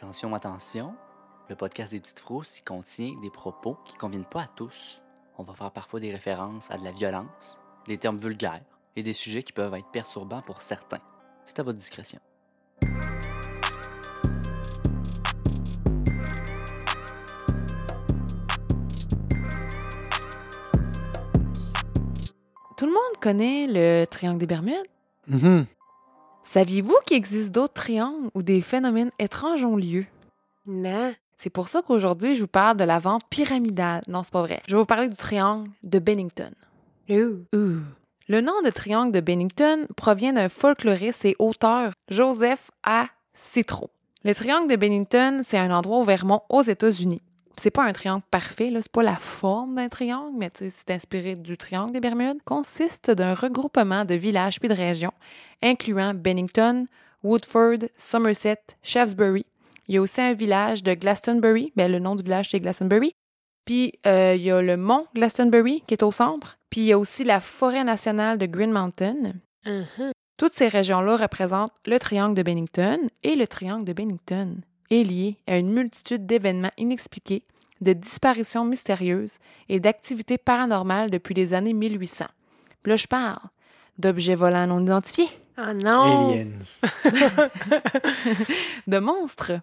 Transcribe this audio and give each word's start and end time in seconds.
Attention, 0.00 0.32
attention, 0.32 0.94
le 1.48 1.56
podcast 1.56 1.92
des 1.92 1.98
petites 1.98 2.20
frousses 2.20 2.60
y 2.60 2.62
contient 2.62 3.16
des 3.20 3.30
propos 3.30 3.76
qui 3.84 3.94
ne 3.94 3.98
conviennent 3.98 4.24
pas 4.24 4.42
à 4.42 4.46
tous. 4.46 5.02
On 5.38 5.42
va 5.42 5.54
faire 5.54 5.72
parfois 5.72 5.98
des 5.98 6.12
références 6.12 6.70
à 6.70 6.78
de 6.78 6.84
la 6.84 6.92
violence, 6.92 7.60
des 7.88 7.98
termes 7.98 8.18
vulgaires 8.18 8.62
et 8.94 9.02
des 9.02 9.12
sujets 9.12 9.42
qui 9.42 9.52
peuvent 9.52 9.74
être 9.74 9.90
perturbants 9.90 10.40
pour 10.40 10.62
certains. 10.62 11.00
C'est 11.46 11.58
à 11.58 11.64
votre 11.64 11.78
discrétion. 11.78 12.20
Tout 22.76 22.86
le 22.86 22.92
monde 22.92 23.20
connaît 23.20 23.66
le 23.66 24.04
triangle 24.04 24.38
des 24.38 24.46
Bermudes? 24.46 24.76
Mhm. 25.26 25.66
Saviez-vous 26.50 26.96
qu'il 27.04 27.18
existe 27.18 27.52
d'autres 27.52 27.74
triangles 27.74 28.30
où 28.34 28.40
des 28.40 28.62
phénomènes 28.62 29.10
étranges 29.18 29.64
ont 29.64 29.76
lieu? 29.76 30.06
Non. 30.66 31.14
C'est 31.36 31.50
pour 31.50 31.68
ça 31.68 31.82
qu'aujourd'hui, 31.82 32.36
je 32.36 32.40
vous 32.40 32.46
parle 32.46 32.78
de 32.78 32.84
la 32.84 32.98
vente 32.98 33.24
pyramidale. 33.28 34.00
Non, 34.08 34.22
c'est 34.22 34.32
pas 34.32 34.40
vrai. 34.40 34.62
Je 34.66 34.74
vais 34.74 34.80
vous 34.80 34.86
parler 34.86 35.10
du 35.10 35.16
triangle 35.16 35.68
de 35.82 35.98
Bennington. 35.98 36.52
Ouh. 37.10 37.44
Le 37.52 38.40
nom 38.40 38.54
de 38.64 38.70
triangle 38.70 39.12
de 39.12 39.20
Bennington 39.20 39.86
provient 39.94 40.32
d'un 40.32 40.48
folkloriste 40.48 41.26
et 41.26 41.36
auteur, 41.38 41.92
Joseph 42.10 42.70
A. 42.82 43.08
Citro. 43.34 43.90
Le 44.24 44.34
triangle 44.34 44.70
de 44.70 44.76
Bennington, 44.76 45.42
c'est 45.44 45.58
un 45.58 45.70
endroit 45.70 45.98
au 45.98 46.04
Vermont, 46.04 46.40
aux 46.48 46.62
États-Unis. 46.62 47.20
C'est 47.58 47.72
pas 47.72 47.84
un 47.84 47.92
triangle 47.92 48.22
parfait, 48.30 48.70
là, 48.70 48.80
c'est 48.80 48.92
pas 48.92 49.02
la 49.02 49.16
forme 49.16 49.74
d'un 49.74 49.88
triangle, 49.88 50.36
mais 50.38 50.50
c'est 50.54 50.90
inspiré 50.92 51.34
du 51.34 51.56
triangle 51.56 51.92
des 51.92 51.98
Bermudes. 51.98 52.40
Consiste 52.44 53.10
d'un 53.10 53.34
regroupement 53.34 54.04
de 54.04 54.14
villages 54.14 54.60
puis 54.60 54.68
de 54.68 54.74
régions, 54.74 55.12
incluant 55.60 56.14
Bennington, 56.14 56.86
Woodford, 57.24 57.88
Somerset, 57.96 58.60
Shaftesbury. 58.84 59.44
Il 59.88 59.96
y 59.96 59.98
a 59.98 60.00
aussi 60.00 60.20
un 60.20 60.34
village 60.34 60.84
de 60.84 60.94
Glastonbury, 60.94 61.72
ben, 61.74 61.90
le 61.90 61.98
nom 61.98 62.14
du 62.14 62.22
village 62.22 62.50
c'est 62.50 62.60
Glastonbury. 62.60 63.12
Puis 63.64 63.92
euh, 64.06 64.34
il 64.36 64.42
y 64.42 64.50
a 64.52 64.62
le 64.62 64.76
mont 64.76 65.06
Glastonbury 65.14 65.82
qui 65.86 65.94
est 65.94 66.02
au 66.02 66.12
centre. 66.12 66.58
Puis 66.70 66.82
il 66.82 66.86
y 66.86 66.92
a 66.92 66.98
aussi 66.98 67.24
la 67.24 67.40
forêt 67.40 67.84
nationale 67.84 68.38
de 68.38 68.46
Green 68.46 68.70
Mountain. 68.70 69.32
Mhm. 69.66 70.12
Toutes 70.36 70.52
ces 70.52 70.68
régions-là 70.68 71.16
représentent 71.16 71.74
le 71.86 71.98
triangle 71.98 72.36
de 72.36 72.42
Bennington 72.42 72.98
et 73.24 73.34
le 73.34 73.48
triangle 73.48 73.84
de 73.84 73.92
Bennington 73.92 74.58
est 74.90 75.04
lié 75.04 75.36
à 75.46 75.58
une 75.58 75.72
multitude 75.72 76.26
d'événements 76.26 76.72
inexpliqués, 76.76 77.44
de 77.80 77.92
disparitions 77.92 78.64
mystérieuses 78.64 79.38
et 79.68 79.80
d'activités 79.80 80.38
paranormales 80.38 81.10
depuis 81.10 81.34
les 81.34 81.54
années 81.54 81.72
1800. 81.72 82.26
Puis 82.82 82.90
là, 82.90 82.96
je 82.96 83.06
parle 83.06 83.38
d'objets 83.98 84.34
volants 84.34 84.66
non 84.66 84.80
identifiés, 84.80 85.28
Oh 85.60 85.72
non. 85.72 86.30
Aliens. 86.30 86.58
de 88.86 88.98
monstres, 88.98 89.60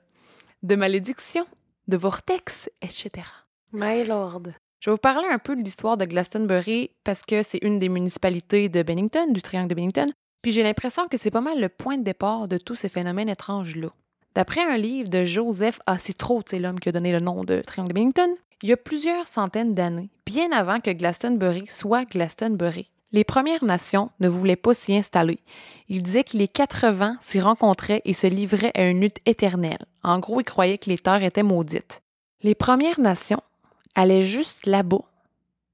de 0.62 0.76
malédictions, 0.76 1.48
de 1.88 1.96
vortex, 1.96 2.70
etc. 2.82 3.28
My 3.72 4.04
lord. 4.04 4.42
Je 4.82 4.90
vais 4.90 4.94
vous 4.94 4.98
parler 4.98 5.28
un 5.32 5.40
peu 5.40 5.56
de 5.56 5.62
l'histoire 5.62 5.96
de 5.96 6.04
Glastonbury 6.04 6.92
parce 7.06 7.22
que 7.22 7.44
c'est 7.44 7.60
une 7.62 7.80
des 7.80 7.88
municipalités 7.88 8.68
de 8.68 8.84
Bennington, 8.84 9.32
du 9.32 9.42
triangle 9.42 9.70
de 9.70 9.76
Bennington, 9.76 10.12
puis 10.42 10.52
j'ai 10.52 10.64
l'impression 10.64 11.08
que 11.08 11.18
c'est 11.18 11.32
pas 11.32 11.42
mal 11.42 11.62
le 11.62 11.70
point 11.70 11.98
de 11.98 12.04
départ 12.04 12.50
de 12.50 12.58
tous 12.58 12.76
ces 12.76 12.90
phénomènes 12.90 13.30
étranges-là. 13.30 13.90
D'après 14.36 14.62
un 14.62 14.76
livre 14.76 15.10
de 15.10 15.24
Joseph 15.24 15.80
A. 15.86 15.98
Citro, 15.98 16.44
l'homme 16.52 16.80
qui 16.82 16.90
a 16.90 16.92
donné 16.92 17.14
le 17.14 17.20
nom 17.20 17.46
de 17.46 17.62
triangle 17.62 17.90
de 17.90 17.94
Bennington, 17.94 18.36
il 18.62 18.70
y 18.70 18.74
a 18.74 18.78
plusieurs 18.78 19.28
centaines 19.28 19.74
d'années, 19.74 20.10
bien 20.26 20.52
avant 20.52 20.82
que 20.82 20.92
Glastonbury 20.92 21.66
soit 21.70 22.04
Glastonbury, 22.04 22.92
les 23.14 23.24
Premières 23.24 23.64
Nations 23.64 24.10
ne 24.20 24.28
voulaient 24.28 24.58
pas 24.58 24.74
s'y 24.74 24.94
installer. 24.94 25.40
Ils 25.88 26.04
disaient 26.04 26.26
que 26.26 26.36
les 26.36 26.50
quatre 26.50 26.88
vents 26.90 27.16
s'y 27.22 27.40
rencontraient 27.40 28.02
et 28.04 28.14
se 28.14 28.28
livraient 28.28 28.74
à 28.76 28.90
une 28.90 29.00
lutte 29.00 29.20
éternelle. 29.26 29.86
En 30.04 30.20
gros, 30.20 30.42
ils 30.42 30.46
croyaient 30.46 30.78
que 30.78 30.90
les 30.90 30.98
terres 30.98 31.24
étaient 31.24 31.42
maudites. 31.42 32.02
Les 32.42 32.56
Premières 32.56 33.00
Nations 33.00 33.42
allaient 33.96 34.26
juste 34.26 34.66
là-bas 34.66 35.06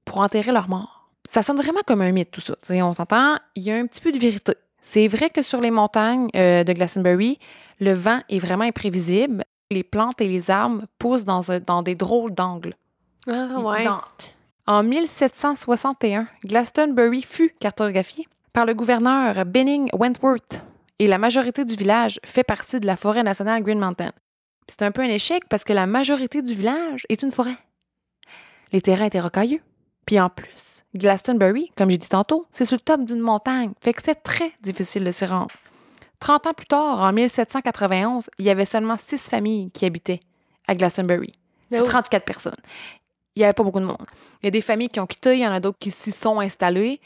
pour 0.04 0.18
enterrer 0.18 0.52
leurs 0.52 0.68
morts. 0.68 1.10
Ça 1.28 1.42
sonne 1.42 1.56
vraiment 1.56 1.80
comme 1.84 2.02
un 2.02 2.12
mythe, 2.12 2.30
tout 2.30 2.40
ça. 2.40 2.54
Tu 2.62 2.68
sais, 2.68 2.82
on 2.82 2.94
s'entend, 2.94 3.38
il 3.56 3.64
y 3.64 3.72
a 3.72 3.76
un 3.76 3.86
petit 3.86 4.00
peu 4.00 4.12
de 4.12 4.18
vérité. 4.18 4.52
C'est 4.82 5.08
vrai 5.08 5.30
que 5.30 5.42
sur 5.42 5.60
les 5.60 5.70
montagnes 5.70 6.28
euh, 6.36 6.64
de 6.64 6.72
Glastonbury, 6.72 7.38
le 7.80 7.92
vent 7.92 8.20
est 8.28 8.40
vraiment 8.40 8.64
imprévisible. 8.64 9.44
Les 9.70 9.84
plantes 9.84 10.20
et 10.20 10.28
les 10.28 10.50
arbres 10.50 10.82
poussent 10.98 11.24
dans, 11.24 11.82
des 11.82 11.94
drôles 11.94 12.32
d'angles. 12.32 12.74
Ah 13.26 13.58
ouais. 13.58 13.86
En 14.66 14.82
1761, 14.82 16.26
Glastonbury 16.44 17.22
fut 17.22 17.54
cartographié 17.58 18.28
par 18.52 18.66
le 18.66 18.74
gouverneur 18.74 19.46
Benning 19.46 19.88
Wentworth 19.94 20.62
et 20.98 21.06
la 21.06 21.18
majorité 21.18 21.64
du 21.64 21.74
village 21.74 22.20
fait 22.24 22.44
partie 22.44 22.78
de 22.78 22.86
la 22.86 22.96
forêt 22.96 23.22
nationale 23.22 23.62
Green 23.62 23.78
Mountain. 23.78 24.12
C'est 24.68 24.82
un 24.82 24.92
peu 24.92 25.02
un 25.02 25.08
échec 25.08 25.48
parce 25.48 25.64
que 25.64 25.72
la 25.72 25.86
majorité 25.86 26.42
du 26.42 26.54
village 26.54 27.06
est 27.08 27.22
une 27.22 27.30
forêt. 27.30 27.56
Les 28.72 28.80
terrains 28.80 29.06
étaient 29.06 29.20
rocailleux. 29.20 29.60
Puis 30.06 30.20
en 30.20 30.30
plus, 30.30 30.71
Glastonbury, 30.94 31.70
comme 31.76 31.90
j'ai 31.90 31.98
dit 31.98 32.08
tantôt, 32.08 32.46
c'est 32.52 32.64
sur 32.64 32.76
le 32.76 32.80
top 32.80 33.04
d'une 33.04 33.20
montagne, 33.20 33.72
fait 33.80 33.92
que 33.92 34.02
c'est 34.02 34.22
très 34.22 34.52
difficile 34.60 35.04
de 35.04 35.10
s'y 35.12 35.24
rendre. 35.24 35.50
30 36.20 36.46
ans 36.46 36.52
plus 36.54 36.66
tard, 36.66 37.00
en 37.00 37.12
1791, 37.12 38.30
il 38.38 38.44
y 38.44 38.50
avait 38.50 38.64
seulement 38.64 38.96
six 38.96 39.28
familles 39.28 39.70
qui 39.72 39.84
habitaient 39.86 40.20
à 40.68 40.74
Glastonbury. 40.74 41.32
C'est 41.70 41.80
Oh. 41.80 41.84
34 41.86 42.24
personnes. 42.24 42.56
Il 43.34 43.40
n'y 43.40 43.44
avait 43.44 43.54
pas 43.54 43.62
beaucoup 43.62 43.80
de 43.80 43.86
monde. 43.86 43.96
Il 44.42 44.46
y 44.46 44.48
a 44.48 44.50
des 44.50 44.60
familles 44.60 44.90
qui 44.90 45.00
ont 45.00 45.06
quitté, 45.06 45.34
il 45.34 45.40
y 45.40 45.46
en 45.46 45.52
a 45.52 45.58
d'autres 45.60 45.78
qui 45.78 45.90
s'y 45.90 46.12
sont 46.12 46.38
installées, 46.40 47.00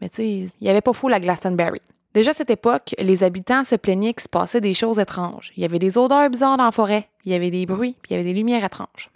mais 0.00 0.08
tu 0.08 0.16
sais, 0.16 0.28
il 0.28 0.50
n'y 0.60 0.68
avait 0.68 0.80
pas 0.80 0.92
fou 0.92 1.08
la 1.08 1.20
Glastonbury. 1.20 1.80
Déjà 2.14 2.32
à 2.32 2.34
cette 2.34 2.50
époque, 2.50 2.94
les 2.98 3.22
habitants 3.22 3.62
se 3.64 3.76
plaignaient 3.76 4.12
qu'il 4.12 4.22
se 4.24 4.28
passait 4.28 4.60
des 4.60 4.74
choses 4.74 4.98
étranges. 4.98 5.52
Il 5.56 5.62
y 5.62 5.64
avait 5.64 5.78
des 5.78 5.96
odeurs 5.96 6.28
bizarres 6.30 6.56
dans 6.56 6.64
la 6.64 6.72
forêt, 6.72 7.08
il 7.24 7.32
y 7.32 7.34
avait 7.34 7.50
des 7.52 7.64
bruits, 7.64 7.96
puis 8.02 8.10
il 8.10 8.16
y 8.16 8.20
avait 8.20 8.24
des 8.28 8.34
lumières 8.36 8.64
étranges. 8.64 9.10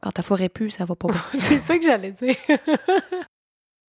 Quand 0.00 0.10
ta 0.10 0.22
forêt 0.22 0.48
pue, 0.48 0.70
ça 0.70 0.84
va 0.84 0.96
pas. 0.96 1.08
C'est 1.38 1.60
ça 1.60 1.76
que 1.78 1.84
j'allais 1.84 2.10
dire. 2.12 2.34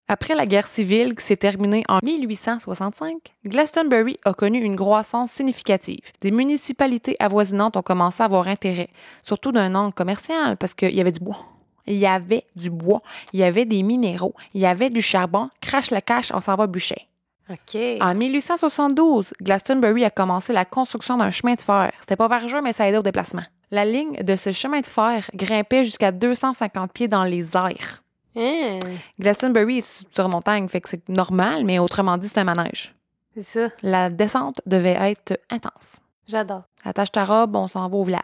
Après 0.08 0.36
la 0.36 0.46
guerre 0.46 0.68
civile 0.68 1.16
qui 1.16 1.26
s'est 1.26 1.36
terminée 1.36 1.84
en 1.90 1.98
1865, 2.04 3.18
Glastonbury 3.44 4.20
a 4.24 4.34
connu 4.34 4.60
une 4.62 4.76
croissance 4.76 5.32
significative. 5.32 6.12
Des 6.22 6.30
municipalités 6.30 7.16
avoisinantes 7.20 7.76
ont 7.76 7.82
commencé 7.82 8.22
à 8.22 8.28
avoir 8.28 8.48
intérêt, 8.48 8.90
surtout 9.24 9.52
d'un 9.52 9.74
angle 9.74 9.96
commercial, 9.96 10.58
parce 10.58 10.76
qu'il 10.76 10.94
y 10.94 11.02
avait 11.02 11.12
du 11.12 11.22
bois. 11.22 11.40
Il 11.88 11.96
y 11.96 12.06
avait 12.06 12.46
du 12.56 12.70
bois, 12.70 13.02
il 13.34 13.40
y 13.40 13.44
avait 13.44 13.66
des 13.66 13.82
minéraux, 13.82 14.36
il 14.54 14.62
y 14.62 14.68
avait 14.68 14.92
du 14.92 15.02
charbon. 15.02 15.50
Crache 15.60 15.90
le 15.90 16.02
cache, 16.02 16.32
on 16.32 16.40
s'en 16.40 16.56
va 16.56 16.68
bûcher. 16.68 17.08
OK. 17.50 17.76
En 18.00 18.14
1872, 18.14 19.34
Glastonbury 19.42 20.06
a 20.06 20.12
commencé 20.12 20.54
la 20.54 20.66
construction 20.66 21.18
d'un 21.18 21.32
chemin 21.32 21.56
de 21.56 21.62
fer. 21.62 21.92
C'était 22.00 22.16
pas 22.16 22.28
vergeux, 22.28 22.62
mais 22.62 22.74
ça 22.74 22.88
aidait 22.88 23.00
au 23.00 23.04
déplacement. 23.04 23.44
La 23.72 23.86
ligne 23.86 24.18
de 24.24 24.36
ce 24.36 24.52
chemin 24.52 24.82
de 24.82 24.88
fer 24.88 25.30
grimpait 25.34 25.84
jusqu'à 25.84 26.12
250 26.12 26.92
pieds 26.92 27.08
dans 27.08 27.24
les 27.24 27.58
airs. 27.58 28.04
Hein, 28.36 28.80
Glastonbury 29.20 29.80
est 29.80 30.06
sur 30.14 30.30
montagne, 30.30 30.68
fait 30.68 30.82
que 30.82 30.90
c'est 30.90 31.08
normal, 31.10 31.64
mais 31.64 31.80
autrement 31.80 32.18
dit, 32.18 32.28
c'est 32.28 32.40
un 32.40 32.44
manège. 32.44 32.94
c'est 33.34 33.44
ça. 33.44 33.68
La 33.82 34.10
descente 34.10 34.62
devait 34.66 34.98
être 35.00 35.40
intense. 35.50 36.00
J'adore. 36.28 36.64
Attache 36.84 37.12
ta 37.12 37.24
robe, 37.24 37.56
on 37.56 37.68
s'en 37.68 37.88
va 37.88 37.98
au 37.98 38.04
village. 38.04 38.22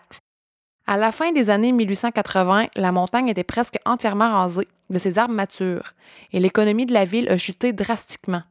À 0.88 0.98
la 0.98 1.12
fin 1.12 1.32
des 1.32 1.50
années 1.50 1.72
1880, 1.72 2.68
la 2.76 2.92
montagne 2.92 3.30
était 3.30 3.44
presque 3.44 3.78
entièrement 3.86 4.34
rasée 4.34 4.68
de 4.90 5.00
ses 5.00 5.18
arbres 5.18 5.34
matures 5.34 5.94
et 6.34 6.40
l'économie 6.40 6.86
de 6.86 6.94
la 6.94 7.06
ville 7.06 7.30
a 7.30 7.38
chuté 7.38 7.72
drastiquement. 7.72 8.44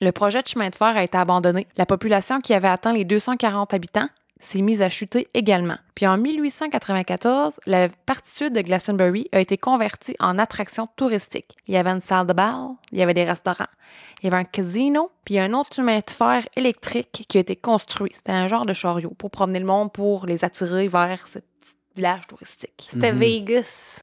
Le 0.00 0.10
projet 0.10 0.42
de 0.42 0.48
chemin 0.48 0.70
de 0.70 0.74
fer 0.74 0.96
a 0.96 1.04
été 1.04 1.16
abandonné. 1.16 1.66
La 1.76 1.86
population 1.86 2.40
qui 2.40 2.54
avait 2.54 2.68
atteint 2.68 2.92
les 2.92 3.04
240 3.04 3.72
habitants 3.72 4.08
s'est 4.40 4.60
mise 4.60 4.82
à 4.82 4.90
chuter 4.90 5.28
également. 5.34 5.78
Puis 5.94 6.06
en 6.06 6.18
1894, 6.18 7.60
la 7.66 7.88
partie 7.88 8.30
sud 8.32 8.52
de 8.52 8.60
Glastonbury 8.60 9.28
a 9.32 9.40
été 9.40 9.56
convertie 9.56 10.16
en 10.20 10.38
attraction 10.38 10.88
touristique. 10.96 11.56
Il 11.66 11.74
y 11.74 11.76
avait 11.76 11.90
une 11.90 12.00
salle 12.00 12.26
de 12.26 12.32
bal, 12.32 12.70
il 12.92 12.98
y 12.98 13.02
avait 13.02 13.14
des 13.14 13.24
restaurants, 13.24 13.66
il 14.20 14.24
y 14.24 14.26
avait 14.28 14.36
un 14.38 14.44
casino, 14.44 15.10
puis 15.24 15.38
un 15.38 15.52
autre 15.54 15.74
chemin 15.74 15.98
de 15.98 16.10
fer 16.10 16.46
électrique 16.56 17.24
qui 17.28 17.36
a 17.38 17.40
été 17.40 17.56
construit. 17.56 18.12
C'était 18.14 18.32
un 18.32 18.48
genre 18.48 18.66
de 18.66 18.74
chariot 18.74 19.14
pour 19.16 19.30
promener 19.30 19.60
le 19.60 19.66
monde, 19.66 19.92
pour 19.92 20.26
les 20.26 20.44
attirer 20.44 20.88
vers 20.88 21.26
ce 21.26 21.38
petit 21.38 21.74
village 21.96 22.26
touristique. 22.26 22.88
C'était 22.90 23.12
Mhm. 23.12 23.18
Vegas. 23.20 24.00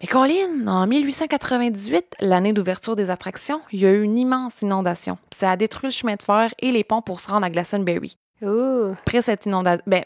Mais 0.00 0.06
Colin, 0.08 0.66
en 0.66 0.86
1898, 0.86 2.14
l'année 2.20 2.54
d'ouverture 2.54 2.96
des 2.96 3.10
attractions, 3.10 3.60
il 3.70 3.80
y 3.80 3.86
a 3.86 3.90
eu 3.92 4.02
une 4.02 4.16
immense 4.18 4.62
inondation. 4.62 5.18
Puis 5.30 5.38
Ça 5.40 5.50
a 5.50 5.56
détruit 5.58 5.88
le 5.88 5.92
chemin 5.92 6.14
de 6.14 6.22
fer 6.22 6.54
et 6.58 6.72
les 6.72 6.84
ponts 6.84 7.02
pour 7.02 7.20
se 7.20 7.30
rendre 7.30 7.44
à 7.44 7.50
Glastonbury. 7.50 8.16
Après 8.42 9.22
cette 9.22 9.46
inondation, 9.46 9.82
ben, 9.86 10.04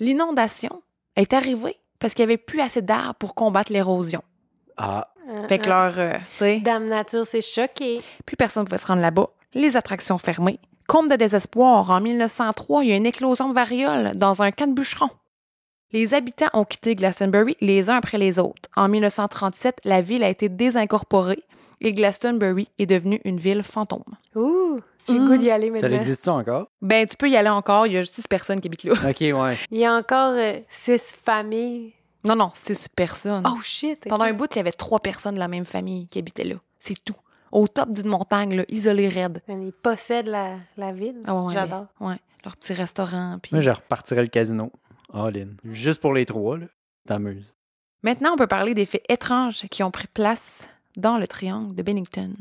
l'inondation 0.00 0.82
est 1.16 1.32
arrivée 1.32 1.76
parce 1.98 2.14
qu'il 2.14 2.26
n'y 2.26 2.32
avait 2.32 2.38
plus 2.42 2.60
assez 2.60 2.82
d'arbres 2.82 3.14
pour 3.14 3.34
combattre 3.34 3.72
l'érosion. 3.72 4.22
Ah, 4.76 5.08
Fait 5.48 5.58
que 5.58 5.68
leur, 5.68 5.98
euh, 5.98 6.12
tu 6.32 6.36
sais, 6.38 6.60
Dame 6.60 6.86
Nature 6.86 7.26
s'est 7.26 7.40
choquée. 7.40 8.00
plus 8.26 8.36
personne 8.36 8.64
ne 8.64 8.66
pouvait 8.68 8.78
se 8.78 8.86
rendre 8.86 9.00
là-bas. 9.02 9.28
Les 9.54 9.76
attractions 9.76 10.18
fermées. 10.18 10.58
Comble 10.88 11.08
de 11.10 11.16
désespoir, 11.16 11.88
en 11.90 12.00
1903, 12.00 12.84
il 12.84 12.90
y 12.90 12.92
a 12.92 12.96
une 12.96 13.06
éclosion 13.06 13.48
de 13.48 13.54
variole 13.54 14.12
dans 14.16 14.42
un 14.42 14.50
camp 14.50 14.68
de 14.68 14.74
bûcherons. 14.74 15.10
Les 15.92 16.12
habitants 16.12 16.50
ont 16.52 16.64
quitté 16.64 16.96
Glastonbury 16.96 17.56
les 17.60 17.88
uns 17.88 17.96
après 17.96 18.18
les 18.18 18.38
autres. 18.38 18.68
En 18.76 18.88
1937, 18.88 19.80
la 19.84 20.02
ville 20.02 20.24
a 20.24 20.28
été 20.28 20.48
désincorporée 20.48 21.42
et 21.80 21.92
Glastonbury 21.92 22.68
est 22.78 22.86
devenue 22.86 23.20
une 23.24 23.38
ville 23.38 23.62
fantôme. 23.62 24.02
Ouh. 24.34 24.80
J'ai 25.08 25.14
le 25.14 25.20
Mm. 25.20 25.28
goût 25.28 25.36
d'y 25.36 25.50
aller 25.50 25.66
Ça 25.66 25.72
maintenant. 25.82 25.96
existe-tu 25.96 26.28
encore? 26.30 26.66
Ben, 26.80 27.06
tu 27.06 27.16
peux 27.16 27.28
y 27.28 27.36
aller 27.36 27.48
encore. 27.48 27.86
Il 27.86 27.92
y 27.94 27.98
a 27.98 28.04
six 28.04 28.26
personnes 28.26 28.60
qui 28.60 28.68
habitent 28.68 28.84
là. 28.84 28.92
Ok, 29.08 29.20
ouais. 29.20 29.56
Il 29.70 29.78
y 29.78 29.84
a 29.84 29.92
encore 29.94 30.32
euh, 30.36 30.60
six 30.68 31.14
familles. 31.22 31.92
Non, 32.26 32.36
non, 32.36 32.50
six 32.54 32.88
personnes. 32.88 33.44
Oh 33.46 33.60
shit! 33.62 34.06
Pendant 34.08 34.24
un 34.24 34.32
bout, 34.32 34.48
il 34.54 34.56
y 34.56 34.60
avait 34.60 34.72
trois 34.72 35.00
personnes 35.00 35.34
de 35.34 35.38
la 35.40 35.48
même 35.48 35.66
famille 35.66 36.08
qui 36.08 36.18
habitaient 36.18 36.44
là. 36.44 36.56
C'est 36.78 37.02
tout. 37.04 37.14
Au 37.52 37.68
top 37.68 37.90
d'une 37.90 38.08
montagne, 38.08 38.56
là, 38.56 38.64
isolé 38.68 39.08
raide. 39.08 39.42
Ils 39.48 39.72
possèdent 39.72 40.28
la, 40.28 40.56
la 40.76 40.92
ville. 40.92 41.20
Ah 41.26 41.34
ouais, 41.34 41.52
J'adore. 41.52 41.86
ben, 42.00 42.08
ouais. 42.08 42.16
Leur 42.44 42.56
petit 42.56 42.72
restaurant. 42.72 43.38
Puis... 43.42 43.50
Moi, 43.54 43.60
je 43.60 43.70
repartirais 43.70 44.22
le 44.22 44.28
casino. 44.28 44.72
All 45.12 45.36
in. 45.38 45.48
Juste 45.64 46.00
pour 46.00 46.12
les 46.14 46.24
trois, 46.26 46.58
là. 46.58 46.66
T'amuses. 47.06 47.44
Maintenant, 48.02 48.32
on 48.34 48.36
peut 48.36 48.46
parler 48.46 48.74
des 48.74 48.86
faits 48.86 49.04
étranges 49.08 49.66
qui 49.70 49.82
ont 49.82 49.90
pris 49.90 50.08
place 50.08 50.68
dans 50.96 51.16
le 51.18 51.26
triangle 51.28 51.74
de 51.74 51.82
Bennington. 51.82 52.32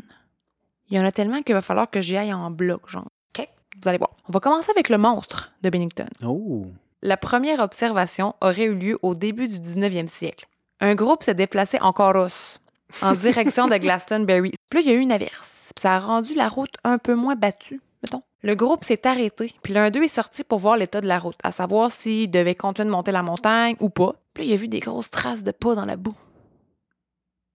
Il 0.93 0.97
y 0.97 0.99
en 0.99 1.05
a 1.05 1.11
tellement 1.11 1.41
qu'il 1.41 1.55
va 1.55 1.61
falloir 1.61 1.89
que 1.89 2.01
j'y 2.01 2.15
aille 2.15 2.31
en 2.31 2.51
bloc, 2.51 2.87
genre. 2.87 3.07
OK. 3.35 3.49
Vous 3.81 3.89
allez 3.89 3.97
voir. 3.97 4.11
On 4.29 4.31
va 4.31 4.39
commencer 4.39 4.69
avec 4.69 4.89
le 4.89 4.99
monstre 4.99 5.51
de 5.63 5.71
Bennington. 5.71 6.05
Oh! 6.23 6.67
La 7.01 7.17
première 7.17 7.61
observation 7.61 8.35
aurait 8.41 8.65
eu 8.65 8.75
lieu 8.75 8.99
au 9.01 9.15
début 9.15 9.47
du 9.47 9.55
19e 9.55 10.05
siècle. 10.05 10.45
Un 10.81 10.93
groupe 10.93 11.23
s'est 11.23 11.33
déplacé 11.33 11.79
en 11.81 11.93
carrosse 11.93 12.61
en 13.01 13.13
direction 13.13 13.67
de 13.67 13.75
Glastonbury. 13.79 14.51
Puis 14.69 14.79
là, 14.79 14.81
il 14.81 14.87
y 14.87 14.91
a 14.91 14.93
eu 14.93 15.01
une 15.01 15.11
averse. 15.11 15.71
Puis 15.75 15.81
ça 15.81 15.95
a 15.95 15.99
rendu 15.99 16.35
la 16.35 16.47
route 16.47 16.75
un 16.83 16.99
peu 16.99 17.15
moins 17.15 17.35
battue, 17.35 17.81
mettons. 18.03 18.21
Le 18.43 18.53
groupe 18.53 18.83
s'est 18.83 19.07
arrêté, 19.07 19.55
puis 19.63 19.73
l'un 19.73 19.89
d'eux 19.89 20.03
est 20.03 20.07
sorti 20.07 20.43
pour 20.43 20.59
voir 20.59 20.77
l'état 20.77 21.01
de 21.01 21.07
la 21.07 21.17
route, 21.17 21.39
à 21.43 21.51
savoir 21.51 21.91
s'il 21.91 22.29
devait 22.29 22.53
continuer 22.53 22.85
de 22.85 22.91
monter 22.91 23.11
la 23.11 23.23
montagne 23.23 23.77
ou 23.79 23.89
pas. 23.89 24.13
Puis 24.35 24.43
là, 24.43 24.49
il 24.51 24.53
a 24.53 24.57
vu 24.57 24.67
des 24.67 24.79
grosses 24.79 25.09
traces 25.09 25.43
de 25.43 25.51
pas 25.51 25.73
dans 25.73 25.85
la 25.85 25.95
boue. 25.95 26.15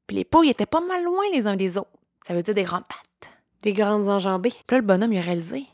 Puis 0.08 0.16
les 0.16 0.24
pas, 0.24 0.40
ils 0.42 0.50
étaient 0.50 0.66
pas 0.66 0.80
mal 0.80 1.04
loin 1.04 1.22
les 1.32 1.46
uns 1.46 1.54
des 1.54 1.78
autres. 1.78 1.90
Ça 2.26 2.34
veut 2.34 2.42
dire 2.42 2.54
des 2.54 2.64
grandes 2.64 2.86
pattes. 2.88 3.07
Des 3.62 3.72
grandes 3.72 4.08
enjambées. 4.08 4.50
Puis 4.50 4.76
là, 4.76 4.78
le 4.78 4.86
bonhomme, 4.86 5.12
il 5.12 5.18
a 5.18 5.22
réalisé. 5.22 5.66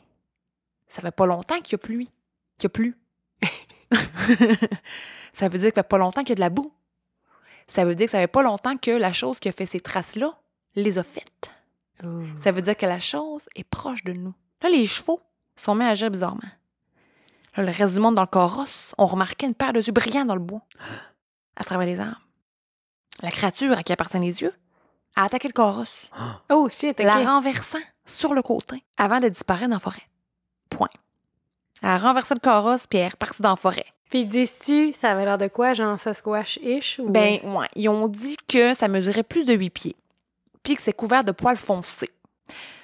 Ça 0.87 1.01
fait 1.01 1.11
pas 1.11 1.25
longtemps 1.25 1.59
qu'il 1.61 1.73
y 1.73 1.75
a 1.75 1.79
pluie. 1.79 2.09
Qu'il 2.57 2.63
y 2.63 2.67
a 2.67 2.69
plu. 2.69 2.97
ça 5.33 5.47
veut 5.47 5.59
dire 5.59 5.69
que 5.69 5.75
ça 5.75 5.83
fait 5.83 5.89
pas 5.89 5.97
longtemps 5.97 6.21
qu'il 6.21 6.29
y 6.29 6.33
a 6.33 6.35
de 6.35 6.39
la 6.39 6.49
boue. 6.49 6.71
Ça 7.67 7.85
veut 7.85 7.95
dire 7.95 8.05
que 8.05 8.11
ça 8.11 8.19
fait 8.19 8.27
pas 8.27 8.43
longtemps 8.43 8.77
que 8.77 8.91
la 8.91 9.13
chose 9.13 9.39
qui 9.39 9.49
a 9.49 9.51
fait 9.51 9.65
ces 9.65 9.79
traces-là 9.79 10.37
les 10.75 10.97
a 10.97 11.03
faites. 11.03 11.51
Ça 12.35 12.51
veut 12.51 12.61
dire 12.61 12.77
que 12.77 12.85
la 12.85 12.99
chose 12.99 13.47
est 13.55 13.63
proche 13.63 14.03
de 14.03 14.13
nous. 14.13 14.33
Là, 14.61 14.69
les 14.69 14.85
chevaux 14.85 15.21
sont 15.55 15.75
mis 15.75 15.85
à 15.85 15.89
agir 15.89 16.11
bizarrement. 16.11 16.41
Là, 17.55 17.63
le 17.63 17.71
reste 17.71 17.93
du 17.93 17.99
monde 17.99 18.15
dans 18.15 18.21
le 18.21 18.27
carrosse 18.27 18.93
ont 18.97 19.05
remarqué 19.05 19.45
une 19.45 19.55
paire 19.55 19.73
de 19.73 19.79
yeux 19.79 19.93
brillants 19.93 20.25
dans 20.25 20.35
le 20.35 20.41
bois, 20.41 20.61
à 21.55 21.63
travers 21.63 21.87
les 21.87 21.99
arbres. 21.99 22.21
La 23.21 23.31
créature 23.31 23.77
à 23.77 23.83
qui 23.83 23.93
appartiennent 23.93 24.23
les 24.23 24.41
yeux 24.41 24.53
a 25.15 25.25
attaqué 25.25 25.47
le 25.47 25.53
carrosse 25.53 26.09
Oh 26.49 26.67
shit! 26.71 26.99
la 26.99 27.17
renversant 27.17 27.79
sur 28.05 28.33
le 28.33 28.41
côté 28.41 28.83
avant 28.97 29.19
de 29.19 29.29
disparaître 29.29 29.69
dans 29.69 29.75
la 29.75 29.79
forêt. 29.79 30.03
Point. 30.69 30.89
Elle 31.81 31.89
a 31.89 31.97
renversé 31.97 32.33
le 32.33 32.39
carrosse 32.39 32.87
puis 32.87 32.99
elle 32.99 33.05
est 33.05 33.09
repartie 33.09 33.41
dans 33.41 33.51
la 33.51 33.55
forêt. 33.55 33.85
Puis 34.09 34.25
dis-tu, 34.25 34.91
ça 34.91 35.11
avait 35.11 35.25
l'air 35.25 35.37
de 35.37 35.47
quoi? 35.47 35.73
Genre 35.73 35.97
Sasquatch-ish? 35.97 36.99
Ou... 36.99 37.09
Ben, 37.09 37.39
ouais. 37.43 37.67
Ils 37.75 37.89
ont 37.89 38.07
dit 38.07 38.37
que 38.47 38.73
ça 38.73 38.87
mesurait 38.87 39.23
plus 39.23 39.45
de 39.45 39.53
8 39.53 39.69
pieds. 39.71 39.95
Puis 40.63 40.75
que 40.75 40.81
c'est 40.81 40.93
couvert 40.93 41.23
de 41.23 41.31
poils 41.31 41.57
foncés. 41.57 42.09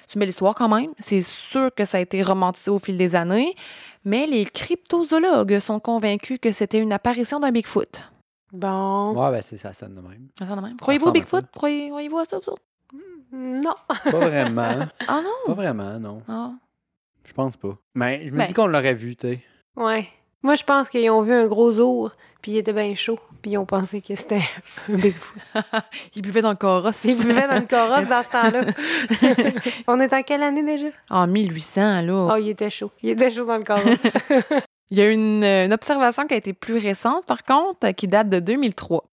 C'est 0.06 0.16
une 0.16 0.20
belle 0.20 0.28
histoire 0.28 0.54
quand 0.54 0.68
même. 0.68 0.90
C'est 0.98 1.22
sûr 1.22 1.70
que 1.74 1.84
ça 1.84 1.98
a 1.98 2.00
été 2.00 2.22
romantisé 2.22 2.70
au 2.70 2.78
fil 2.78 2.96
des 2.96 3.14
années. 3.14 3.54
Mais 4.04 4.26
les 4.26 4.44
cryptozoologues 4.44 5.58
sont 5.60 5.80
convaincus 5.80 6.38
que 6.40 6.52
c'était 6.52 6.78
une 6.78 6.92
apparition 6.92 7.40
d'un 7.40 7.50
Bigfoot. 7.50 8.02
Bon. 8.52 9.12
Ouais, 9.14 9.30
ben 9.32 9.42
c'est 9.42 9.56
ça 9.58 9.72
sonne 9.72 9.94
de 9.94 10.00
même. 10.00 10.28
Ça 10.38 10.46
sonne 10.46 10.56
de 10.60 10.62
même. 10.62 10.76
Croyez-vous 10.76 11.06
au 11.06 11.08
ça. 11.08 11.12
Bigfoot? 11.12 11.44
Croyez- 11.54 11.88
Croyez-vous 11.88 12.18
à 12.18 12.24
ça, 12.26 12.38
vous 12.38 12.52
autres? 12.52 12.62
Non. 13.32 13.74
Pas 13.88 14.10
vraiment. 14.10 14.86
Ah 15.08 15.20
non? 15.22 15.30
Pas 15.46 15.54
vraiment, 15.54 15.98
non. 15.98 16.22
Ah. 16.28 16.50
Je 17.24 17.32
pense 17.32 17.56
pas. 17.56 17.76
Mais 17.94 18.26
je 18.26 18.32
me 18.32 18.38
Ben. 18.38 18.46
dis 18.46 18.52
qu'on 18.52 18.66
l'aurait 18.66 18.94
vu, 18.94 19.16
tu 19.16 19.26
sais. 19.28 19.40
Ouais. 19.76 20.06
Moi, 20.42 20.54
je 20.56 20.64
pense 20.64 20.88
qu'ils 20.90 21.08
ont 21.10 21.22
vu 21.22 21.32
un 21.32 21.46
gros 21.46 21.78
ours, 21.80 22.12
puis 22.42 22.52
il 22.52 22.56
était 22.58 22.72
bien 22.72 22.94
chaud, 22.96 23.18
puis 23.40 23.52
ils 23.52 23.58
ont 23.58 23.64
pensé 23.64 24.00
que 24.02 24.14
c'était 24.16 24.42
un 24.90 24.94
Bigfoot. 24.96 25.38
Il 26.16 26.20
buvait 26.22 26.42
dans 26.42 26.50
le 26.50 26.56
carrosse. 26.56 27.04
Ils 27.04 27.16
buvaient 27.16 27.46
dans 27.48 27.54
le 27.54 27.62
carrosse 27.66 28.08
dans 28.08 28.22
ce 28.22 28.28
temps-là. 28.28 29.62
On 29.86 29.98
est 30.00 30.12
en 30.12 30.22
quelle 30.24 30.42
année 30.42 30.64
déjà? 30.64 30.88
En 31.10 31.26
1800, 31.28 32.02
là. 32.02 32.28
Oh, 32.32 32.36
il 32.36 32.48
était 32.50 32.68
chaud. 32.70 32.90
Il 33.02 33.10
était 33.10 33.30
chaud 33.30 33.46
dans 33.46 33.56
le 33.56 33.62
carrosse. 33.62 34.00
Il 34.92 34.98
y 34.98 35.00
a 35.00 35.08
une, 35.08 35.42
euh, 35.42 35.64
une 35.64 35.72
observation 35.72 36.26
qui 36.26 36.34
a 36.34 36.36
été 36.36 36.52
plus 36.52 36.76
récente, 36.76 37.24
par 37.24 37.44
contre, 37.44 37.92
qui 37.92 38.08
date 38.08 38.28
de 38.28 38.40
2003. 38.40 39.04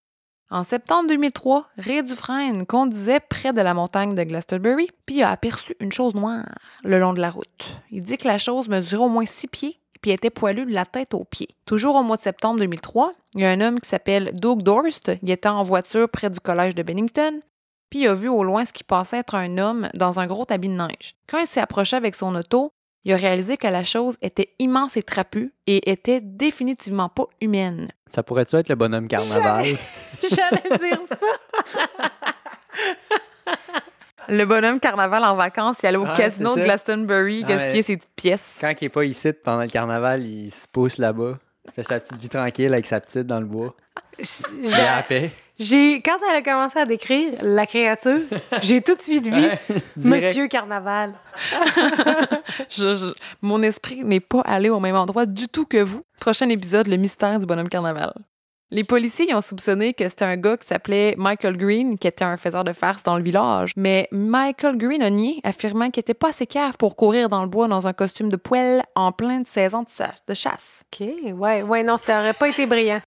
En 0.49 0.65
septembre 0.65 1.07
2003, 1.07 1.69
Ray 1.77 2.03
Dufresne 2.03 2.65
conduisait 2.65 3.21
près 3.21 3.53
de 3.53 3.61
la 3.61 3.73
montagne 3.73 4.13
de 4.13 4.23
Glastonbury, 4.23 4.89
puis 5.05 5.23
a 5.23 5.31
aperçu 5.31 5.77
une 5.79 5.93
chose 5.93 6.15
noire 6.15 6.43
le 6.83 6.99
long 6.99 7.13
de 7.13 7.21
la 7.21 7.29
route. 7.29 7.81
Il 7.91 8.03
dit 8.03 8.17
que 8.17 8.27
la 8.27 8.37
chose 8.37 8.67
mesurait 8.67 9.05
au 9.05 9.07
moins 9.07 9.25
six 9.25 9.47
pieds, 9.47 9.79
puis 10.01 10.11
était 10.11 10.29
poilue 10.29 10.65
de 10.65 10.73
la 10.73 10.85
tête 10.85 11.13
aux 11.13 11.23
pieds. 11.23 11.55
Toujours 11.65 11.95
au 11.95 12.03
mois 12.03 12.17
de 12.17 12.23
septembre 12.23 12.59
2003, 12.59 13.13
il 13.35 13.41
y 13.41 13.45
a 13.45 13.51
un 13.51 13.61
homme 13.61 13.79
qui 13.79 13.87
s'appelle 13.87 14.31
Doug 14.33 14.63
Dorst. 14.63 15.13
Il 15.23 15.31
était 15.31 15.47
en 15.47 15.63
voiture 15.63 16.09
près 16.09 16.29
du 16.29 16.41
collège 16.41 16.75
de 16.75 16.83
Bennington, 16.83 17.39
puis 17.89 17.99
il 17.99 18.07
a 18.07 18.15
vu 18.15 18.27
au 18.27 18.43
loin 18.43 18.65
ce 18.65 18.73
qui 18.73 18.83
passait 18.83 19.19
être 19.19 19.35
un 19.35 19.57
homme 19.57 19.87
dans 19.93 20.19
un 20.19 20.27
gros 20.27 20.45
habit 20.49 20.67
de 20.67 20.73
neige. 20.73 21.15
Quand 21.29 21.39
il 21.39 21.47
s'est 21.47 21.61
approché 21.61 21.95
avec 21.95 22.15
son 22.15 22.35
auto, 22.35 22.73
il 23.05 23.13
a 23.13 23.15
réalisé 23.15 23.57
que 23.57 23.67
la 23.67 23.83
chose 23.83 24.17
était 24.21 24.53
immense 24.59 24.97
et 24.97 25.03
trapue 25.03 25.53
et 25.67 25.89
était 25.89 26.19
définitivement 26.21 27.09
pas 27.09 27.25
humaine. 27.41 27.89
Ça 28.09 28.23
pourrait-tu 28.23 28.55
être 28.55 28.69
le 28.69 28.75
bonhomme 28.75 29.07
carnaval? 29.07 29.77
J'allais 30.21 30.77
dire 30.77 30.99
ça. 31.07 31.17
Le 34.27 34.45
bonhomme 34.45 34.79
carnaval 34.79 35.23
en 35.23 35.35
vacances, 35.35 35.77
il 35.81 35.87
allait 35.87 35.97
au 35.97 36.05
casino 36.05 36.55
de. 36.55 36.61
Glastonbury, 36.61 37.43
gaspiller 37.45 37.81
ses 37.81 37.97
petites 37.97 38.15
pièces. 38.15 38.59
Quand 38.61 38.73
il 38.79 38.85
est 38.85 38.89
pas 38.89 39.03
ici 39.03 39.33
pendant 39.33 39.63
le 39.63 39.69
carnaval, 39.69 40.21
il 40.23 40.51
se 40.51 40.67
pousse 40.67 40.99
là-bas. 40.99 41.39
Il 41.65 41.71
fait 41.71 41.83
sa 41.83 41.99
petite 41.99 42.19
vie 42.19 42.29
tranquille 42.29 42.71
avec 42.71 42.85
sa 42.85 42.99
petite 42.99 43.25
dans 43.25 43.39
le 43.39 43.47
bois. 43.47 43.75
J'ai 44.17 44.69
la 44.69 44.97
J'ai- 44.97 45.03
paix. 45.07 45.31
J'ai, 45.61 46.01
quand 46.01 46.17
elle 46.29 46.37
a 46.37 46.41
commencé 46.41 46.79
à 46.79 46.85
décrire 46.85 47.33
la 47.41 47.65
créature, 47.65 48.19
j'ai 48.61 48.81
tout 48.81 48.95
de 48.95 49.01
suite 49.01 49.27
vu 49.27 49.33
Ouais. 49.41 49.59
Monsieur 49.97 50.47
Carnaval. 50.47 51.15
Je- 52.69 52.95
je- 52.95 53.13
mon 53.41 53.61
esprit 53.61 54.03
n'est 54.03 54.19
pas 54.21 54.41
allé 54.41 54.69
au 54.69 54.79
même 54.79 54.95
endroit 54.95 55.25
du 55.25 55.47
tout 55.49 55.65
que 55.65 55.81
vous. 55.81 56.01
Prochain 56.19 56.47
épisode, 56.49 56.87
le 56.87 56.95
mystère 56.97 57.39
du 57.39 57.45
bonhomme 57.45 57.67
carnaval. 57.69 58.13
Les 58.71 58.83
policiers 58.83 59.25
ils 59.29 59.33
ont 59.35 59.41
soupçonné 59.41 59.93
que 59.95 60.07
c'était 60.07 60.25
un 60.25 60.37
gars 60.37 60.55
qui 60.55 60.67
s'appelait 60.67 61.15
Michael 61.17 61.57
Green, 61.57 61.97
qui 61.97 62.07
était 62.07 62.23
un 62.23 62.37
faiseur 62.37 62.63
de 62.63 62.71
farce 62.71 63.01
dans 63.03 63.17
le 63.17 63.23
village. 63.23 63.71
Mais 63.75 64.07
Michael 64.11 64.77
Green 64.77 65.01
a 65.01 65.09
nié, 65.09 65.39
affirmant 65.43 65.89
qu'il 65.89 66.01
était 66.01 66.13
pas 66.13 66.29
assez 66.29 66.45
cave 66.45 66.77
pour 66.77 66.95
courir 66.95 67.29
dans 67.29 67.41
le 67.41 67.49
bois 67.49 67.67
dans 67.67 67.87
un 67.87 67.93
costume 67.93 68.29
de 68.29 68.35
poêle 68.37 68.83
en 68.95 69.11
pleine 69.11 69.45
saison 69.47 69.83
de, 69.83 70.33
chasse. 70.35 70.83
OK, 70.93 71.07
ouais, 71.33 71.63
ouais, 71.63 71.83
non, 71.83 71.97
ça 71.97 72.19
aurait 72.19 72.33
pas 72.33 72.47
été 72.47 72.67
brillant. 72.67 73.01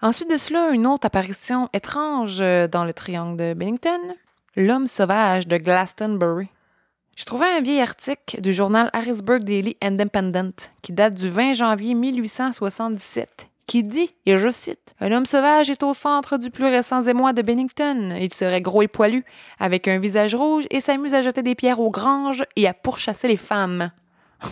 Ensuite 0.00 0.30
de 0.30 0.36
cela, 0.36 0.70
une 0.70 0.86
autre 0.86 1.06
apparition 1.06 1.68
étrange 1.72 2.40
euh, 2.40 2.68
dans 2.68 2.84
le 2.84 2.92
triangle 2.92 3.36
de 3.36 3.52
Bennington, 3.52 4.00
l'homme 4.54 4.86
sauvage 4.86 5.48
de 5.48 5.56
Glastonbury. 5.56 6.46
J'ai 7.16 7.24
trouvé 7.24 7.46
un 7.46 7.60
vieil 7.60 7.80
article 7.80 8.40
du 8.40 8.52
journal 8.52 8.90
Harrisburg 8.92 9.40
Daily 9.40 9.76
Independent 9.82 10.70
qui 10.82 10.92
date 10.92 11.14
du 11.14 11.28
20 11.28 11.54
janvier 11.54 11.94
1877 11.94 13.48
qui 13.66 13.82
dit, 13.82 14.14
et 14.24 14.38
je 14.38 14.50
cite, 14.50 14.94
Un 15.00 15.10
homme 15.10 15.26
sauvage 15.26 15.68
est 15.68 15.82
au 15.82 15.92
centre 15.92 16.38
du 16.38 16.50
plus 16.50 16.64
récent 16.66 17.02
émoi 17.02 17.32
de 17.32 17.42
Bennington. 17.42 18.16
Il 18.18 18.32
serait 18.32 18.62
gros 18.62 18.82
et 18.82 18.88
poilu, 18.88 19.24
avec 19.58 19.88
un 19.88 19.98
visage 19.98 20.34
rouge 20.34 20.64
et 20.70 20.80
s'amuse 20.80 21.12
à 21.12 21.22
jeter 21.22 21.42
des 21.42 21.54
pierres 21.56 21.80
aux 21.80 21.90
granges 21.90 22.44
et 22.54 22.66
à 22.66 22.72
pourchasser 22.72 23.28
les 23.28 23.36
femmes. 23.36 23.90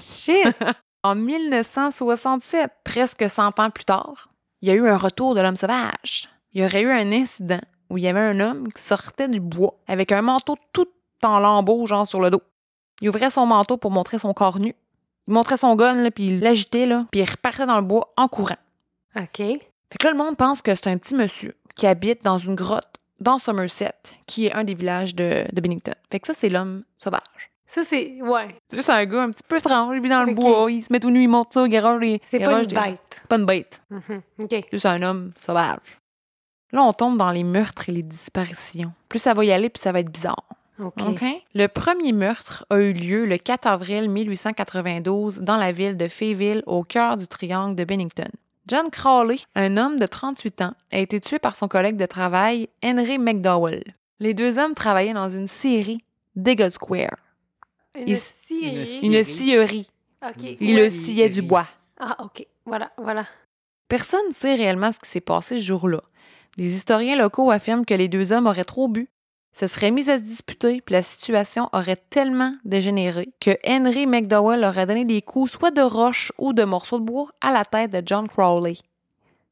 Shit! 0.02 0.46
En 1.02 1.14
1967, 1.14 2.68
presque 2.82 3.30
100 3.30 3.60
ans 3.60 3.70
plus 3.70 3.84
tard, 3.84 4.28
il 4.62 4.68
y 4.68 4.70
a 4.70 4.74
eu 4.74 4.88
un 4.88 4.96
retour 4.96 5.34
de 5.34 5.40
l'homme 5.40 5.56
sauvage. 5.56 6.28
Il 6.52 6.62
y 6.62 6.64
aurait 6.64 6.82
eu 6.82 6.90
un 6.90 7.12
incident 7.12 7.60
où 7.90 7.98
il 7.98 8.04
y 8.04 8.08
avait 8.08 8.20
un 8.20 8.40
homme 8.40 8.72
qui 8.72 8.82
sortait 8.82 9.28
du 9.28 9.40
bois 9.40 9.74
avec 9.86 10.12
un 10.12 10.22
manteau 10.22 10.56
tout 10.72 10.88
en 11.22 11.38
lambeaux, 11.38 11.86
genre 11.86 12.06
sur 12.06 12.20
le 12.20 12.30
dos. 12.30 12.42
Il 13.00 13.08
ouvrait 13.08 13.30
son 13.30 13.46
manteau 13.46 13.76
pour 13.76 13.90
montrer 13.90 14.18
son 14.18 14.32
corps 14.32 14.58
nu. 14.58 14.74
Il 15.28 15.34
montrait 15.34 15.56
son 15.56 15.74
gun, 15.74 15.94
là, 15.94 16.10
puis 16.10 16.26
il 16.26 16.40
l'agitait, 16.40 16.86
là, 16.86 17.06
puis 17.10 17.20
il 17.20 17.28
repartait 17.28 17.66
dans 17.66 17.78
le 17.78 17.86
bois 17.86 18.12
en 18.16 18.28
courant. 18.28 18.56
OK. 19.16 19.36
Fait 19.38 19.98
que 19.98 20.04
là, 20.06 20.12
le 20.12 20.18
monde 20.18 20.36
pense 20.36 20.62
que 20.62 20.74
c'est 20.74 20.88
un 20.88 20.98
petit 20.98 21.14
monsieur 21.14 21.56
qui 21.74 21.86
habite 21.86 22.24
dans 22.24 22.38
une 22.38 22.54
grotte 22.54 22.96
dans 23.20 23.38
Somerset, 23.38 23.94
qui 24.26 24.46
est 24.46 24.52
un 24.52 24.64
des 24.64 24.74
villages 24.74 25.14
de, 25.14 25.44
de 25.52 25.60
Bennington. 25.60 25.94
Fait 26.10 26.20
que 26.20 26.26
ça, 26.26 26.34
c'est 26.34 26.48
l'homme 26.48 26.84
sauvage. 26.96 27.50
Ça, 27.66 27.82
c'est. 27.84 28.18
Ouais. 28.22 28.54
C'est 28.68 28.76
juste 28.76 28.90
un 28.90 29.04
gars 29.04 29.22
un 29.24 29.30
petit 29.30 29.42
peu 29.46 29.56
étrange, 29.56 29.94
il 29.96 30.02
vit 30.02 30.08
dans 30.08 30.22
le 30.24 30.34
bois, 30.34 30.70
il 30.70 30.82
se 30.82 30.92
met 30.92 31.00
tout 31.00 31.10
nu, 31.10 31.22
il 31.22 31.28
monte 31.28 31.52
ça, 31.52 31.62
il 31.64 31.68
garage 31.68 32.00
les... 32.00 32.20
C'est 32.24 32.38
pas 32.38 32.60
une 32.60 32.66
des- 32.66 32.74
bête. 32.76 33.24
Pas 33.28 33.36
une 33.36 33.46
bête. 33.46 33.82
Mhm. 33.90 34.22
OK. 34.42 34.54
Juste 34.72 34.86
un 34.86 35.02
homme 35.02 35.32
sauvage. 35.36 35.98
Là, 36.72 36.82
on 36.82 36.92
tombe 36.92 37.16
dans 37.16 37.30
les 37.30 37.44
meurtres 37.44 37.88
et 37.88 37.92
les 37.92 38.02
disparitions. 38.02 38.92
Plus 39.08 39.18
ça 39.18 39.34
va 39.34 39.44
y 39.44 39.52
aller, 39.52 39.68
plus 39.68 39.80
ça 39.80 39.92
va 39.92 40.00
être 40.00 40.10
bizarre. 40.10 40.44
OK. 40.78 41.00
OK? 41.08 41.24
Le 41.54 41.66
premier 41.68 42.12
meurtre 42.12 42.66
a 42.70 42.76
eu 42.78 42.92
lieu 42.92 43.24
le 43.24 43.38
4 43.38 43.66
avril 43.66 44.08
1892 44.10 45.40
dans 45.40 45.56
la 45.56 45.72
ville 45.72 45.96
de 45.96 46.06
Fayville, 46.08 46.62
au 46.66 46.84
cœur 46.84 47.16
du 47.16 47.26
triangle 47.26 47.74
de 47.76 47.84
Bennington. 47.84 48.28
John 48.68 48.90
Crowley, 48.90 49.38
un 49.54 49.76
homme 49.76 49.96
de 49.98 50.06
38 50.06 50.62
ans, 50.62 50.74
a 50.92 50.98
été 50.98 51.20
tué 51.20 51.38
par 51.38 51.54
son 51.56 51.68
collègue 51.68 51.96
de 51.96 52.06
travail, 52.06 52.68
Henry 52.84 53.18
McDowell. 53.18 53.82
Les 54.18 54.34
deux 54.34 54.58
hommes 54.58 54.74
travaillaient 54.74 55.12
dans 55.14 55.30
une 55.30 55.46
série 55.46 56.02
d'Eagle 56.34 56.70
Square. 56.70 57.16
Une 57.96 58.08
Il- 58.08 58.16
scierie. 58.16 59.00
Une 59.02 59.24
scierie. 59.24 59.88
OK. 60.26 60.42
Il 60.60 60.76
le 60.76 60.90
sciait 60.90 61.28
du 61.28 61.42
bois. 61.42 61.66
Ah, 61.98 62.16
OK. 62.24 62.46
Voilà, 62.64 62.90
voilà. 62.98 63.26
Personne 63.88 64.28
ne 64.28 64.32
sait 64.34 64.54
réellement 64.54 64.92
ce 64.92 64.98
qui 64.98 65.08
s'est 65.08 65.20
passé 65.20 65.58
ce 65.58 65.64
jour-là. 65.64 66.02
Des 66.56 66.74
historiens 66.74 67.16
locaux 67.16 67.50
affirment 67.50 67.84
que 67.84 67.94
les 67.94 68.08
deux 68.08 68.32
hommes 68.32 68.46
auraient 68.46 68.64
trop 68.64 68.88
bu, 68.88 69.08
se 69.52 69.66
seraient 69.66 69.90
mis 69.90 70.10
à 70.10 70.18
se 70.18 70.22
disputer, 70.22 70.80
puis 70.82 70.92
la 70.94 71.02
situation 71.02 71.68
aurait 71.72 71.96
tellement 72.10 72.54
dégénéré 72.64 73.28
que 73.40 73.56
Henry 73.66 74.06
McDowell 74.06 74.64
aurait 74.64 74.86
donné 74.86 75.04
des 75.04 75.22
coups 75.22 75.52
soit 75.52 75.70
de 75.70 75.80
roche 75.80 76.32
ou 76.38 76.52
de 76.52 76.64
morceaux 76.64 76.98
de 76.98 77.04
bois 77.04 77.28
à 77.40 77.52
la 77.52 77.64
tête 77.64 77.90
de 77.92 78.02
John 78.04 78.28
Crowley, 78.28 78.76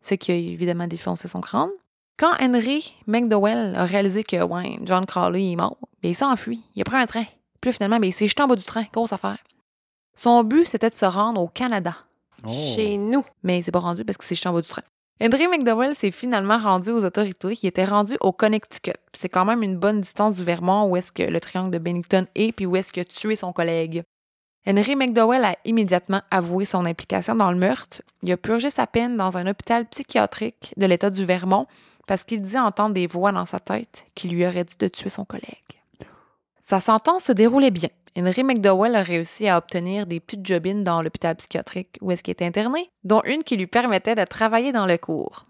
ce 0.03 0.15
qui 0.15 0.33
a 0.33 0.35
évidemment 0.35 0.87
défoncé 0.87 1.29
son 1.29 1.41
crâne. 1.41 1.71
Quand 2.19 2.33
Henry 2.41 2.95
McDowell 3.07 3.75
a 3.77 3.87
réalisé 3.87 4.25
que 4.25 4.43
ouais, 4.43 4.79
John 4.83 5.07
Crowley 5.07 5.53
est 5.53 5.57
mort, 5.57 5.79
bien, 6.03 6.11
il 6.11 6.15
s'est 6.15 6.25
enfui, 6.25 6.61
il 6.75 6.83
a 6.83 6.85
pris 6.85 6.97
un 6.97 7.07
train. 7.07 7.25
Puis 7.65 7.71
là, 7.71 7.73
finalement, 7.73 7.99
bien, 7.99 8.11
il 8.11 8.13
s'est 8.13 8.27
jeté 8.27 8.43
en 8.43 8.47
bas 8.47 8.57
du 8.57 8.65
train, 8.65 8.85
grosse 8.93 9.15
affaire. 9.15 9.39
Son 10.15 10.45
but, 10.45 10.69
c'était 10.69 10.91
de 10.91 10.95
se 10.95 11.07
rendre 11.07 11.41
au 11.41 11.49
Canada 11.49 11.97
Oh. 12.47 12.51
Chez 12.53 12.99
nous. 12.99 13.25
mais 13.43 13.59
il 13.59 13.63
s'est 13.65 13.71
pas 13.71 13.79
rendu 13.79 14.05
parce 14.05 14.19
qu'il 14.19 14.27
s'est 14.27 14.35
jeté 14.35 14.51
en 14.51 14.53
bas 14.53 14.61
du 14.61 14.69
train. 14.69 14.83
Henry 15.19 15.49
McDowell 15.49 15.95
s'est 15.95 16.11
finalement 16.11 16.59
rendu 16.59 16.91
aux 16.91 17.03
autorités. 17.03 17.59
Il 17.63 17.67
était 17.67 17.87
rendu 17.87 18.19
au 18.21 18.33
Connecticut. 18.33 18.93
Puis 19.11 19.19
C'est 19.19 19.31
quand 19.31 19.47
même 19.47 19.63
une 19.63 19.79
bonne 19.79 20.03
distance 20.03 20.37
du 20.37 20.45
Vermont 20.45 20.85
où 20.91 20.97
est-ce 20.99 21.11
que 21.11 21.23
le 21.23 21.41
triangle 21.41 21.71
de 21.71 21.79
Bennington 21.79 22.27
est, 22.35 22.53
puis 22.53 22.67
où 22.67 22.77
est-ce 22.77 22.93
qu'il 22.93 23.01
a 23.01 23.07
tué 23.07 23.35
son 23.35 23.55
collègue. 23.55 24.03
Henry 24.67 24.95
McDowell 24.95 25.47
a 25.47 25.57
immédiatement 25.65 26.21
avoué 26.31 26.67
son 26.67 26.85
implication 26.85 27.35
dans 27.35 27.51
le 27.51 27.57
meurtre. 27.57 28.03
Il 28.23 28.31
a 28.31 28.37
purgé 28.37 28.69
sa 28.69 28.87
peine 28.87 29.17
dans 29.17 29.39
un 29.39 29.47
hôpital 29.47 29.87
psychiatrique 29.87 30.75
de 30.77 30.85
l'État 30.85 31.09
du 31.09 31.25
Vermont 31.25 31.67
parce 32.07 32.25
qu'il 32.25 32.43
dit 32.43 32.59
entendre 32.59 32.93
des 32.93 33.07
voix 33.07 33.33
dans 33.33 33.47
sa 33.47 33.59
tête 33.59 34.05
qui 34.15 34.29
lui 34.29 34.45
auraient 34.47 34.65
dit 34.65 34.77
de 34.79 34.89
tuer 34.89 35.09
son 35.09 35.25
collègue. 35.25 35.81
Sa 36.67 36.81
sentence 36.81 37.25
se 37.25 37.33
déroulait 37.33 37.71
bien. 37.71 37.91
Henry 38.17 38.43
McDowell 38.43 38.97
a 38.97 39.03
réussi 39.03 39.47
à 39.49 39.59
obtenir 39.59 40.07
des 40.07 40.19
petites 40.19 40.47
jobines 40.47 40.83
dans 40.83 41.03
l'hôpital 41.03 41.37
psychiatrique 41.37 41.99
où 42.01 42.11
est-ce 42.11 42.23
qu'il 42.23 42.33
était 42.33 42.47
interné, 42.47 42.91
dont 43.03 43.21
une 43.27 43.45
qui 43.45 43.59
lui 43.59 43.67
permettait 43.67 44.15
de 44.15 44.25
travailler 44.25 44.73
dans 44.73 44.87
le 44.87 44.97
cours. 44.97 45.45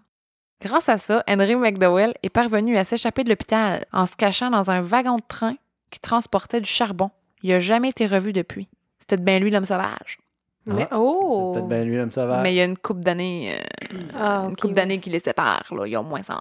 Grâce 0.61 0.88
à 0.88 0.99
ça, 0.99 1.23
Henry 1.28 1.54
McDowell 1.54 2.14
est 2.25 2.30
parvenu 2.30 2.76
à 2.76 2.83
s'échapper 2.83 3.23
de 3.23 3.28
l'hôpital 3.28 3.85
en 3.92 4.06
se 4.06 4.16
cachant 4.16 4.50
dans 4.50 4.73
un 4.73 4.80
wagon 4.80 5.16
de 5.18 5.23
train 5.28 5.54
qui 5.92 6.00
transportait 6.00 6.61
du 6.61 6.68
charbon. 6.68 7.12
Il 7.44 7.50
n'a 7.50 7.61
jamais 7.61 7.90
été 7.90 8.09
revu 8.09 8.33
depuis. 8.33 8.68
C'était 8.99 9.23
bien 9.23 9.38
lui 9.38 9.52
l'homme 9.52 9.66
sauvage. 9.66 10.18
Mais 10.66 10.88
Ah, 10.90 10.99
oh! 10.99 11.52
Peut-être 11.54 11.68
bien 11.68 11.85
lui, 11.85 11.97
l'homme 11.97 12.11
sauvage. 12.11 12.42
Mais 12.42 12.52
il 12.52 12.56
y 12.56 12.61
a 12.61 12.64
une 12.64 12.78
coupe 12.78 13.00
d'années 13.00 13.54
euh, 13.54 13.99
Ah, 14.16 14.49
une 14.64 14.73
d'années 14.73 14.99
qui 15.00 15.11
les 15.11 15.21
séparent. 15.21 15.73
Là. 15.75 15.87
Il 15.87 15.90
y 15.90 15.97
a 15.97 16.00
au 16.00 16.04
moins 16.04 16.23
100 16.23 16.35
ans, 16.35 16.40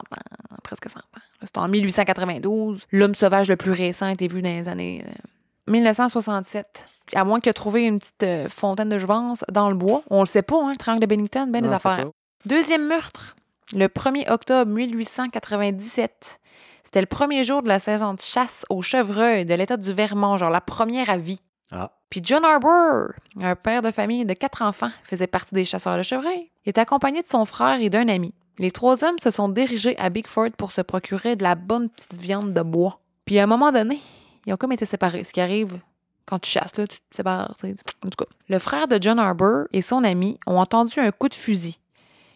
presque 0.63 0.89
100 0.89 0.99
ans. 0.99 1.01
C'est 1.41 1.57
en 1.57 1.67
1892. 1.67 2.87
L'homme 2.91 3.15
sauvage 3.15 3.49
le 3.49 3.57
plus 3.57 3.71
récent 3.71 4.05
a 4.05 4.11
été 4.13 4.27
vu 4.27 4.41
dans 4.41 4.49
les 4.49 4.67
années 4.69 5.03
euh, 5.05 5.71
1967. 5.71 6.87
À 7.15 7.25
moins 7.25 7.39
qu'il 7.41 7.49
ait 7.49 7.53
trouvé 7.53 7.85
une 7.85 7.99
petite 7.99 8.23
euh, 8.23 8.49
fontaine 8.49 8.89
de 8.89 8.97
jouvence 8.97 9.43
dans 9.51 9.69
le 9.69 9.75
bois. 9.75 10.03
On 10.09 10.21
le 10.21 10.25
sait 10.25 10.41
pas, 10.41 10.55
hein, 10.55 10.69
le 10.71 10.77
triangle 10.77 11.01
de 11.01 11.05
Bennington, 11.05 11.47
ben 11.49 11.61
des 11.61 11.67
Non, 11.69 11.77
c'est 11.79 11.87
affaires. 11.87 12.05
Deuxième 12.45 12.87
meurtre, 12.87 13.35
le 13.73 13.87
1er 13.87 14.31
octobre 14.31 14.71
1897. 14.71 16.39
C'était 16.83 17.01
le 17.01 17.07
premier 17.07 17.43
jour 17.43 17.61
de 17.63 17.67
la 17.67 17.79
saison 17.79 18.13
de 18.13 18.19
chasse 18.21 18.65
au 18.69 18.81
chevreuil 18.81 19.45
de 19.45 19.53
l'État 19.53 19.77
du 19.77 19.93
Vermont, 19.93 20.37
genre 20.37 20.49
la 20.49 20.61
première 20.61 21.09
à 21.09 21.17
vie. 21.17 21.41
Ah. 21.73 21.91
Puis 22.09 22.21
John 22.23 22.45
Harbour, 22.45 23.13
un 23.41 23.55
père 23.55 23.81
de 23.81 23.89
famille 23.89 24.25
de 24.25 24.33
quatre 24.33 24.61
enfants, 24.61 24.91
faisait 25.03 25.27
partie 25.27 25.55
des 25.55 25.65
chasseurs 25.65 25.97
de 25.97 26.03
chevreuil. 26.03 26.51
Il 26.65 26.69
était 26.69 26.81
accompagné 26.81 27.21
de 27.21 27.27
son 27.27 27.45
frère 27.45 27.81
et 27.81 27.89
d'un 27.89 28.07
ami. 28.07 28.33
Les 28.59 28.71
trois 28.71 29.03
hommes 29.03 29.17
se 29.17 29.31
sont 29.31 29.49
dirigés 29.49 29.97
à 29.97 30.09
Bigford 30.09 30.51
pour 30.57 30.71
se 30.71 30.81
procurer 30.81 31.35
de 31.35 31.41
la 31.41 31.55
bonne 31.55 31.89
petite 31.89 32.13
viande 32.13 32.53
de 32.53 32.61
bois. 32.61 32.99
Puis 33.25 33.39
à 33.39 33.43
un 33.43 33.47
moment 33.47 33.71
donné, 33.71 33.99
ils 34.45 34.53
ont 34.53 34.57
comme 34.57 34.71
été 34.71 34.85
séparés. 34.85 35.23
Ce 35.23 35.33
qui 35.33 35.41
arrive 35.41 35.79
quand 36.27 36.39
tu 36.39 36.51
chasses, 36.51 36.77
là, 36.77 36.85
tu 36.85 36.99
te 36.99 37.15
sépares. 37.15 37.55
tu 37.59 37.67
sais. 37.67 37.75
En 38.05 38.09
tout 38.09 38.23
cas, 38.23 38.31
le 38.47 38.59
frère 38.59 38.87
de 38.87 39.01
John 39.01 39.17
Harbour 39.17 39.65
et 39.73 39.81
son 39.81 40.03
ami 40.03 40.39
ont 40.45 40.59
entendu 40.59 40.99
un 40.99 41.11
coup 41.11 41.29
de 41.29 41.33
fusil. 41.33 41.79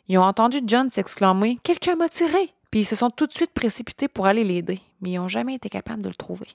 Ils 0.08 0.18
ont 0.18 0.24
entendu 0.24 0.62
John 0.66 0.90
s'exclamer 0.90 1.60
Quelqu'un 1.64 1.96
m'a 1.96 2.10
tiré 2.10 2.54
Puis 2.72 2.82
ils 2.82 2.86
se 2.86 2.96
sont 2.96 3.10
tout 3.12 3.28
de 3.28 3.34
suite 3.34 3.52
précipités 3.54 4.08
pour 4.08 4.26
aller 4.26 4.44
l'aider, 4.44 4.82
mais 5.02 5.12
ils 5.12 5.18
n'ont 5.18 5.28
jamais 5.28 5.54
été 5.54 5.70
capables 5.70 6.02
de 6.02 6.10
le 6.10 6.16
trouver. 6.16 6.48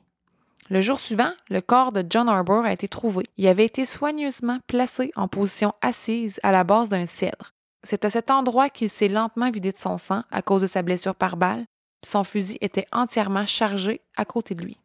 Le 0.71 0.81
jour 0.81 1.01
suivant, 1.01 1.33
le 1.51 1.61
corps 1.61 1.93
de 1.93 2.05
John 2.09 2.29
Harbour 2.29 2.65
a 2.65 2.73
été 2.73 2.89
trouvé. 2.89 3.25
Il 3.37 3.47
avait 3.49 3.65
été 3.65 3.85
soigneusement 3.85 4.59
placé 4.67 5.13
en 5.17 5.29
position 5.29 5.75
assise 5.83 6.41
à 6.43 6.53
la 6.53 6.65
base 6.65 6.89
d'un 6.89 7.07
cèdre. 7.07 7.53
C'est 7.83 8.05
à 8.05 8.11
cet 8.11 8.31
endroit 8.31 8.71
qu'il 8.71 8.89
s'est 8.89 9.09
lentement 9.09 9.51
vidé 9.51 9.73
de 9.73 9.77
son 9.77 9.99
sang 9.99 10.23
à 10.31 10.41
cause 10.41 10.63
de 10.63 10.67
sa 10.67 10.83
blessure 10.83 11.15
par 11.15 11.37
balle. 11.37 11.65
Son 12.05 12.25
fusil 12.25 12.59
était 12.61 12.87
entièrement 12.93 13.47
chargé 13.47 14.01
à 14.17 14.25
côté 14.25 14.55
de 14.55 14.63
lui. 14.63 14.79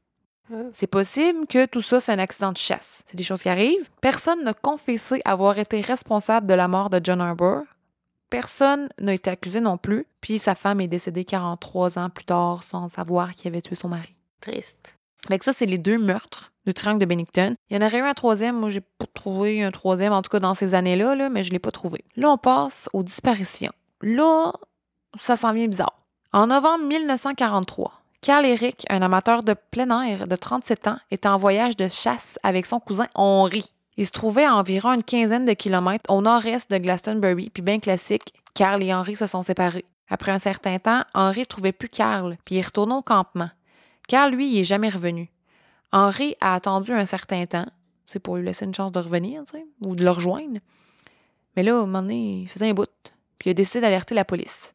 Oh. 0.52 0.70
C'est 0.74 0.88
possible 0.88 1.46
que 1.48 1.66
tout 1.66 1.82
ça, 1.82 2.00
c'est 2.00 2.12
un 2.12 2.20
accident 2.20 2.52
de 2.52 2.58
chasse. 2.58 3.04
C'est 3.06 3.18
des 3.18 3.24
choses 3.24 3.44
qui 3.44 3.50
arrivent. 3.50 3.90
Personne 4.02 4.44
n'a 4.44 4.54
confessé 4.54 5.22
avoir 5.26 5.60
été 5.60 5.82
responsable 5.82 6.48
de 6.48 6.54
la 6.54 6.68
mort 6.68 6.90
de 6.90 7.02
John 7.04 7.22
Harbour. 7.22 7.64
Personne 8.30 8.90
n'a 9.00 9.14
été 9.14 9.30
accusé 9.30 9.60
non 9.62 9.78
plus. 9.78 10.06
Puis 10.22 10.40
sa 10.40 10.56
femme 10.56 10.82
est 10.82 10.88
décédée 10.88 11.26
43 11.26 12.00
ans 12.00 12.10
plus 12.10 12.26
tard 12.26 12.64
sans 12.64 12.90
savoir 12.90 13.36
qui 13.36 13.48
avait 13.48 13.62
tué 13.62 13.76
son 13.76 13.90
mari. 13.90 14.16
Triste. 14.42 14.97
Fait 15.28 15.40
que 15.40 15.46
ça, 15.46 15.54
c'est 15.54 15.66
les 15.66 15.78
deux 15.78 15.98
meurtres 15.98 16.52
du 16.66 16.74
triangle 16.74 17.00
de 17.00 17.06
Bennington. 17.06 17.56
Il 17.70 17.78
y 17.78 17.80
en 17.80 17.86
aurait 17.86 18.00
eu 18.00 18.04
un 18.04 18.14
troisième. 18.14 18.58
Moi, 18.58 18.70
j'ai 18.70 18.82
pas 18.82 19.06
trouvé 19.14 19.64
un 19.64 19.72
troisième, 19.72 20.14
en 20.14 20.22
tout 20.22 20.30
cas 20.30 20.40
dans 20.40 20.54
ces 20.54 20.74
années-là, 20.74 21.16
là, 21.16 21.30
mais 21.30 21.44
je 21.44 21.52
l'ai 21.52 21.60
pas 21.60 21.72
trouvé. 21.72 22.04
Là, 22.16 22.30
on 22.30 22.38
passe 22.38 22.90
aux 22.94 23.04
disparitions. 23.04 23.72
Là, 24.02 24.52
ça 25.20 25.36
s'en 25.36 25.54
vient 25.54 25.68
bizarre. 25.68 25.98
En 26.34 26.48
novembre 26.48 26.86
1943, 26.86 28.02
Carl 28.22 28.46
Eric, 28.46 28.86
un 28.90 29.02
amateur 29.02 29.44
de 29.44 29.56
plein 29.72 30.02
air 30.02 30.28
de 30.28 30.36
37 30.36 30.88
ans, 30.88 30.98
était 31.12 31.30
en 31.30 31.38
voyage 31.38 31.78
de 31.78 31.88
chasse 31.88 32.38
avec 32.44 32.66
son 32.66 32.80
cousin 32.80 33.08
Henri. 33.16 33.72
Il 33.96 34.06
se 34.06 34.12
trouvait 34.12 34.46
à 34.46 34.56
environ 34.56 34.94
une 34.94 35.04
quinzaine 35.04 35.46
de 35.46 35.54
kilomètres 35.54 36.12
au 36.12 36.22
nord-est 36.22 36.70
de 36.70 36.78
Glastonbury, 36.78 37.50
puis 37.50 37.64
bien 37.64 37.80
classique, 37.80 38.34
Carl 38.54 38.84
et 38.84 38.94
Henri 38.94 39.16
se 39.16 39.26
sont 39.26 39.42
séparés. 39.42 39.86
Après 40.10 40.32
un 40.32 40.40
certain 40.40 40.78
temps, 40.80 41.04
Henri 41.14 41.46
trouvait 41.46 41.72
plus 41.72 41.90
Carl, 41.90 42.38
puis 42.46 42.56
il 42.56 42.62
retourna 42.62 42.96
au 42.96 43.02
campement. 43.02 43.50
Carl, 44.08 44.34
lui, 44.34 44.50
il 44.50 44.60
est 44.60 44.64
jamais 44.64 44.90
revenu. 44.90 45.30
Henri 45.92 46.36
a 46.42 46.54
attendu 46.54 46.92
un 46.92 47.06
certain 47.06 47.46
temps. 47.46 47.68
C'est 48.06 48.20
pour 48.20 48.38
lui 48.38 48.46
laisser 48.46 48.66
une 48.66 48.74
chance 48.74 48.92
de 48.92 49.00
revenir, 49.00 49.44
tu 49.44 49.52
sais, 49.52 49.66
ou 49.86 49.96
de 49.96 50.04
le 50.04 50.12
rejoindre. 50.12 50.60
Mais 51.56 51.64
là, 51.64 51.74
à 51.74 51.78
un 51.78 51.82
moment 51.82 52.02
donné, 52.02 52.42
il 52.42 52.48
faisait 52.48 52.70
un 52.70 52.74
bout. 52.74 52.90
Puis 53.38 53.50
il 53.50 53.52
a 53.52 53.54
décidé 53.54 53.82
d'alerter 53.82 54.16
la 54.16 54.26
police. 54.26 54.74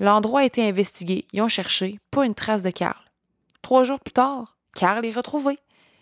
L'endroit 0.00 0.40
a 0.40 0.44
été 0.44 0.66
investigué. 0.66 1.26
Ils 1.32 1.42
ont 1.42 1.48
cherché. 1.48 1.98
Pas 2.10 2.24
une 2.24 2.34
trace 2.34 2.62
de 2.62 2.70
Carl. 2.70 2.98
Trois 3.60 3.84
jours 3.84 4.00
plus 4.00 4.12
tard, 4.12 4.56
Carl 4.74 5.04
est 5.04 5.12
retrouvé. 5.12 5.58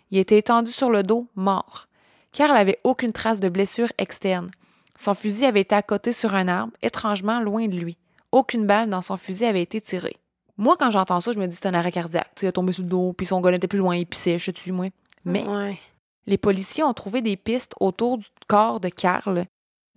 Il 0.09 0.17
était 0.17 0.37
étendu 0.37 0.71
sur 0.71 0.89
le 0.89 1.03
dos, 1.03 1.27
mort. 1.35 1.87
Carl 2.31 2.55
avait 2.55 2.79
aucune 2.83 3.11
trace 3.11 3.39
de 3.39 3.49
blessure 3.49 3.91
externe. 3.97 4.49
Son 4.95 5.13
fusil 5.13 5.45
avait 5.45 5.61
été 5.61 5.75
accoté 5.75 6.13
sur 6.13 6.33
un 6.33 6.47
arbre, 6.47 6.73
étrangement 6.81 7.41
loin 7.41 7.67
de 7.67 7.75
lui. 7.75 7.97
Aucune 8.31 8.65
balle 8.65 8.89
dans 8.89 9.01
son 9.01 9.17
fusil 9.17 9.45
avait 9.45 9.61
été 9.61 9.81
tirée. 9.81 10.17
Moi, 10.61 10.77
quand 10.77 10.91
j'entends 10.91 11.19
ça, 11.21 11.31
je 11.31 11.39
me 11.39 11.47
dis 11.47 11.55
c'est 11.55 11.67
un 11.67 11.73
arrêt 11.73 11.91
cardiaque. 11.91 12.31
Il 12.43 12.47
a 12.47 12.51
tombé 12.51 12.71
sur 12.71 12.83
le 12.83 12.89
dos, 12.89 13.13
puis 13.13 13.25
son 13.25 13.41
gars 13.41 13.51
était 13.51 13.67
plus 13.67 13.79
loin, 13.79 13.95
il 13.95 14.05
pissait, 14.05 14.37
je 14.37 14.51
dessus, 14.51 14.71
moi. 14.71 14.87
Mais 15.25 15.43
Ouais. 15.47 15.79
les 16.27 16.37
policiers 16.37 16.83
ont 16.83 16.93
trouvé 16.93 17.23
des 17.23 17.35
pistes 17.35 17.73
autour 17.79 18.19
du 18.19 18.27
corps 18.47 18.79
de 18.79 18.89
Karl 18.89 19.45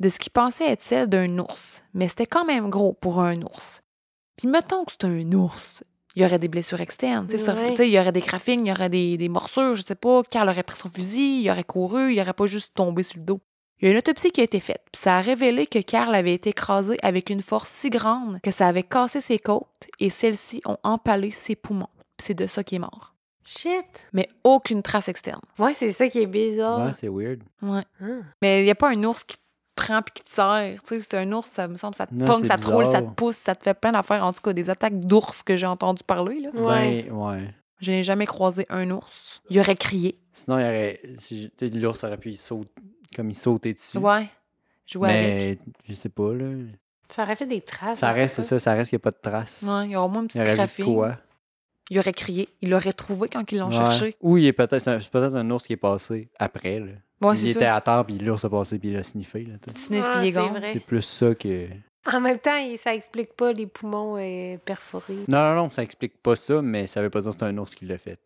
de 0.00 0.09
ce 0.09 0.18
qui 0.18 0.30
pensait 0.30 0.71
être 0.71 0.83
celle 0.83 1.06
d'un 1.09 1.38
ours, 1.38 1.83
mais 1.92 2.09
c'était 2.09 2.26
quand 2.26 2.47
même 2.47 2.71
gros 2.71 2.94
pour 2.94 3.21
un 3.21 3.40
ours. 3.42 3.83
Puis 4.37 4.49
mettons 4.49 4.85
que 4.87 4.92
c'est 4.92 5.04
un 5.04 5.33
ours, 5.33 5.85
il 6.16 6.23
y 6.23 6.25
aurait 6.25 6.38
des 6.38 6.49
blessures 6.49 6.80
externes, 6.80 7.28
ça- 7.38 7.54
il 7.85 7.90
y 7.90 7.99
aurait 7.99 8.11
des 8.12 8.21
graphines, 8.21 8.64
il 8.66 8.71
y 8.71 8.73
aurait 8.73 8.88
des, 8.88 9.18
des 9.18 9.28
morsures, 9.28 9.75
je 9.76 9.83
sais 9.87 9.94
pas, 9.94 10.23
Karl 10.25 10.49
aurait 10.49 10.62
pris 10.62 10.76
son 10.78 10.88
fusil, 10.88 11.42
il 11.42 11.50
aurait 11.50 11.62
couru, 11.64 12.14
il 12.14 12.21
aurait 12.21 12.33
pas 12.33 12.47
juste 12.47 12.73
tombé 12.75 13.02
sur 13.02 13.18
le 13.18 13.25
dos. 13.26 13.40
Il 13.81 13.87
y 13.87 13.88
a 13.88 13.93
une 13.93 13.99
autopsie 13.99 14.31
qui 14.31 14.40
a 14.40 14.45
été 14.45 14.61
faite, 14.61 14.83
puis 14.93 15.00
ça 15.00 15.19
a 15.19 15.21
révélé 15.21 15.66
que 15.66 15.81
Karl 15.81 16.14
avait 16.14 16.35
été 16.35 16.50
écrasé 16.50 16.97
avec 17.02 17.28
une 17.28 17.43
force 17.43 17.69
si 17.69 17.90
grande 17.90 18.40
que 18.40 18.50
ça 18.50 18.69
avait 18.69 18.83
cassé 18.85 19.21
ses 19.21 19.38
côtes 19.38 19.88
et 20.00 20.11
celles-ci 20.11 20.62
ont 20.64 20.78
empalé 20.85 21.31
ses 21.31 21.57
poumons. 21.57 21.88
Puis 22.16 22.26
c'est 22.26 22.35
de 22.35 22.47
ça 22.47 22.62
qu'il 22.62 22.76
est 22.76 22.81
mort. 22.81 23.14
Shit. 23.45 24.09
Mais 24.12 24.28
aucune 24.43 24.83
trace 24.83 25.09
externe. 25.09 25.43
Ouais, 25.59 25.75
c'est 25.75 25.93
ça 25.93 26.09
qui 26.09 26.21
est 26.21 26.26
bizarre. 26.26 26.87
Ouais, 26.87 26.93
c'est 26.95 27.09
weird. 27.09 27.43
Ouais. 27.62 27.83
Ah. 28.00 28.23
Mais 28.40 28.62
il 28.62 28.64
n'y 28.64 28.71
a 28.71 28.75
pas 28.75 28.90
un 28.90 29.04
ours 29.04 29.25
qui 29.25 29.37
te 29.37 29.43
prend 29.76 30.00
puis 30.02 30.14
qui 30.14 30.23
te 30.23 30.31
serre. 30.31 30.78
Tu 30.83 30.88
sais, 30.88 31.00
c'est 31.00 31.19
un 31.19 31.31
ours, 31.33 31.50
ça 31.50 31.69
me 31.69 31.76
semble, 31.76 31.95
ça 31.95 32.07
te 32.07 32.14
Non, 32.14 32.38
c'est 32.40 32.47
ça 32.47 32.57
te 32.57 32.71
roule, 32.71 32.87
ça 32.87 33.02
te 33.02 33.11
pousse, 33.11 33.37
ça 33.37 33.54
te 33.54 33.64
fait 33.64 33.75
plein 33.75 33.93
d'affaires. 33.93 34.25
En 34.25 34.33
tout 34.33 34.40
cas, 34.40 34.52
des 34.52 34.71
attaques 34.71 34.99
d'ours 35.00 35.43
que 35.43 35.57
j'ai 35.57 35.66
entendu 35.66 36.02
parler. 36.04 36.40
Là. 36.40 36.50
Ouais. 36.54 37.02
Ben, 37.02 37.12
ouais. 37.12 37.54
Je 37.81 37.90
n'ai 37.90 38.02
jamais 38.02 38.26
croisé 38.26 38.66
un 38.71 38.90
ours. 38.90 39.43
Il 39.50 39.59
aurait 39.61 39.76
crié. 39.76 40.19
Sinon, 40.33 40.59
il 40.59 40.62
y 40.62 40.64
aurait. 40.64 41.00
Si, 41.16 41.50
l'ours 41.61 42.02
aurait 42.04 42.16
pu 42.19 42.31
y 42.31 42.37
sauter, 42.37 42.73
comme 43.14 43.31
il 43.31 43.35
sauter 43.35 43.75
dessus. 43.75 43.99
Ouais. 43.99 44.28
Jouer 44.87 45.11
avec. 45.11 45.61
Mais 45.66 45.73
je 45.88 45.95
sais 45.95 46.09
pas, 46.09 46.33
là. 46.33 46.47
Ça 47.09 47.23
aurait 47.23 47.37
fait 47.37 47.47
des 47.47 47.61
traces. 47.61 47.99
Ça 47.99 48.11
reste, 48.11 48.37
c'est 48.37 48.43
ça, 48.43 48.59
ça 48.59 48.75
reste 48.75 48.90
qu'il 48.90 48.97
n'y 48.97 49.02
a 49.02 49.04
pas 49.04 49.11
de 49.11 49.19
traces. 49.21 49.62
Ouais, 49.66 49.87
il 49.87 49.90
y 49.93 49.95
a 49.95 50.02
au 50.02 50.09
moins 50.09 50.25
aurait 50.35 50.50
vu 50.50 50.54
graphine. 50.57 50.85
quoi? 50.87 51.19
Il 51.90 51.99
aurait 51.99 52.12
crié. 52.14 52.49
Il 52.62 52.71
l'aurait 52.71 52.93
trouvé 52.95 53.28
quand 53.28 53.50
ils 53.52 53.59
l'ont 53.59 53.66
Ouais. 53.69 53.73
cherché. 53.76 54.16
Ou 54.23 54.38
il 54.38 54.47
est 54.47 54.52
peut-être 54.54 54.78
c'est 54.78 54.90
un- 54.90 54.99
peut-être 54.99 55.35
un 55.35 55.50
ours 55.50 55.66
qui 55.66 55.75
est 55.75 55.76
passé 55.76 56.31
après. 56.38 56.81
Là. 56.81 56.87
Ouais, 57.23 57.35
il 57.35 57.38
c'est 57.38 57.49
était 57.50 57.61
ça. 57.61 57.76
à 57.76 57.81
terre, 57.83 58.04
puis 58.07 58.19
l'ours 58.19 58.45
a 58.45 58.49
passé, 58.50 58.78
puis 58.78 58.90
il 58.90 58.97
a 58.97 59.02
sniffé. 59.02 59.45
Là. 59.45 59.59
Petit 59.59 59.81
sniff, 59.81 60.04
Ouais, 60.04 60.11
puis 60.12 60.21
il 60.23 60.28
est 60.28 60.33
c'est 60.33 60.38
gone. 60.40 60.50
vrai. 60.59 60.71
c'est 60.73 60.81
plus 60.81 61.02
ça 61.02 61.35
que. 61.35 61.69
En 62.06 62.20
même 62.20 62.38
temps, 62.38 62.58
ça 62.76 62.94
explique 62.94 63.34
pas 63.34 63.52
les 63.52 63.66
poumons 63.66 64.16
euh, 64.18 64.58
perforés. 64.58 65.25
Non, 65.26 65.50
non, 65.50 65.54
non, 65.54 65.70
ça 65.70 65.82
explique 65.82 66.20
pas 66.23 66.37
ça, 66.37 66.61
mais 66.61 66.87
ça 66.87 67.00
veut 67.00 67.11
pas 67.11 67.20
dire 67.20 67.30
que 67.30 67.38
c'est 67.38 67.44
un 67.44 67.56
ours 67.56 67.75
qui 67.75 67.87
l'a 67.87 67.99
fait. 67.99 68.18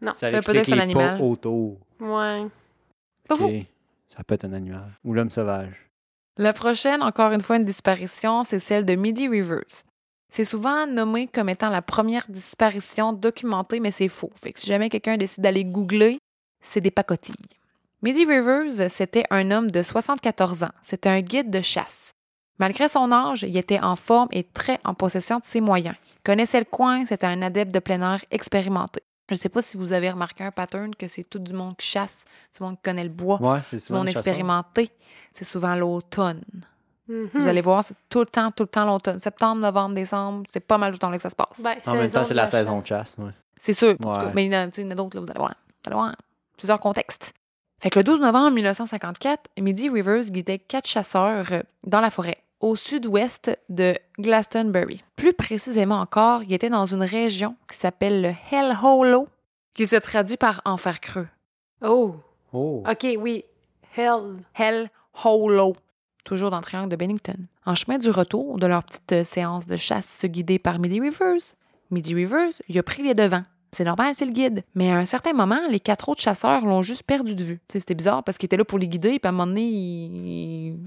Non, 0.00 0.12
ça, 0.12 0.30
ça 0.30 0.36
veut 0.36 0.42
pas 0.42 0.52
dire 0.52 0.62
que 0.62 0.66
c'est 0.68 0.72
un 0.80 0.86
les 0.86 0.94
pas 0.94 1.12
animal. 1.12 1.22
autour. 1.22 1.78
Ouais. 2.00 2.46
Pas. 3.28 3.36
Ça 4.08 4.24
peut 4.24 4.34
être 4.34 4.44
un 4.44 4.52
animal. 4.52 4.90
Ou 5.04 5.14
l'homme 5.14 5.30
sauvage. 5.30 5.88
La 6.36 6.52
prochaine, 6.52 7.02
encore 7.02 7.32
une 7.32 7.42
fois, 7.42 7.56
une 7.56 7.64
disparition, 7.64 8.44
c'est 8.44 8.58
celle 8.58 8.84
de 8.84 8.94
Midi 8.94 9.28
Rivers. 9.28 9.84
C'est 10.28 10.44
souvent 10.44 10.86
nommé 10.86 11.26
comme 11.26 11.48
étant 11.48 11.70
la 11.70 11.82
première 11.82 12.24
disparition 12.28 13.12
documentée, 13.12 13.80
mais 13.80 13.90
c'est 13.90 14.08
faux. 14.08 14.30
Fait 14.40 14.52
que 14.52 14.60
si 14.60 14.66
jamais 14.66 14.88
quelqu'un 14.88 15.16
décide 15.16 15.42
d'aller 15.42 15.64
googler, 15.64 16.18
c'est 16.60 16.80
des 16.80 16.90
pacotilles. 16.90 17.34
Midi 18.02 18.24
Rivers, 18.24 18.90
c'était 18.90 19.24
un 19.30 19.50
homme 19.50 19.70
de 19.70 19.82
74 19.82 20.62
ans. 20.62 20.70
C'était 20.82 21.08
un 21.08 21.20
guide 21.20 21.50
de 21.50 21.60
chasse. 21.60 22.12
Malgré 22.60 22.88
son 22.88 23.10
âge, 23.10 23.42
il 23.42 23.56
était 23.56 23.80
en 23.80 23.96
forme 23.96 24.28
et 24.32 24.44
très 24.44 24.78
en 24.84 24.92
possession 24.94 25.38
de 25.38 25.44
ses 25.44 25.60
moyens. 25.62 25.96
Il 26.18 26.22
connaissait 26.24 26.58
le 26.58 26.66
coin, 26.66 27.06
c'était 27.06 27.26
un 27.26 27.40
adepte 27.40 27.74
de 27.74 27.78
plein 27.78 28.00
air 28.02 28.22
expérimenté. 28.30 29.02
Je 29.30 29.34
ne 29.34 29.38
sais 29.38 29.48
pas 29.48 29.62
si 29.62 29.76
vous 29.78 29.92
avez 29.94 30.10
remarqué 30.10 30.44
un 30.44 30.50
pattern 30.50 30.94
que 30.94 31.08
c'est 31.08 31.24
tout 31.24 31.38
du 31.38 31.54
monde 31.54 31.76
qui 31.78 31.86
chasse, 31.86 32.24
du 32.56 32.62
monde 32.62 32.76
qui 32.76 32.82
connaît 32.82 33.02
le 33.04 33.08
bois, 33.08 33.40
Ouais, 33.40 33.60
c'est 33.68 33.76
du 33.76 33.82
souvent 33.82 34.00
monde 34.00 34.08
expérimenté. 34.10 34.90
C'est 35.34 35.44
souvent 35.44 35.74
l'automne. 35.74 36.42
Mhm. 37.08 37.30
Vous 37.34 37.48
allez 37.48 37.60
voir, 37.62 37.82
c'est 37.82 37.94
tout 38.08 38.20
le 38.20 38.26
temps, 38.26 38.50
tout 38.50 38.64
le 38.64 38.68
temps 38.68 38.84
l'automne. 38.84 39.18
Septembre, 39.18 39.62
novembre, 39.62 39.94
décembre, 39.94 40.42
c'est 40.50 40.60
pas 40.60 40.76
mal 40.78 40.90
tout 40.90 40.96
le 40.96 40.98
temps 40.98 41.10
là 41.10 41.16
que 41.16 41.22
ça 41.22 41.30
se 41.30 41.36
passe. 41.36 41.62
Ben, 41.62 41.76
En 41.86 41.94
même 41.94 42.10
temps, 42.10 42.24
c'est 42.24 42.34
la 42.34 42.42
chasse. 42.42 42.50
saison 42.50 42.80
de 42.80 42.86
chasse. 42.86 43.16
Ouais. 43.18 43.30
C'est 43.58 43.72
sûr. 43.72 43.90
Ouais. 44.00 44.14
cas. 44.16 44.32
Mais 44.34 44.44
il 44.46 44.52
y 44.52 44.56
en 44.56 44.60
a 44.62 44.66
tu 44.66 44.72
sais, 44.74 44.82
il 44.82 44.84
y 44.84 44.88
en 44.88 44.90
a 44.90 44.94
d'autres, 44.96 45.16
là, 45.16 45.22
vous 45.22 45.30
allez 45.30 45.38
voir. 45.38 45.54
Vous 45.54 45.86
allez 45.86 45.94
voir. 45.96 46.14
Plusieurs 46.58 46.78
contextes. 46.80 47.32
Fait 47.80 47.88
que 47.88 47.98
le 47.98 48.04
12 48.04 48.20
novembre 48.20 48.50
1954, 48.50 49.48
Midi 49.58 49.88
Rivers 49.88 50.24
guidait 50.30 50.58
quatre 50.58 50.86
chasseurs 50.86 51.46
euh, 51.52 51.62
dans 51.86 52.00
la 52.00 52.10
forêt, 52.10 52.36
au 52.60 52.76
sud-ouest 52.76 53.58
de 53.68 53.94
Glastonbury. 54.18 55.02
Plus 55.16 55.32
précisément 55.32 56.00
encore, 56.00 56.42
il 56.42 56.52
était 56.52 56.70
dans 56.70 56.86
une 56.86 57.02
région 57.02 57.56
qui 57.70 57.78
s'appelle 57.78 58.22
le 58.22 58.32
Hell 58.50 58.76
Hollow, 58.82 59.28
qui 59.74 59.86
se 59.86 59.96
traduit 59.96 60.36
par 60.36 60.60
enfer 60.64 61.00
creux. 61.00 61.28
Oh, 61.82 62.14
Oh. 62.52 62.82
OK, 62.88 63.06
oui. 63.18 63.44
Hell. 63.96 64.36
Hell 64.54 64.90
Hollow, 65.24 65.76
toujours 66.24 66.50
dans 66.50 66.56
le 66.58 66.62
triangle 66.64 66.88
de 66.90 66.96
Bennington. 66.96 67.36
En 67.64 67.74
chemin 67.76 67.98
du 67.98 68.10
retour 68.10 68.58
de 68.58 68.66
leur 68.66 68.82
petite 68.82 69.24
séance 69.24 69.66
de 69.66 69.76
chasse 69.76 70.24
guidée 70.24 70.58
par 70.58 70.78
Midi 70.80 71.00
Rivers, 71.00 71.54
Midi 71.90 72.14
Rivers, 72.14 72.52
il 72.68 72.78
a 72.78 72.82
pris 72.82 73.02
les 73.02 73.14
devants. 73.14 73.44
C'est 73.72 73.84
normal, 73.84 74.14
c'est 74.14 74.26
le 74.26 74.32
guide. 74.32 74.64
Mais 74.74 74.90
à 74.90 74.96
un 74.96 75.04
certain 75.04 75.32
moment, 75.32 75.60
les 75.68 75.80
quatre 75.80 76.08
autres 76.08 76.20
chasseurs 76.20 76.64
l'ont 76.64 76.82
juste 76.82 77.04
perdu 77.04 77.34
de 77.34 77.44
vue. 77.44 77.60
C'était 77.72 77.94
bizarre 77.94 78.24
parce 78.24 78.36
qu'ils 78.36 78.46
étaient 78.46 78.56
là 78.56 78.64
pour 78.64 78.78
les 78.78 78.88
guider, 78.88 79.18
puis 79.18 79.26
à 79.26 79.28
un 79.28 79.32
moment 79.32 79.46
donné, 79.46 79.66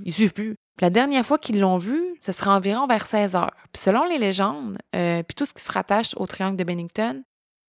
ils, 0.06 0.12
suivent 0.12 0.34
plus. 0.34 0.56
La 0.82 0.90
dernière 0.90 1.26
fois 1.26 1.38
qu'ils 1.38 1.60
l'ont 1.60 1.78
vu, 1.78 2.16
ce 2.22 2.32
sera 2.32 2.56
environ 2.56 2.88
vers 2.88 3.06
16 3.06 3.36
heures. 3.36 3.56
Puis 3.72 3.82
selon 3.84 4.04
les 4.06 4.18
légendes, 4.18 4.78
euh, 4.96 5.24
puis 5.24 5.36
tout 5.36 5.46
ce 5.46 5.54
qui 5.54 5.64
se 5.64 5.72
rattache 5.72 6.14
au 6.18 6.26
triangle 6.26 6.58
de 6.58 6.64
Bennington, 6.64 7.24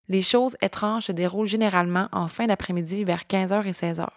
les 0.07 0.21
choses 0.21 0.57
étranges 0.61 1.05
se 1.05 1.11
déroulent 1.11 1.47
généralement 1.47 2.09
en 2.11 2.27
fin 2.27 2.47
d'après-midi 2.47 3.03
vers 3.03 3.23
15h 3.23 3.65
et 3.65 3.71
16h. 3.71 4.07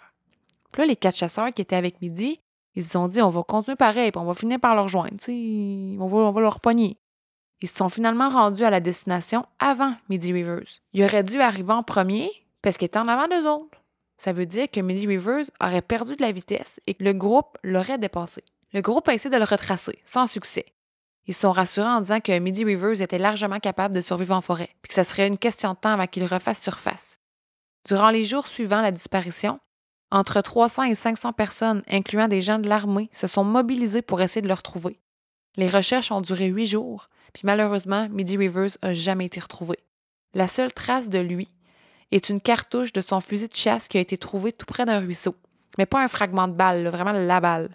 Puis 0.73 0.83
là, 0.83 0.87
les 0.87 0.97
quatre 0.97 1.17
chasseurs 1.17 1.53
qui 1.53 1.63
étaient 1.63 1.77
avec 1.77 2.01
Midi, 2.03 2.41
ils 2.75 2.83
se 2.83 2.91
sont 2.91 3.09
dit 3.09 3.23
on 3.23 3.31
va 3.31 3.43
continuer 3.43 3.77
pareil, 3.77 4.11
puis 4.11 4.21
on 4.21 4.25
va 4.25 4.35
finir 4.35 4.61
par 4.61 4.75
leur 4.75 4.89
sais, 5.19 5.97
on 5.99 6.07
va, 6.07 6.19
on 6.19 6.33
va 6.33 6.41
leur 6.41 6.61
pogner. 6.61 6.99
Ils 7.61 7.69
se 7.69 7.77
sont 7.77 7.89
finalement 7.89 8.29
rendus 8.29 8.65
à 8.65 8.71
la 8.71 8.81
destination 8.81 9.47
avant 9.59 9.95
Midi 10.09 10.33
Rivers. 10.33 10.81
Il 10.93 11.05
aurait 11.05 11.25
dû 11.25 11.41
arriver 11.41 11.73
en 11.73 11.83
premier 11.83 12.31
parce 12.63 12.77
qu'il 12.77 12.87
était 12.87 12.99
en 12.99 13.09
avant 13.09 13.27
d'eux 13.27 13.49
autres. 13.49 13.79
Ça 14.19 14.33
veut 14.33 14.47
dire 14.47 14.71
que 14.71 14.81
Midi 14.81 15.07
Rivers 15.07 15.45
aurait 15.61 15.83
perdu 15.83 16.17
de 16.17 16.23
la 16.23 16.33
vitesse 16.33 16.81
et 16.87 16.95
que 16.95 17.05
le 17.05 17.13
groupe 17.13 17.57
l'aurait 17.63 17.99
dépassé. 17.99 18.45
Le 18.73 18.81
groupe 18.81 19.09
a 19.09 19.15
essayé 19.15 19.31
de 19.31 19.39
le 19.39 19.45
retracer, 19.45 19.99
sans 20.05 20.27
succès. 20.27 20.67
Ils 21.27 21.35
se 21.35 21.41
sont 21.41 21.53
rassurés 21.53 21.87
en 21.87 22.01
disant 22.01 22.21
que 22.21 22.39
Midi 22.39 22.65
Rivers 22.65 23.01
était 23.01 23.19
largement 23.19 23.61
capable 23.61 23.95
de 23.95 24.01
survivre 24.01 24.35
en 24.35 24.41
forêt, 24.41 24.71
puis 24.83 24.89
que 24.89 24.95
ça 24.95 25.05
serait 25.05 25.27
une 25.27 25.39
question 25.39 25.73
de 25.73 25.79
temps 25.79 25.93
avant 25.93 26.07
qu'il 26.07 26.25
refasse 26.25 26.63
surface. 26.63 27.21
Durant 27.87 28.11
les 28.11 28.25
jours 28.25 28.47
suivant 28.47 28.81
la 28.81 28.93
disparition, 28.93 29.61
entre 30.11 30.41
300 30.41 30.85
et 30.85 30.95
500 30.95 31.33
personnes, 31.35 31.83
incluant 31.89 32.29
des 32.29 32.41
gens 32.41 32.59
de 32.59 32.69
l'armée, 32.69 33.11
se 33.13 33.27
sont 33.27 33.45
mobilisées 33.45 34.03
pour 34.03 34.21
essayer 34.21 34.41
de 34.41 34.49
le 34.49 34.55
retrouver. 34.55 35.01
Les 35.57 35.69
recherches 35.69 36.11
ont 36.11 36.23
duré 36.23 36.47
huit 36.47 36.67
jours, 36.67 37.09
puis 37.33 37.43
malheureusement, 37.45 38.09
Midi 38.11 38.37
Rivers 38.37 38.71
n'a 38.83 38.95
jamais 38.95 39.27
été 39.27 39.41
retrouvé. 39.41 39.77
La 40.35 40.47
seule 40.47 40.73
trace 40.73 41.09
de 41.09 41.19
lui 41.19 41.49
est 42.11 42.29
une 42.29 42.41
cartouche 42.41 42.93
de 42.93 43.01
son 43.01 43.21
fusil 43.21 43.49
de 43.49 43.55
chasse 43.55 43.89
qui 43.89 43.99
a 43.99 44.01
été 44.01 44.17
trouvée 44.19 44.53
tout 44.53 44.67
près 44.67 44.85
d'un 44.87 45.01
ruisseau. 45.01 45.35
Mais 45.77 45.87
pas 45.87 46.03
un 46.03 46.09
fragment 46.09 46.49
de 46.49 46.55
balle, 46.55 46.83
là, 46.83 46.91
vraiment 46.91 47.13
la 47.13 47.41
balle. 47.41 47.71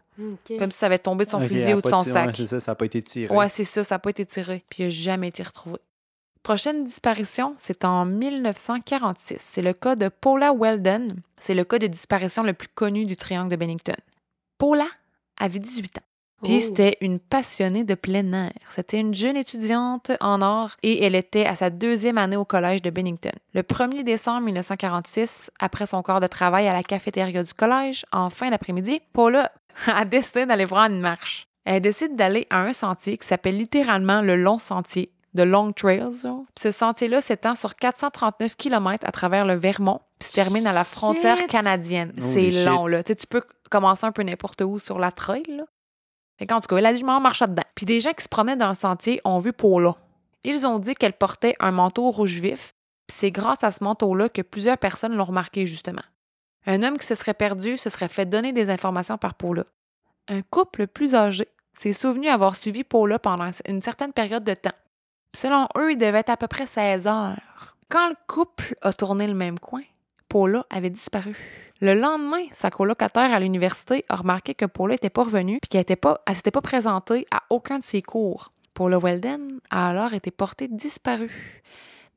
Comme 0.59 0.71
si 0.71 0.77
ça 0.79 0.87
avait 0.87 0.99
tombé 0.99 1.25
de 1.25 1.29
son 1.29 1.39
fusil 1.47 1.73
ou 1.75 1.81
de 1.81 1.87
son 1.89 2.03
tiré- 2.03 2.19
ouais, 2.19 2.25
sac. 2.27 2.35
c'est 2.35 2.45
ça, 2.47 2.59
ça 2.59 2.71
n'a 2.71 2.75
pas 2.75 2.85
été 2.85 3.01
tiré. 3.01 3.33
Ouais, 3.35 3.49
c'est 3.49 3.63
ça, 3.63 3.83
ça 3.83 3.95
n'a 3.95 3.99
pas 3.99 4.09
été 4.09 4.25
tiré, 4.25 4.63
puis 4.69 4.83
il 4.83 4.85
n'a 4.87 4.89
jamais 4.91 5.27
été 5.29 5.41
retrouvé. 5.43 5.77
Prochaine 6.43 6.83
disparition, 6.83 7.53
c'est 7.57 7.85
en 7.85 8.05
1946. 8.05 9.37
C'est 9.39 9.61
le 9.61 9.71
cas 9.73 9.95
de 9.95 10.09
Paula 10.09 10.53
Weldon. 10.53 11.07
C'est 11.37 11.53
le 11.53 11.63
cas 11.63 11.79
de 11.79 11.87
disparition 11.87 12.43
le 12.43 12.53
plus 12.53 12.67
connu 12.67 13.05
du 13.05 13.15
triangle 13.15 13.49
de 13.49 13.55
Bennington. 13.55 13.95
Paula 14.57 14.87
avait 15.39 15.59
18 15.59 15.99
ans. 15.99 16.01
Puis 16.43 16.57
Oh. 16.57 16.65
c'était 16.67 16.97
une 17.01 17.19
passionnée 17.19 17.83
de 17.83 17.95
plein 17.95 18.31
air. 18.33 18.51
C'était 18.69 18.99
une 18.99 19.13
jeune 19.13 19.37
étudiante 19.37 20.11
en 20.19 20.41
art 20.41 20.75
et 20.83 21.03
elle 21.03 21.15
était 21.15 21.45
à 21.45 21.55
sa 21.55 21.69
deuxième 21.69 22.17
année 22.17 22.35
au 22.37 22.45
collège 22.45 22.81
de 22.81 22.89
Bennington. 22.89 23.31
Le 23.53 23.61
1er 23.63 24.03
décembre 24.03 24.41
1946, 24.41 25.51
après 25.59 25.85
son 25.85 26.01
corps 26.01 26.19
de 26.19 26.27
travail 26.27 26.67
à 26.67 26.73
la 26.73 26.83
cafétéria 26.83 27.43
du 27.43 27.53
collège, 27.53 28.05
en 28.11 28.29
fin 28.29 28.49
d'après-midi, 28.49 29.01
Paula 29.13 29.51
a 29.87 30.05
décidé 30.05 30.45
d'aller 30.45 30.65
voir 30.65 30.85
une 30.89 30.99
marche. 30.99 31.47
Elle 31.65 31.81
décide 31.81 32.15
d'aller 32.15 32.45
à 32.49 32.59
un 32.59 32.73
sentier 32.73 33.17
qui 33.17 33.25
s'appelle 33.27 33.57
littéralement 33.57 34.21
le 34.21 34.35
Long 34.35 34.59
Sentier, 34.59 35.11
de 35.33 35.43
Long 35.43 35.71
Trails. 35.71 36.03
ce 36.59 36.71
sentier-là 36.71 37.21
s'étend 37.21 37.55
sur 37.55 37.75
439 37.75 38.55
km 38.57 39.03
à 39.07 39.11
travers 39.11 39.45
le 39.45 39.53
Vermont, 39.55 40.01
puis 40.19 40.27
se 40.29 40.33
termine 40.35 40.67
à 40.67 40.73
la 40.73 40.83
frontière 40.83 41.37
Shit! 41.37 41.47
canadienne. 41.47 42.13
C'est 42.19 42.51
long, 42.65 42.85
là. 42.85 43.01
Tu 43.01 43.13
sais, 43.13 43.15
tu 43.15 43.27
peux 43.27 43.41
commencer 43.71 44.05
un 44.05 44.11
peu 44.11 44.21
n'importe 44.23 44.61
où 44.61 44.77
sur 44.77 44.99
la 44.99 45.11
trail, 45.11 45.43
là. 45.47 45.63
Fait 46.37 46.47
tout 46.47 46.59
cas, 46.59 46.77
elle 46.77 46.85
a 46.85 46.93
dit, 46.93 46.99
je 46.99 47.05
m'en 47.05 47.19
marche 47.19 47.41
dedans. 47.41 47.63
Puis 47.75 47.85
des 47.85 47.99
gens 47.99 48.13
qui 48.13 48.23
se 48.23 48.29
promenaient 48.29 48.55
dans 48.55 48.69
le 48.69 48.75
sentier 48.75 49.21
ont 49.23 49.39
vu 49.39 49.53
Paula. 49.53 49.95
Ils 50.43 50.65
ont 50.65 50.79
dit 50.79 50.95
qu'elle 50.95 51.13
portait 51.13 51.55
un 51.59 51.71
manteau 51.71 52.09
rouge 52.11 52.39
vif, 52.39 52.73
puis 53.07 53.17
c'est 53.17 53.31
grâce 53.31 53.63
à 53.63 53.71
ce 53.71 53.83
manteau-là 53.83 54.29
que 54.29 54.41
plusieurs 54.41 54.77
personnes 54.77 55.15
l'ont 55.15 55.23
remarqué, 55.23 55.65
justement. 55.65 56.01
Un 56.65 56.83
homme 56.83 56.97
qui 56.97 57.05
se 57.05 57.15
serait 57.15 57.33
perdu 57.33 57.77
se 57.77 57.89
serait 57.89 58.09
fait 58.09 58.25
donner 58.25 58.53
des 58.53 58.69
informations 58.69 59.17
par 59.17 59.35
Paula. 59.35 59.65
Un 60.27 60.41
couple 60.41 60.87
plus 60.87 61.15
âgé 61.15 61.47
s'est 61.77 61.93
souvenu 61.93 62.27
avoir 62.27 62.55
suivi 62.55 62.83
Paula 62.83 63.19
pendant 63.19 63.49
une 63.67 63.81
certaine 63.81 64.13
période 64.13 64.43
de 64.43 64.53
temps. 64.53 64.71
Selon 65.35 65.67
eux, 65.77 65.91
il 65.91 65.97
devait 65.97 66.19
être 66.19 66.29
à 66.29 66.37
peu 66.37 66.47
près 66.47 66.65
16 66.65 67.07
heures. 67.07 67.75
Quand 67.89 68.09
le 68.09 68.15
couple 68.27 68.75
a 68.81 68.93
tourné 68.93 69.27
le 69.27 69.33
même 69.33 69.59
coin, 69.59 69.83
Paula 70.33 70.65
avait 70.71 70.89
disparu. 70.89 71.37
Le 71.79 71.93
lendemain, 71.93 72.47
sa 72.49 72.71
colocataire 72.71 73.31
à 73.31 73.39
l'université 73.39 74.03
a 74.09 74.15
remarqué 74.15 74.55
que 74.55 74.65
Paula 74.65 74.95
n'était 74.95 75.11
pas 75.11 75.25
revenue 75.25 75.59
puis 75.61 75.69
qu'elle 75.69 75.85
elle 76.25 76.35
s'était 76.35 76.49
pas 76.49 76.61
présentée 76.61 77.27
à 77.29 77.43
aucun 77.51 77.77
de 77.77 77.83
ses 77.83 78.01
cours. 78.01 78.51
Paula 78.73 78.97
Weldon 78.97 79.59
a 79.69 79.89
alors 79.89 80.15
été 80.15 80.31
portée 80.31 80.67
disparue. 80.67 81.61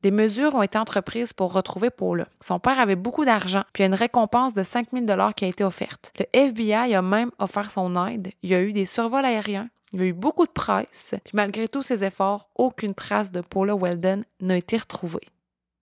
Des 0.01 0.09
mesures 0.09 0.55
ont 0.55 0.63
été 0.63 0.79
entreprises 0.79 1.31
pour 1.31 1.53
retrouver 1.53 1.91
Paula. 1.91 2.27
Son 2.41 2.57
père 2.57 2.79
avait 2.79 2.95
beaucoup 2.95 3.23
d'argent, 3.23 3.61
puis 3.71 3.83
une 3.83 3.93
récompense 3.93 4.55
de 4.55 4.63
5000 4.63 5.05
dollars 5.05 5.35
qui 5.35 5.45
a 5.45 5.49
été 5.49 5.63
offerte. 5.63 6.11
Le 6.17 6.25
FBI 6.33 6.95
a 6.95 7.03
même 7.03 7.29
offert 7.37 7.69
son 7.69 8.03
aide. 8.07 8.31
Il 8.41 8.49
y 8.49 8.55
a 8.55 8.63
eu 8.63 8.73
des 8.73 8.87
survols 8.87 9.25
aériens. 9.25 9.69
Il 9.93 9.99
y 9.99 10.03
a 10.03 10.07
eu 10.07 10.13
beaucoup 10.13 10.47
de 10.47 10.51
presse. 10.51 11.13
Puis 11.23 11.35
malgré 11.35 11.67
tous 11.67 11.83
ces 11.83 12.03
efforts, 12.03 12.49
aucune 12.55 12.95
trace 12.95 13.31
de 13.31 13.41
Paula 13.41 13.75
Weldon 13.75 14.23
n'a 14.41 14.57
été 14.57 14.75
retrouvée. 14.75 15.21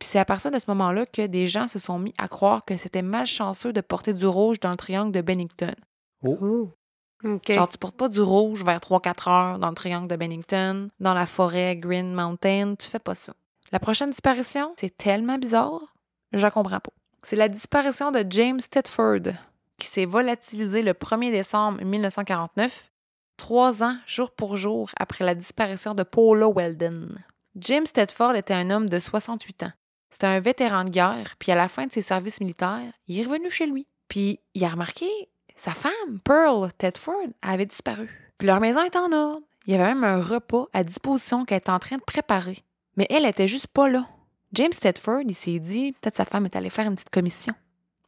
Puis 0.06 0.12
c'est 0.12 0.20
à 0.20 0.26
partir 0.26 0.52
de 0.52 0.60
ce 0.60 0.66
moment-là 0.68 1.08
que 1.08 1.26
des 1.26 1.48
gens 1.48 1.68
se 1.68 1.80
sont 1.80 1.98
mis 1.98 2.14
à 2.20 2.28
croire 2.28 2.64
que 2.64 2.78
c'était 2.78 3.02
malchanceux 3.02 3.74
de 3.74 3.82
porter 3.82 4.14
du 4.14 4.28
rouge 4.28 4.60
dans 4.60 4.70
le 4.70 4.76
triangle 4.76 5.12
de 5.12 5.20
Bennington. 5.20 5.74
Oh. 6.22 6.70
OK. 7.24 7.52
Genre, 7.52 7.68
tu 7.68 7.80
portes 7.80 7.98
pas 7.98 8.08
du 8.08 8.22
rouge 8.22 8.64
vers 8.64 8.78
3-4 8.78 9.30
heures 9.32 9.58
dans 9.58 9.70
le 9.70 9.74
triangle 9.74 10.08
de 10.08 10.16
Bennington, 10.16 10.90
dans 11.00 11.16
la 11.16 11.26
forêt 11.26 11.76
Green 11.76 12.14
Mountain, 12.14 12.76
tu 12.76 12.88
fais 12.88 13.00
pas 13.00 13.16
ça. 13.16 13.34
La 13.72 13.80
prochaine 13.80 14.12
disparition, 14.12 14.76
c'est 14.80 14.96
tellement 14.96 15.40
bizarre, 15.40 15.82
je 16.34 16.44
la 16.44 16.52
comprends 16.52 16.80
pas. 16.80 16.94
C'est 17.24 17.36
la 17.36 17.50
disparition 17.50 18.12
de 18.12 18.24
James 18.30 18.62
Tedford, 18.62 19.34
qui 19.80 19.88
s'est 19.88 20.06
volatilisé 20.06 20.84
le 20.84 20.94
1er 20.94 21.32
décembre 21.32 21.84
1949, 21.84 22.92
trois 23.38 23.82
ans 23.82 23.98
jour 24.06 24.30
pour 24.30 24.56
jour 24.56 24.92
après 25.00 25.26
la 25.26 25.34
disparition 25.34 25.96
de 25.96 26.04
Paula 26.04 26.48
Weldon. 26.48 27.08
James 27.56 27.88
Tedford 27.92 28.36
était 28.36 28.54
un 28.54 28.70
homme 28.70 28.88
de 28.88 29.00
68 29.00 29.64
ans. 29.64 29.72
C'était 30.16 30.28
un 30.28 30.40
vétéran 30.40 30.86
de 30.86 30.92
guerre, 30.92 31.36
puis 31.40 31.52
à 31.52 31.56
la 31.56 31.68
fin 31.68 31.88
de 31.88 31.92
ses 31.92 32.02
services 32.02 32.40
militaires, 32.40 32.94
il 33.10 33.20
est 33.20 33.26
revenu 33.26 33.50
chez 33.50 33.66
lui. 33.66 33.86
Puis 34.08 34.40
il 34.54 34.64
a 34.64 34.70
remarqué 34.70 35.06
sa 35.58 35.72
femme, 35.72 36.22
Pearl 36.24 36.72
Tedford, 36.78 37.34
avait 37.42 37.66
disparu. 37.66 38.10
Puis 38.38 38.48
leur 38.48 38.62
maison 38.62 38.82
était 38.86 38.98
en 38.98 39.12
ordre. 39.12 39.42
Il 39.68 39.74
y 39.74 39.76
avait 39.76 39.94
même 39.94 40.06
un 40.06 40.22
repas 40.22 40.68
à 40.72 40.86
disposition 40.86 41.44
qu'elle 41.44 41.58
était 41.58 41.70
en 41.70 41.80
train 41.80 41.98
de 41.98 42.02
préparer. 42.02 42.64
Mais 42.96 43.08
elle 43.10 43.26
était 43.26 43.50
juste 43.50 43.68
pas 43.68 43.90
là. 43.90 44.08
James 44.54 44.70
Tedford, 44.70 45.24
il 45.28 45.36
s'est 45.36 45.60
dit, 45.60 45.92
peut-être 46.00 46.16
sa 46.16 46.24
femme 46.24 46.46
est 46.46 46.56
allée 46.56 46.70
faire 46.70 46.88
une 46.88 46.96
petite 46.96 47.10
commission. 47.10 47.54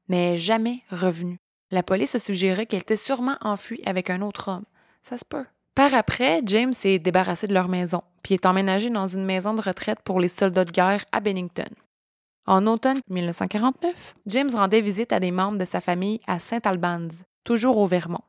Mais 0.07 0.35
est 0.35 0.37
jamais 0.37 0.83
revenue. 0.89 1.41
La 1.71 1.83
police 1.83 2.15
a 2.15 2.19
suggéré 2.19 2.67
qu'elle 2.67 2.79
était 2.79 2.95
sûrement 2.95 3.35
enfuie 3.41 3.81
avec 3.85 4.09
un 4.09 4.21
autre 4.21 4.49
homme. 4.49 4.65
Ça 5.03 5.17
se 5.17 5.25
peut. 5.25 5.45
Par 5.75 5.93
après, 5.93 6.39
James 6.45 6.71
s'est 6.71 6.99
débarrassé 6.99 7.47
de 7.47 7.53
leur 7.53 7.67
maison, 7.67 8.01
puis 8.23 8.35
est 8.35 8.45
emménagé 8.45 8.89
dans 8.89 9.07
une 9.07 9.25
maison 9.25 9.53
de 9.53 9.61
retraite 9.61 9.99
pour 10.05 10.21
les 10.21 10.29
soldats 10.29 10.63
de 10.63 10.71
guerre 10.71 11.03
à 11.11 11.19
Bennington. 11.19 11.67
En 12.47 12.65
automne 12.65 12.99
1949, 13.09 14.15
James 14.27 14.49
rendait 14.55 14.79
visite 14.79 15.11
à 15.11 15.19
des 15.19 15.31
membres 15.31 15.57
de 15.57 15.65
sa 15.65 15.81
famille 15.81 16.21
à 16.27 16.39
Saint 16.39 16.61
Albans, 16.63 17.11
toujours 17.43 17.77
au 17.77 17.87
Vermont. 17.87 18.23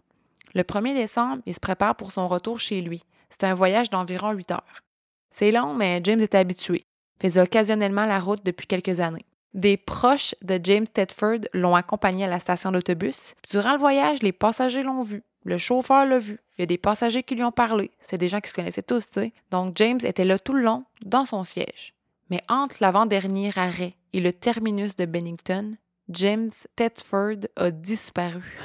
Le 0.54 0.62
1er 0.62 0.92
décembre, 0.92 1.40
il 1.46 1.54
se 1.54 1.60
prépare 1.60 1.94
pour 1.94 2.10
son 2.10 2.26
retour 2.26 2.58
chez 2.58 2.80
lui. 2.80 3.04
C'est 3.30 3.44
un 3.44 3.54
voyage 3.54 3.90
d'environ 3.90 4.32
8 4.32 4.50
heures. 4.50 4.82
C'est 5.30 5.52
long, 5.52 5.72
mais 5.72 6.00
James 6.02 6.20
était 6.20 6.38
habitué. 6.38 6.84
Faisait 7.22 7.40
occasionnellement 7.40 8.06
la 8.06 8.18
route 8.18 8.44
depuis 8.44 8.66
quelques 8.66 8.98
années. 8.98 9.24
Des 9.54 9.76
proches 9.76 10.34
de 10.42 10.58
James 10.64 10.88
Tedford 10.88 11.46
l'ont 11.52 11.76
accompagné 11.76 12.24
à 12.24 12.28
la 12.28 12.40
station 12.40 12.72
d'autobus. 12.72 13.34
Durant 13.48 13.72
le 13.72 13.78
voyage, 13.78 14.22
les 14.24 14.32
passagers 14.32 14.82
l'ont 14.82 15.04
vu. 15.04 15.22
Le 15.44 15.58
chauffeur 15.58 16.04
l'a 16.06 16.18
vu. 16.18 16.40
Il 16.56 16.62
y 16.62 16.64
a 16.64 16.66
des 16.66 16.76
passagers 16.76 17.22
qui 17.22 17.36
lui 17.36 17.44
ont 17.44 17.52
parlé. 17.52 17.92
C'est 18.00 18.18
des 18.18 18.28
gens 18.28 18.40
qui 18.40 18.50
se 18.50 18.54
connaissaient 18.54 18.82
tous, 18.82 19.08
tu 19.08 19.20
sais. 19.20 19.32
Donc 19.52 19.76
James 19.76 20.00
était 20.02 20.24
là 20.24 20.40
tout 20.40 20.54
le 20.54 20.62
long, 20.62 20.84
dans 21.04 21.24
son 21.24 21.44
siège. 21.44 21.94
Mais 22.30 22.42
entre 22.48 22.76
l'avant-dernier 22.80 23.50
arrêt 23.56 23.94
et 24.12 24.20
le 24.20 24.32
terminus 24.32 24.96
de 24.96 25.04
Bennington, 25.06 25.76
James 26.10 26.50
Tedford 26.76 27.46
a 27.56 27.70
disparu. 27.70 28.58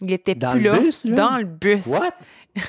Il 0.00 0.10
était 0.12 0.34
Dans 0.34 0.52
plus 0.52 0.60
le 0.62 0.70
là, 0.72 0.78
bus, 0.80 1.04
là? 1.04 1.14
dans 1.14 1.36
le 1.38 1.44
bus. 1.44 1.86
What? 1.86 2.10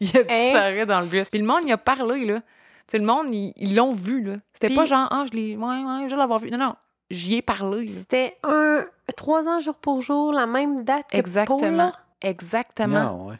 il 0.00 0.16
a 0.16 0.22
disparu 0.22 0.86
dans 0.86 1.00
le 1.00 1.06
bus. 1.06 1.28
Puis 1.28 1.40
le 1.40 1.46
monde, 1.46 1.62
il 1.66 1.72
a 1.72 1.78
parlé, 1.78 2.24
là. 2.24 2.40
Tu 2.40 2.44
sais, 2.92 2.98
le 2.98 3.04
monde, 3.04 3.26
ils 3.32 3.74
l'ont 3.74 3.94
vu, 3.94 4.22
là. 4.22 4.36
C'était 4.52 4.68
Puis- 4.68 4.76
pas 4.76 4.86
genre, 4.86 5.08
ah, 5.10 5.24
je 5.30 5.36
l'ai, 5.36 5.56
ouais, 5.56 5.62
ouais, 5.84 6.04
je 6.06 6.10
vais 6.10 6.16
l'avoir 6.16 6.38
vu. 6.40 6.50
Non, 6.50 6.58
non, 6.58 6.74
j'y 7.10 7.34
ai 7.34 7.42
parlé. 7.42 7.86
C'était 7.86 8.36
un 8.44 8.84
trois 9.16 9.46
ans 9.48 9.60
jour 9.60 9.76
pour 9.76 10.00
jour, 10.02 10.32
la 10.32 10.46
même 10.46 10.84
date 10.84 11.10
que 11.10 11.16
Exactement. 11.16 11.92
Exactement. 12.20 13.02
Non, 13.04 13.28
ouais. 13.28 13.36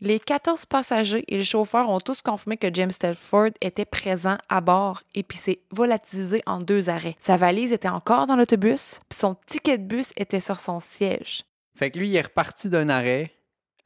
Les 0.00 0.20
14 0.20 0.64
passagers 0.66 1.24
et 1.26 1.36
le 1.38 1.42
chauffeur 1.42 1.90
ont 1.90 1.98
tous 1.98 2.22
confirmé 2.22 2.56
que 2.56 2.72
James 2.72 2.92
Telford 2.92 3.50
était 3.60 3.84
présent 3.84 4.38
à 4.48 4.60
bord 4.60 5.02
et 5.16 5.24
puis 5.24 5.36
s'est 5.38 5.58
volatilisé 5.72 6.40
en 6.46 6.60
deux 6.60 6.88
arrêts. 6.88 7.16
Sa 7.18 7.36
valise 7.36 7.72
était 7.72 7.88
encore 7.88 8.28
dans 8.28 8.36
l'autobus, 8.36 9.00
puis 9.08 9.18
son 9.18 9.34
ticket 9.46 9.76
de 9.76 9.82
bus 9.82 10.12
était 10.16 10.38
sur 10.38 10.60
son 10.60 10.78
siège. 10.78 11.42
Fait 11.74 11.90
que 11.90 11.98
lui, 11.98 12.08
il 12.10 12.16
est 12.16 12.20
reparti 12.22 12.68
d'un 12.68 12.88
arrêt 12.88 13.32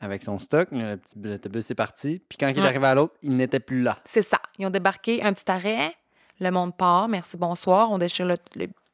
avec 0.01 0.23
son 0.23 0.39
stock. 0.39 0.69
Le 0.73 0.97
petit 0.97 1.15
l'autobus 1.17 1.71
est 1.71 1.75
parti. 1.75 2.21
Puis 2.29 2.37
quand 2.39 2.49
il 2.49 2.59
est 2.59 2.61
Ouais. 2.61 2.67
arrivé 2.69 2.87
à 2.87 2.95
l'autre, 2.95 3.15
il 3.23 3.35
n'était 3.37 3.61
plus 3.61 3.81
là. 3.83 3.99
C'est 4.05 4.21
ça. 4.23 4.39
Ils 4.59 4.67
ont 4.67 4.71
débarqué 4.71 5.23
un 5.23 5.33
petit 5.33 5.51
arrêt. 5.51 5.95
Le 6.41 6.51
monde 6.51 6.77
part. 6.77 7.09
Merci, 7.09 7.37
bonsoir. 7.39 7.91
On 7.91 7.97
déchire 7.99 8.27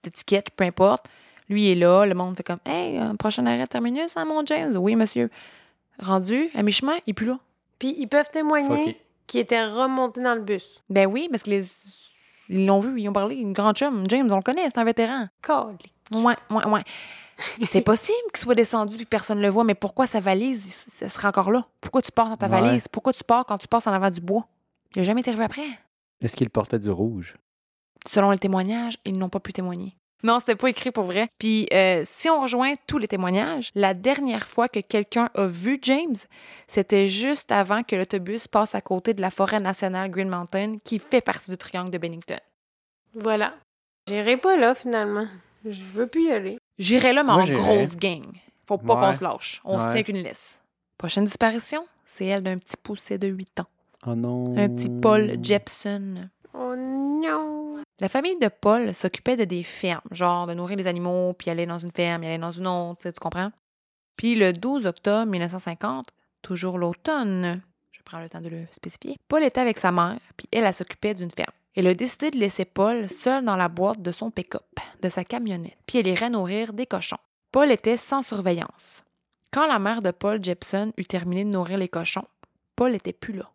l'étiquette, 0.04 0.50
peu 0.54 0.64
importe. 0.64 1.06
Lui 1.48 1.70
est 1.72 1.74
là. 1.74 2.04
Le 2.04 2.14
monde 2.14 2.36
fait 2.36 2.42
comme 2.44 2.58
Hey, 2.66 2.98
un 2.98 3.16
prochain 3.16 3.44
arrêt 3.46 3.66
terminus, 3.66 4.16
hein, 4.16 4.24
mon 4.24 4.44
James? 4.46 4.76
Oui, 4.76 4.94
monsieur. 4.96 5.30
Rendu 5.98 6.48
à 6.54 6.62
mi-chemin, 6.62 6.96
il 7.06 7.10
est 7.10 7.14
plus 7.14 7.26
là. 7.26 7.38
Puis 7.78 7.94
ils 7.98 8.06
peuvent 8.08 8.30
témoigner 8.30 8.98
qu'il 9.26 9.40
était 9.40 9.66
remonté 9.66 10.22
dans 10.22 10.34
le 10.34 10.40
bus. 10.42 10.82
Ben 10.88 11.06
oui, 11.06 11.28
parce 11.30 11.42
que 11.42 11.50
les. 11.50 11.62
Ils 12.50 12.66
l'ont 12.66 12.80
vu, 12.80 13.00
ils 13.00 13.08
ont 13.08 13.12
parlé. 13.12 13.36
Une 13.36 13.52
grande 13.52 13.76
chum. 13.76 14.04
James, 14.08 14.26
on 14.32 14.36
le 14.36 14.42
connaît, 14.42 14.64
c'est 14.70 14.78
un 14.78 14.84
vétéran. 14.84 15.28
Calique. 15.42 15.92
Ouais, 16.12 16.34
ouais, 16.50 16.66
ouais. 16.66 16.82
C'est 17.68 17.82
possible 17.82 18.16
qu'il 18.32 18.38
soit 18.38 18.54
descendu 18.54 18.96
et 18.96 19.04
que 19.04 19.08
personne 19.08 19.38
ne 19.38 19.42
le 19.42 19.48
voit, 19.50 19.62
mais 19.64 19.74
pourquoi 19.74 20.06
sa 20.06 20.18
valise, 20.18 20.86
ça 20.94 21.08
sera 21.08 21.28
encore 21.28 21.50
là? 21.50 21.66
Pourquoi 21.80 22.02
tu 22.02 22.10
pars 22.10 22.28
dans 22.30 22.36
ta 22.36 22.46
Ouais. 22.48 22.60
valise? 22.60 22.88
Pourquoi 22.88 23.12
tu 23.12 23.22
pars 23.22 23.44
quand 23.46 23.58
tu 23.58 23.68
passes 23.68 23.86
en 23.86 23.92
avant 23.92 24.10
du 24.10 24.20
bois? 24.20 24.48
Il 24.94 25.00
n'a 25.00 25.04
jamais 25.04 25.20
été 25.20 25.30
arrivé 25.30 25.44
après. 25.44 25.66
Est-ce 26.20 26.34
qu'il 26.34 26.50
portait 26.50 26.78
du 26.80 26.90
rouge? 26.90 27.36
Selon 28.08 28.30
le 28.30 28.38
témoignage, 28.38 28.96
ils 29.04 29.16
n'ont 29.18 29.28
pas 29.28 29.38
pu 29.40 29.52
témoigner. 29.52 29.94
Non, 30.24 30.40
c'était 30.40 30.56
pas 30.56 30.68
écrit 30.68 30.90
pour 30.90 31.04
vrai. 31.04 31.28
Puis, 31.38 31.68
euh, 31.72 32.02
si 32.04 32.28
on 32.28 32.40
rejoint 32.42 32.74
tous 32.88 32.98
les 32.98 33.06
témoignages, 33.06 33.70
la 33.76 33.94
dernière 33.94 34.48
fois 34.48 34.68
que 34.68 34.80
quelqu'un 34.80 35.30
a 35.34 35.46
vu 35.46 35.78
James, 35.82 36.16
c'était 36.66 37.06
juste 37.06 37.52
avant 37.52 37.84
que 37.84 37.94
l'autobus 37.94 38.48
passe 38.48 38.74
à 38.74 38.80
côté 38.80 39.14
de 39.14 39.20
la 39.20 39.30
forêt 39.30 39.60
nationale 39.60 40.10
Green 40.10 40.28
Mountain, 40.28 40.78
qui 40.82 40.98
fait 40.98 41.20
partie 41.20 41.50
du 41.52 41.56
triangle 41.56 41.90
de 41.92 41.98
Bennington. 41.98 42.38
Voilà. 43.14 43.54
J'irai 44.08 44.36
pas 44.36 44.56
là, 44.56 44.74
finalement. 44.74 45.26
Je 45.64 45.82
veux 45.94 46.06
plus 46.06 46.24
y 46.24 46.32
aller. 46.32 46.58
J'irai 46.78 47.12
là, 47.12 47.22
mais 47.22 47.32
Moi, 47.34 47.42
en 47.42 47.46
grosse 47.46 47.96
gang. 47.96 48.24
Faut 48.66 48.78
pas 48.78 48.94
Ouais. 48.94 49.00
qu'on 49.00 49.14
se 49.14 49.24
lâche. 49.24 49.60
On 49.64 49.78
se 49.80 49.92
tient 49.92 50.02
qu'une 50.02 50.18
laisse. 50.22 50.62
Prochaine 50.98 51.24
disparition, 51.24 51.86
c'est 52.04 52.26
elle 52.26 52.42
d'un 52.42 52.58
petit 52.58 52.76
poussé 52.76 53.18
de 53.18 53.28
8 53.28 53.60
ans. 53.60 53.66
Oh 54.06 54.14
non. 54.14 54.56
Un 54.56 54.68
petit 54.68 54.88
Paul 54.88 55.36
Jepson. 55.42 56.28
Oh 56.54 56.74
non! 56.76 57.57
La 58.00 58.08
famille 58.08 58.38
de 58.38 58.46
Paul 58.46 58.94
s'occupait 58.94 59.36
de 59.36 59.44
des 59.44 59.64
fermes, 59.64 60.00
genre 60.12 60.46
de 60.46 60.54
nourrir 60.54 60.76
les 60.76 60.86
animaux, 60.86 61.32
puis 61.32 61.50
aller 61.50 61.66
dans 61.66 61.80
une 61.80 61.90
ferme, 61.90 62.22
aller 62.22 62.38
dans 62.38 62.52
une 62.52 62.68
autre, 62.68 63.10
tu 63.10 63.20
comprends? 63.20 63.50
Puis 64.16 64.36
le 64.36 64.52
12 64.52 64.86
octobre 64.86 65.26
1950, 65.26 66.06
toujours 66.40 66.78
l'automne, 66.78 67.60
je 67.90 68.00
prends 68.04 68.20
le 68.20 68.28
temps 68.28 68.40
de 68.40 68.50
le 68.50 68.66
spécifier, 68.70 69.16
Paul 69.26 69.42
était 69.42 69.60
avec 69.60 69.78
sa 69.78 69.90
mère, 69.90 70.20
puis 70.36 70.46
elle, 70.52 70.62
elle 70.62 70.74
s'occupait 70.74 71.14
d'une 71.14 71.32
ferme. 71.32 71.52
Elle 71.74 71.88
a 71.88 71.94
décidé 71.94 72.30
de 72.30 72.38
laisser 72.38 72.64
Paul 72.64 73.08
seul 73.08 73.44
dans 73.44 73.56
la 73.56 73.68
boîte 73.68 74.00
de 74.00 74.12
son 74.12 74.30
pick-up, 74.30 74.62
de 75.02 75.08
sa 75.08 75.24
camionnette, 75.24 75.78
puis 75.86 75.98
elle 75.98 76.06
irait 76.06 76.30
nourrir 76.30 76.72
des 76.72 76.86
cochons. 76.86 77.18
Paul 77.50 77.72
était 77.72 77.96
sans 77.96 78.22
surveillance. 78.22 79.04
Quand 79.50 79.66
la 79.66 79.80
mère 79.80 80.02
de 80.02 80.12
Paul 80.12 80.42
Jepson 80.42 80.92
eut 80.98 81.04
terminé 81.04 81.44
de 81.44 81.50
nourrir 81.50 81.78
les 81.78 81.88
cochons, 81.88 82.26
Paul 82.76 82.94
était 82.94 83.12
plus 83.12 83.32
là. 83.32 83.50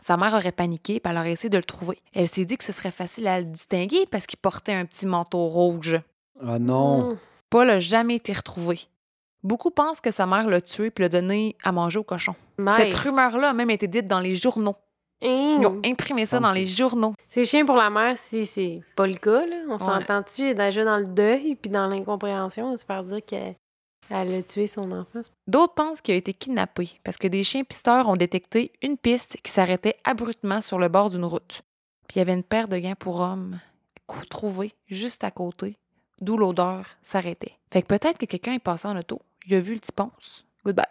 Sa 0.00 0.16
mère 0.16 0.32
aurait 0.34 0.52
paniqué 0.52 0.94
et 0.96 1.02
elle 1.04 1.16
aurait 1.18 1.32
essayé 1.32 1.50
de 1.50 1.56
le 1.58 1.62
trouver. 1.64 1.98
Elle 2.14 2.28
s'est 2.28 2.44
dit 2.44 2.56
que 2.56 2.64
ce 2.64 2.72
serait 2.72 2.90
facile 2.90 3.26
à 3.28 3.38
le 3.38 3.44
distinguer 3.46 4.06
parce 4.10 4.26
qu'il 4.26 4.38
portait 4.38 4.72
un 4.72 4.84
petit 4.86 5.06
manteau 5.06 5.46
rouge. 5.46 6.00
Oh 6.42 6.58
non. 6.58 7.12
Mm. 7.12 7.18
Paul 7.50 7.66
n'a 7.66 7.80
jamais 7.80 8.16
été 8.16 8.32
retrouvé. 8.32 8.80
Beaucoup 9.42 9.70
pensent 9.70 10.00
que 10.00 10.10
sa 10.10 10.26
mère 10.26 10.46
l'a 10.48 10.60
tué 10.60 10.90
puis 10.90 11.02
l'a 11.02 11.08
donné 11.08 11.56
à 11.62 11.72
manger 11.72 11.98
au 11.98 12.02
cochon. 12.04 12.34
Mère. 12.58 12.76
Cette 12.76 12.94
rumeur-là 12.94 13.50
a 13.50 13.52
même 13.52 13.70
été 13.70 13.88
dite 13.88 14.06
dans 14.06 14.20
les 14.20 14.34
journaux. 14.34 14.76
Hein? 15.22 15.58
Ils 15.60 15.66
ont 15.66 15.78
imprimé 15.84 16.24
ça 16.24 16.40
dans 16.40 16.52
les 16.52 16.66
journaux. 16.66 17.12
C'est 17.28 17.44
chiant 17.44 17.66
pour 17.66 17.76
la 17.76 17.90
mère 17.90 18.16
si 18.16 18.46
c'est 18.46 18.80
pas 18.96 19.06
le 19.06 19.16
cas, 19.16 19.44
là. 19.44 19.56
On 19.68 19.72
Ouais. 19.72 19.78
s'entend-tu? 19.78 20.42
Est 20.48 20.54
déjà 20.54 20.84
dans 20.84 20.96
le 20.96 21.06
deuil 21.06 21.56
puis 21.56 21.70
dans 21.70 21.86
l'incompréhension 21.88 22.72
de 22.72 22.76
se 22.76 22.84
faire 22.86 23.04
dire 23.04 23.20
qu'elle 23.26 23.54
elle 24.10 24.34
a 24.34 24.42
tué 24.42 24.66
son 24.66 24.90
enfant. 24.92 25.20
D'autres 25.46 25.74
pensent 25.74 26.00
qu'il 26.00 26.14
a 26.14 26.18
été 26.18 26.34
kidnappé 26.34 27.00
parce 27.04 27.16
que 27.16 27.28
des 27.28 27.44
chiens 27.44 27.64
pisteurs 27.64 28.08
ont 28.08 28.16
détecté 28.16 28.72
une 28.82 28.96
piste 28.96 29.38
qui 29.42 29.52
s'arrêtait 29.52 29.96
abruptement 30.04 30.60
sur 30.60 30.78
le 30.78 30.88
bord 30.88 31.10
d'une 31.10 31.24
route. 31.24 31.62
Puis 32.08 32.16
il 32.16 32.18
y 32.18 32.22
avait 32.22 32.34
une 32.34 32.42
paire 32.42 32.68
de 32.68 32.78
gants 32.78 32.96
pour 32.98 33.20
hommes 33.20 33.58
trouvés 34.28 34.74
juste 34.88 35.24
à 35.24 35.30
côté, 35.30 35.76
d'où 36.20 36.36
l'odeur 36.36 36.86
s'arrêtait. 37.02 37.56
Fait 37.72 37.82
que 37.82 37.86
peut-être 37.86 38.18
que 38.18 38.26
quelqu'un 38.26 38.54
est 38.54 38.58
passé 38.58 38.88
en 38.88 38.96
auto, 38.96 39.22
il 39.46 39.54
a 39.54 39.60
vu 39.60 39.74
le 39.74 39.80
petit 39.80 39.92
ponce. 39.92 40.44
Goodbye. 40.64 40.84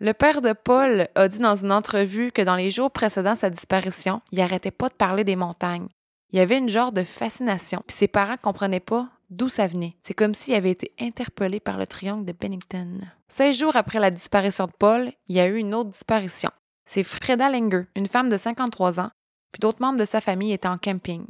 Le 0.00 0.12
père 0.12 0.42
de 0.42 0.52
Paul 0.52 1.08
a 1.14 1.28
dit 1.28 1.38
dans 1.38 1.56
une 1.56 1.72
entrevue 1.72 2.30
que 2.30 2.42
dans 2.42 2.54
les 2.54 2.70
jours 2.70 2.90
précédant 2.90 3.34
sa 3.34 3.50
disparition, 3.50 4.22
il 4.30 4.40
arrêtait 4.40 4.70
pas 4.70 4.88
de 4.88 4.94
parler 4.94 5.24
des 5.24 5.34
montagnes. 5.34 5.88
Il 6.30 6.38
y 6.38 6.42
avait 6.42 6.58
une 6.58 6.68
genre 6.68 6.92
de 6.92 7.02
fascination, 7.04 7.82
puis 7.86 7.96
ses 7.96 8.06
parents 8.06 8.36
comprenaient 8.36 8.80
pas 8.80 9.08
d'où 9.30 9.48
ça 9.48 9.66
venait. 9.66 9.96
C'est 10.02 10.14
comme 10.14 10.34
s'il 10.34 10.54
avait 10.54 10.70
été 10.70 10.92
interpellé 11.00 11.60
par 11.60 11.78
le 11.78 11.86
triangle 11.86 12.24
de 12.24 12.32
Bennington. 12.32 13.00
16 13.28 13.58
jours 13.58 13.76
après 13.76 14.00
la 14.00 14.10
disparition 14.10 14.66
de 14.66 14.72
Paul, 14.78 15.12
il 15.28 15.36
y 15.36 15.40
a 15.40 15.46
eu 15.46 15.56
une 15.56 15.74
autre 15.74 15.90
disparition. 15.90 16.50
C'est 16.84 17.04
Freda 17.04 17.50
Langer, 17.50 17.86
une 17.96 18.06
femme 18.06 18.30
de 18.30 18.36
53 18.36 19.00
ans, 19.00 19.10
puis 19.52 19.60
d'autres 19.60 19.82
membres 19.82 19.98
de 19.98 20.04
sa 20.04 20.20
famille 20.20 20.52
étaient 20.52 20.68
en 20.68 20.78
camping. 20.78 21.26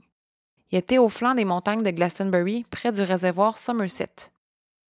Ils 0.71 0.79
étaient 0.79 0.99
au 0.99 1.09
flanc 1.09 1.35
des 1.35 1.45
montagnes 1.45 1.83
de 1.83 1.91
Glastonbury, 1.91 2.65
près 2.71 2.93
du 2.93 3.03
réservoir 3.03 3.59
Somerset. 3.59 4.31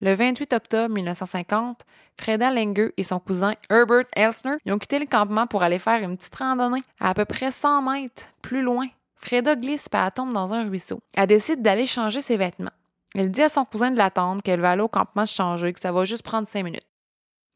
Le 0.00 0.14
28 0.14 0.52
octobre 0.52 0.94
1950, 0.94 1.84
Freda 2.20 2.50
Langer 2.50 2.92
et 2.96 3.02
son 3.02 3.18
cousin 3.18 3.54
Herbert 3.68 4.04
Elsner 4.14 4.56
ils 4.64 4.72
ont 4.72 4.78
quitté 4.78 4.98
le 4.98 5.06
campement 5.06 5.46
pour 5.46 5.62
aller 5.62 5.78
faire 5.78 6.02
une 6.02 6.16
petite 6.16 6.34
randonnée 6.36 6.82
à 7.00 7.10
à 7.10 7.14
peu 7.14 7.24
près 7.24 7.50
100 7.50 7.82
mètres 7.82 8.28
plus 8.42 8.62
loin. 8.62 8.86
Freda 9.16 9.56
glisse 9.56 9.86
et 9.86 10.10
tombe 10.12 10.32
dans 10.32 10.52
un 10.52 10.68
ruisseau. 10.68 11.00
Elle 11.14 11.26
décide 11.26 11.62
d'aller 11.62 11.86
changer 11.86 12.20
ses 12.20 12.36
vêtements. 12.36 12.70
Elle 13.18 13.32
dit 13.32 13.42
à 13.42 13.48
son 13.48 13.64
cousin 13.64 13.90
de 13.90 13.96
l'attendre 13.96 14.42
qu'elle 14.44 14.60
va 14.60 14.70
aller 14.70 14.80
au 14.80 14.86
campement 14.86 15.26
se 15.26 15.34
changer, 15.34 15.72
que 15.72 15.80
ça 15.80 15.90
va 15.90 16.04
juste 16.04 16.22
prendre 16.22 16.46
cinq 16.46 16.62
minutes. 16.62 16.86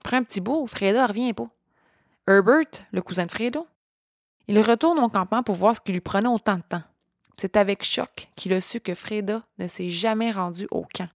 Après 0.01 0.17
un 0.17 0.25
petit 0.25 0.41
bout, 0.41 0.67
Freda 0.67 1.07
revient 1.07 1.33
pas. 1.35 1.47
Herbert, 2.27 2.85
le 2.91 3.01
cousin 3.01 3.27
de 3.27 3.31
Freda, 3.31 3.63
il 4.49 4.61
retourne 4.61 4.99
au 4.99 5.09
campement 5.09 5.45
pour 5.45 5.55
voir 5.55 5.77
ce 5.77 5.81
qui 5.81 5.93
lui 5.93 6.01
prenait 6.01 6.27
autant 6.27 6.57
de 6.57 6.63
temps. 6.69 6.83
C'est 7.37 7.57
avec 7.57 7.85
choc 7.85 8.29
qu'il 8.35 8.53
a 8.55 8.61
su 8.61 8.81
que 8.81 8.97
Freda 8.97 9.45
ne 9.59 9.69
s'est 9.69 9.89
jamais 9.89 10.33
rendu 10.33 10.67
au 10.73 10.85
camp. 10.93 11.09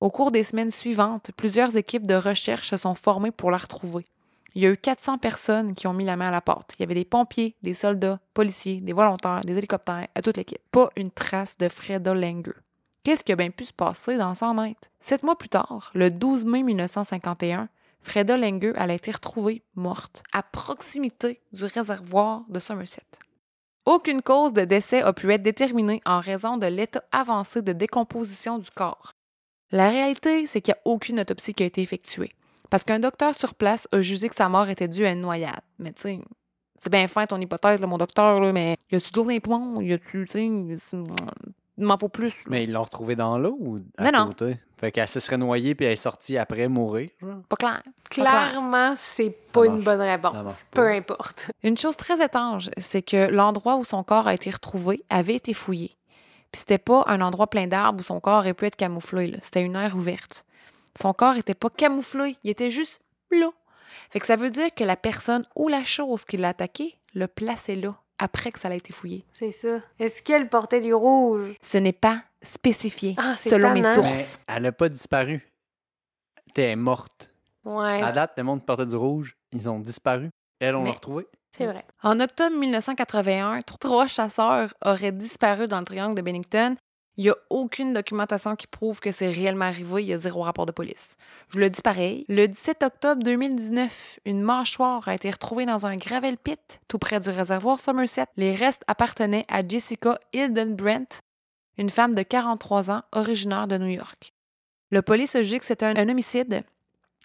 Au 0.00 0.10
cours 0.10 0.30
des 0.30 0.42
semaines 0.42 0.70
suivantes, 0.70 1.30
plusieurs 1.36 1.76
équipes 1.76 2.06
de 2.06 2.14
recherche 2.14 2.70
se 2.70 2.78
sont 2.78 2.94
formées 2.94 3.30
pour 3.30 3.50
la 3.50 3.58
retrouver. 3.58 4.06
Il 4.54 4.62
y 4.62 4.66
a 4.66 4.70
eu 4.70 4.78
400 4.78 5.18
personnes 5.18 5.74
qui 5.74 5.86
ont 5.86 5.92
mis 5.92 6.06
la 6.06 6.16
main 6.16 6.28
à 6.28 6.30
la 6.30 6.40
porte. 6.40 6.74
Il 6.78 6.80
y 6.80 6.84
avait 6.84 6.94
des 6.94 7.04
pompiers, 7.04 7.54
des 7.60 7.74
soldats, 7.74 8.20
policiers, 8.32 8.80
des 8.80 8.94
volontaires, 8.94 9.42
des 9.42 9.58
hélicoptères, 9.58 10.08
à 10.14 10.22
toute 10.22 10.38
l'équipe. 10.38 10.62
Pas 10.70 10.88
une 10.96 11.10
trace 11.10 11.58
de 11.58 11.68
Freda 11.68 12.14
Langer. 12.14 12.54
Qu'est-ce 13.06 13.22
qui 13.22 13.30
a 13.30 13.36
bien 13.36 13.50
pu 13.50 13.62
se 13.62 13.72
passer 13.72 14.16
dans 14.16 14.34
100 14.34 14.54
mètres? 14.54 14.88
Sept 14.98 15.22
mois 15.22 15.38
plus 15.38 15.48
tard, 15.48 15.92
le 15.94 16.10
12 16.10 16.44
mai 16.44 16.64
1951, 16.64 17.68
Freda 18.00 18.36
Langer 18.36 18.72
a 18.74 18.92
été 18.92 19.12
retrouvée 19.12 19.62
morte 19.76 20.24
à 20.32 20.42
proximité 20.42 21.40
du 21.52 21.66
réservoir 21.66 22.42
de 22.48 22.58
Somerset. 22.58 23.06
Aucune 23.84 24.22
cause 24.22 24.54
de 24.54 24.64
décès 24.64 25.02
a 25.02 25.12
pu 25.12 25.32
être 25.32 25.44
déterminée 25.44 26.02
en 26.04 26.18
raison 26.18 26.56
de 26.56 26.66
l'état 26.66 27.04
avancé 27.12 27.62
de 27.62 27.72
décomposition 27.72 28.58
du 28.58 28.72
corps. 28.72 29.12
La 29.70 29.88
réalité, 29.88 30.48
c'est 30.48 30.60
qu'il 30.60 30.74
n'y 30.74 30.80
a 30.80 30.92
aucune 30.92 31.20
autopsie 31.20 31.54
qui 31.54 31.62
a 31.62 31.66
été 31.66 31.82
effectuée. 31.82 32.32
Parce 32.70 32.82
qu'un 32.82 32.98
docteur 32.98 33.36
sur 33.36 33.54
place 33.54 33.86
a 33.92 34.00
jugé 34.00 34.28
que 34.28 34.34
sa 34.34 34.48
mort 34.48 34.68
était 34.68 34.88
due 34.88 35.06
à 35.06 35.12
une 35.12 35.20
noyade. 35.20 35.62
Mais 35.78 35.92
tu 35.92 36.02
sais, 36.02 36.20
c'est 36.82 36.90
bien 36.90 37.06
fin 37.06 37.24
ton 37.28 37.40
hypothèse, 37.40 37.80
là, 37.80 37.86
mon 37.86 37.98
docteur, 37.98 38.40
là, 38.40 38.52
mais 38.52 38.76
y 38.90 38.96
a-tu 38.96 39.12
d'eau 39.12 39.22
dans 39.22 39.30
les 39.30 39.38
poumons? 39.38 39.80
Y 39.80 39.92
a-tu, 39.92 40.26
tu 40.28 40.78
sais, 40.80 40.96
m'en 41.84 41.96
faut 41.98 42.08
plus. 42.08 42.44
Mais 42.48 42.64
ils 42.64 42.72
l'ont 42.72 42.84
retrouvée 42.84 43.16
dans 43.16 43.38
l'eau 43.38 43.56
ou 43.60 43.78
à 43.98 44.10
Non, 44.10 44.18
non. 44.18 44.26
côté? 44.28 44.58
Fait 44.78 44.92
qu'elle 44.92 45.08
se 45.08 45.20
serait 45.20 45.38
noyée 45.38 45.74
puis 45.74 45.86
elle 45.86 45.92
est 45.92 45.96
sortie 45.96 46.36
après 46.38 46.68
mourir. 46.68 47.10
Pas 47.48 47.56
clair. 47.56 47.82
Clairement, 48.10 48.92
c'est 48.96 49.30
pas 49.52 49.66
une 49.66 49.82
bonne 49.82 50.00
réponse. 50.00 50.64
Peu 50.70 50.82
pas. 50.82 50.90
importe. 50.92 51.50
Une 51.62 51.78
chose 51.78 51.96
très 51.96 52.22
étrange, 52.24 52.70
c'est 52.78 53.02
que 53.02 53.28
l'endroit 53.30 53.76
où 53.76 53.84
son 53.84 54.02
corps 54.02 54.26
a 54.26 54.34
été 54.34 54.50
retrouvé 54.50 55.04
avait 55.08 55.34
été 55.34 55.54
fouillé. 55.54 55.96
Puis 56.52 56.60
c'était 56.60 56.78
pas 56.78 57.04
un 57.06 57.20
endroit 57.20 57.48
plein 57.48 57.66
d'arbres 57.66 58.00
où 58.00 58.02
son 58.02 58.20
corps 58.20 58.38
aurait 58.38 58.54
pu 58.54 58.66
être 58.66 58.76
camouflé. 58.76 59.34
C'était 59.42 59.62
une 59.62 59.76
aire 59.76 59.96
ouverte. 59.96 60.44
Son 60.98 61.12
corps 61.12 61.36
était 61.36 61.54
pas 61.54 61.68
camouflé, 61.70 62.36
il 62.44 62.50
était 62.50 62.70
juste 62.70 63.00
là. 63.30 63.50
Fait 64.10 64.20
que 64.20 64.26
ça 64.26 64.36
veut 64.36 64.50
dire 64.50 64.72
que 64.74 64.84
la 64.84 64.96
personne 64.96 65.44
ou 65.56 65.68
la 65.68 65.84
chose 65.84 66.24
qui 66.24 66.36
l'a 66.36 66.48
attaqué 66.48 66.96
l'a 67.14 67.28
placé 67.28 67.76
là 67.76 67.94
après 68.18 68.50
que 68.52 68.58
ça 68.58 68.68
a 68.68 68.74
été 68.74 68.92
fouillé. 68.92 69.24
C'est 69.30 69.52
ça. 69.52 69.80
Est-ce 69.98 70.22
qu'elle 70.22 70.48
portait 70.48 70.80
du 70.80 70.94
rouge? 70.94 71.54
Ce 71.60 71.78
n'est 71.78 71.92
pas 71.92 72.22
spécifié 72.42 73.14
Ah, 73.18 73.34
c'est 73.36 73.50
selon 73.50 73.72
mes 73.72 73.82
sources. 73.82 74.40
Mais 74.48 74.54
elle 74.56 74.62
n'a 74.62 74.72
pas 74.72 74.88
disparu. 74.88 75.46
T'es 76.54 76.62
elle 76.62 76.70
est 76.70 76.76
morte. 76.76 77.30
Ouais, 77.64 78.02
À 78.02 78.12
date, 78.12 78.32
le 78.36 78.44
monde 78.44 78.64
portait 78.64 78.86
du 78.86 78.96
rouge, 78.96 79.36
ils 79.52 79.68
ont 79.68 79.80
disparu. 79.80 80.30
Elle, 80.60 80.76
on 80.76 80.84
l'a 80.84 80.92
retrouvée. 80.92 81.26
c'est 81.56 81.66
vrai. 81.66 81.84
En 82.02 82.18
octobre 82.20 82.56
1981, 82.56 83.60
trois 83.62 84.06
chasseurs 84.06 84.72
auraient 84.84 85.12
disparu 85.12 85.66
dans 85.68 85.80
le 85.80 85.84
triangle 85.84 86.14
de 86.14 86.22
Bennington. 86.22 86.76
Il 87.16 87.24
n'y 87.24 87.30
a 87.30 87.36
aucune 87.48 87.94
documentation 87.94 88.56
qui 88.56 88.66
prouve 88.66 89.00
que 89.00 89.10
c'est 89.10 89.30
réellement 89.30 89.64
arrivé. 89.64 90.02
Il 90.02 90.08
y 90.08 90.12
a 90.12 90.18
zéro 90.18 90.42
rapport 90.42 90.66
de 90.66 90.72
police. 90.72 91.16
Je 91.48 91.58
le 91.58 91.70
dis 91.70 91.80
pareil. 91.80 92.26
Le 92.28 92.46
17 92.46 92.82
octobre 92.82 93.22
2019, 93.22 94.20
une 94.26 94.42
mâchoire 94.42 95.08
a 95.08 95.14
été 95.14 95.30
retrouvée 95.30 95.64
dans 95.64 95.86
un 95.86 95.96
gravel 95.96 96.36
pit 96.36 96.80
tout 96.88 96.98
près 96.98 97.18
du 97.18 97.30
réservoir 97.30 97.80
Somerset. 97.80 98.26
Les 98.36 98.54
restes 98.54 98.84
appartenaient 98.86 99.46
à 99.48 99.66
Jessica 99.66 100.18
Hildenbrandt, 100.34 101.20
une 101.78 101.90
femme 101.90 102.14
de 102.14 102.22
43 102.22 102.90
ans 102.90 103.02
originaire 103.12 103.66
de 103.66 103.78
New 103.78 103.88
York. 103.88 104.34
Le 104.90 105.00
police 105.00 105.34
a 105.36 105.42
jugé 105.42 105.58
que 105.58 105.64
c'était 105.64 105.86
un, 105.86 105.96
un 105.96 106.08
homicide, 106.10 106.64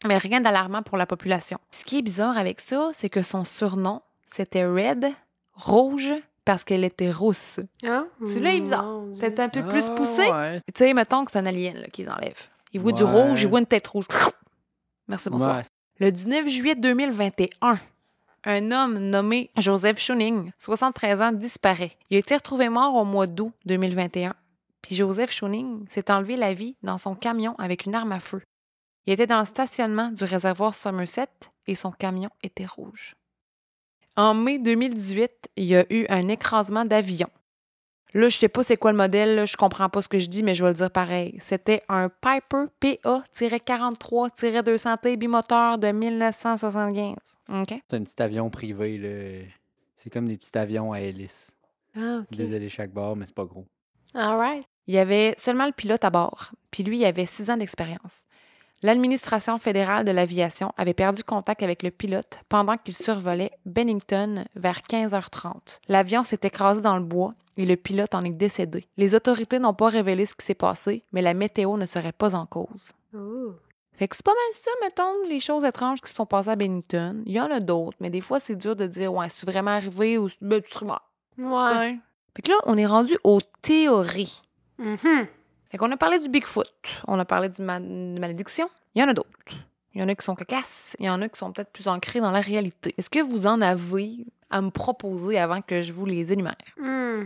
mais 0.05 0.17
rien 0.17 0.39
d'alarmant 0.39 0.83
pour 0.83 0.97
la 0.97 1.05
population. 1.05 1.59
Ce 1.69 1.83
qui 1.83 1.99
est 1.99 2.01
bizarre 2.01 2.37
avec 2.37 2.61
ça, 2.61 2.91
c'est 2.93 3.09
que 3.09 3.21
son 3.21 3.43
surnom, 3.43 4.01
c'était 4.33 4.65
Red, 4.65 5.11
rouge, 5.53 6.13
parce 6.45 6.63
qu'elle 6.63 6.83
était 6.83 7.11
rousse. 7.11 7.59
Ah, 7.83 8.05
Celui-là 8.25 8.53
est 8.55 8.59
bizarre. 8.61 9.01
Peut-être 9.19 9.39
un 9.39 9.49
peu 9.49 9.63
plus 9.67 9.85
Ah, 9.89 9.95
poussé. 9.95 10.29
ouais. 10.29 10.59
Tu 10.73 10.73
sais, 10.75 10.93
mettons 10.93 11.23
que 11.25 11.31
c'est 11.31 11.39
un 11.39 11.45
alien 11.45 11.77
là, 11.77 11.87
qu'ils 11.87 12.09
enlèvent. 12.09 12.49
Il 12.73 12.79
voit 12.81 12.91
du 12.93 13.03
rouge, 13.03 13.41
il 13.43 13.47
voit 13.47 13.59
une 13.59 13.65
tête 13.65 13.87
rouge. 13.87 14.05
Merci, 15.07 15.29
bonsoir. 15.29 15.57
Ouais. 15.57 15.63
Le 15.99 16.11
19 16.11 16.47
juillet 16.47 16.75
2021, 16.75 17.79
un 18.45 18.71
homme 18.71 18.97
nommé 18.97 19.51
Joseph 19.57 19.99
Schuning, 19.99 20.51
73 20.57 21.21
ans, 21.21 21.31
disparaît. 21.31 21.91
Il 22.09 22.15
a 22.15 22.19
été 22.19 22.33
retrouvé 22.35 22.69
mort 22.69 22.95
au 22.95 23.05
mois 23.05 23.27
d'août 23.27 23.53
2021. 23.65 24.33
Puis 24.81 24.95
Joseph 24.95 25.31
Schuning 25.31 25.85
s'est 25.87 26.09
enlevé 26.11 26.37
la 26.37 26.53
vie 26.55 26.75
dans 26.81 26.97
son 26.97 27.13
camion 27.13 27.53
avec 27.59 27.85
une 27.85 27.93
arme 27.93 28.13
à 28.13 28.19
feu. 28.19 28.41
Il 29.05 29.13
était 29.13 29.27
dans 29.27 29.39
le 29.39 29.45
stationnement 29.45 30.09
du 30.09 30.23
réservoir 30.23 30.73
Somerset 30.73 31.27
et 31.67 31.75
son 31.75 31.91
camion 31.91 32.29
était 32.41 32.65
rouge. 32.65 33.15
En 34.21 34.33
mai 34.35 34.59
2018, 34.59 35.49
il 35.55 35.65
y 35.65 35.75
a 35.75 35.83
eu 35.91 36.05
un 36.07 36.27
écrasement 36.27 36.85
d'avion. 36.85 37.27
Là, 38.13 38.29
je 38.29 38.37
sais 38.37 38.49
pas 38.49 38.61
c'est 38.61 38.77
quoi 38.77 38.91
le 38.91 38.97
modèle, 38.97 39.35
là, 39.35 39.45
je 39.45 39.57
comprends 39.57 39.89
pas 39.89 40.03
ce 40.03 40.07
que 40.07 40.19
je 40.19 40.27
dis, 40.27 40.43
mais 40.43 40.53
je 40.53 40.63
vais 40.63 40.69
le 40.69 40.75
dire 40.75 40.91
pareil. 40.91 41.35
C'était 41.39 41.81
un 41.89 42.07
Piper 42.07 42.65
PA-43-200T 42.79 45.17
bimoteur 45.17 45.79
de 45.79 45.91
1975. 45.91 47.15
OK? 47.49 47.73
C'est 47.89 47.97
un 47.97 48.03
petit 48.03 48.21
avion 48.21 48.51
privé. 48.51 48.99
là. 48.99 49.47
C'est 49.95 50.11
comme 50.11 50.27
des 50.27 50.37
petits 50.37 50.55
avions 50.55 50.93
à 50.93 51.01
hélice. 51.01 51.49
Ah, 51.97 52.19
OK. 52.19 52.27
Deux 52.37 52.53
ailes 52.53 52.69
chaque 52.69 52.91
bord, 52.91 53.15
mais 53.15 53.25
c'est 53.25 53.33
pas 53.33 53.45
gros. 53.45 53.65
All 54.13 54.37
right. 54.37 54.63
Il 54.85 54.93
y 54.93 54.99
avait 54.99 55.33
seulement 55.39 55.65
le 55.65 55.71
pilote 55.71 56.03
à 56.03 56.11
bord, 56.11 56.51
puis 56.69 56.83
lui, 56.83 56.99
il 56.99 57.05
avait 57.05 57.25
six 57.25 57.49
ans 57.49 57.57
d'expérience. 57.57 58.25
L'administration 58.83 59.59
fédérale 59.59 60.05
de 60.05 60.11
l'aviation 60.11 60.73
avait 60.75 60.95
perdu 60.95 61.23
contact 61.23 61.61
avec 61.61 61.83
le 61.83 61.91
pilote 61.91 62.39
pendant 62.49 62.77
qu'il 62.77 62.95
survolait 62.95 63.51
Bennington 63.65 64.45
vers 64.55 64.79
15h30. 64.79 65.79
L'avion 65.87 66.23
s'est 66.23 66.39
écrasé 66.41 66.81
dans 66.81 66.97
le 66.97 67.03
bois 67.03 67.35
et 67.57 67.65
le 67.65 67.75
pilote 67.75 68.15
en 68.15 68.21
est 68.21 68.31
décédé. 68.31 68.87
Les 68.97 69.13
autorités 69.13 69.59
n'ont 69.59 69.75
pas 69.75 69.89
révélé 69.89 70.25
ce 70.25 70.33
qui 70.33 70.45
s'est 70.45 70.55
passé, 70.55 71.03
mais 71.11 71.21
la 71.21 71.35
météo 71.35 71.77
ne 71.77 71.85
serait 71.85 72.11
pas 72.11 72.33
en 72.33 72.47
cause. 72.47 72.93
Ouh. 73.13 73.53
Fait 73.93 74.07
que 74.07 74.15
c'est 74.15 74.25
pas 74.25 74.31
mal 74.31 74.53
ça, 74.53 74.71
mettons, 74.81 75.29
les 75.29 75.39
choses 75.39 75.63
étranges 75.63 76.01
qui 76.01 76.09
se 76.09 76.15
sont 76.15 76.25
passées 76.25 76.49
à 76.49 76.55
Bennington. 76.55 77.21
Il 77.27 77.33
y 77.33 77.39
en 77.39 77.51
a 77.51 77.59
d'autres, 77.59 77.97
mais 77.99 78.09
des 78.09 78.21
fois, 78.21 78.39
c'est 78.39 78.55
dur 78.55 78.75
de 78.75 78.87
dire, 78.87 79.13
ouais, 79.13 79.29
c'est 79.29 79.47
vraiment 79.47 79.71
arrivé 79.71 80.17
ou 80.17 80.27
ben, 80.41 80.59
tu 80.59 80.85
mort. 80.85 81.07
Ouais. 81.37 81.77
Ouais. 81.77 81.99
Fait 82.35 82.41
que 82.41 82.49
là, 82.49 82.57
on 82.65 82.77
est 82.77 82.87
rendu 82.87 83.15
aux 83.23 83.41
théories. 83.61 84.41
Mhm. 84.79 85.27
Fait 85.71 85.77
qu'on 85.77 85.91
a 85.91 85.97
parlé 85.97 86.19
du 86.19 86.27
Bigfoot, 86.29 86.67
on 87.07 87.17
a 87.17 87.25
parlé 87.25 87.47
du 87.49 87.61
ma- 87.61 87.79
de 87.79 88.19
malédiction. 88.19 88.69
Il 88.93 89.01
y 89.01 89.05
en 89.05 89.07
a 89.07 89.13
d'autres. 89.13 89.29
Il 89.93 90.01
y 90.01 90.03
en 90.03 90.07
a 90.09 90.15
qui 90.15 90.23
sont 90.25 90.35
cocasses, 90.35 90.95
il 90.99 91.05
y 91.05 91.09
en 91.09 91.21
a 91.21 91.29
qui 91.29 91.37
sont 91.37 91.51
peut-être 91.51 91.71
plus 91.71 91.87
ancrés 91.87 92.19
dans 92.21 92.31
la 92.31 92.41
réalité. 92.41 92.93
Est-ce 92.97 93.09
que 93.09 93.19
vous 93.21 93.45
en 93.47 93.61
avez 93.61 94.25
à 94.49 94.61
me 94.61 94.69
proposer 94.69 95.37
avant 95.39 95.61
que 95.61 95.81
je 95.81 95.91
vous 95.93 96.05
les 96.05 96.31
énumère? 96.31 96.55
Hmm. 96.77 97.23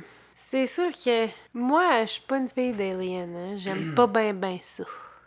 C'est 0.47 0.67
sûr 0.67 0.89
que 0.91 1.27
moi, 1.53 2.05
je 2.05 2.11
suis 2.11 2.21
pas 2.21 2.37
une 2.37 2.47
fille 2.47 2.73
d'Alien. 2.73 3.35
Hein. 3.35 3.55
J'aime 3.55 3.93
pas 3.95 4.07
ben 4.07 4.35
ben 4.39 4.57
ça. 4.61 4.83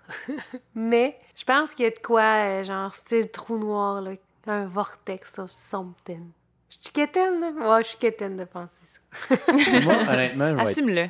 Mais 0.74 1.18
je 1.36 1.44
pense 1.44 1.74
qu'il 1.74 1.84
y 1.84 1.88
a 1.88 1.90
de 1.90 1.98
quoi, 1.98 2.22
euh, 2.22 2.64
genre 2.64 2.94
style 2.94 3.30
trou 3.30 3.58
noir, 3.58 4.00
là, 4.00 4.12
un 4.46 4.66
vortex 4.66 5.38
of 5.38 5.50
something. 5.50 6.30
Je 6.70 6.76
suis 6.80 6.92
quétaine, 6.92 7.40
là? 7.40 7.50
Ouais, 7.76 7.82
je 7.82 7.88
suis 7.88 7.98
quétaine 7.98 8.36
de 8.36 8.44
penser. 8.44 8.74
Moi, 9.84 9.94
honnêtement, 10.08 10.50
je 10.50 10.62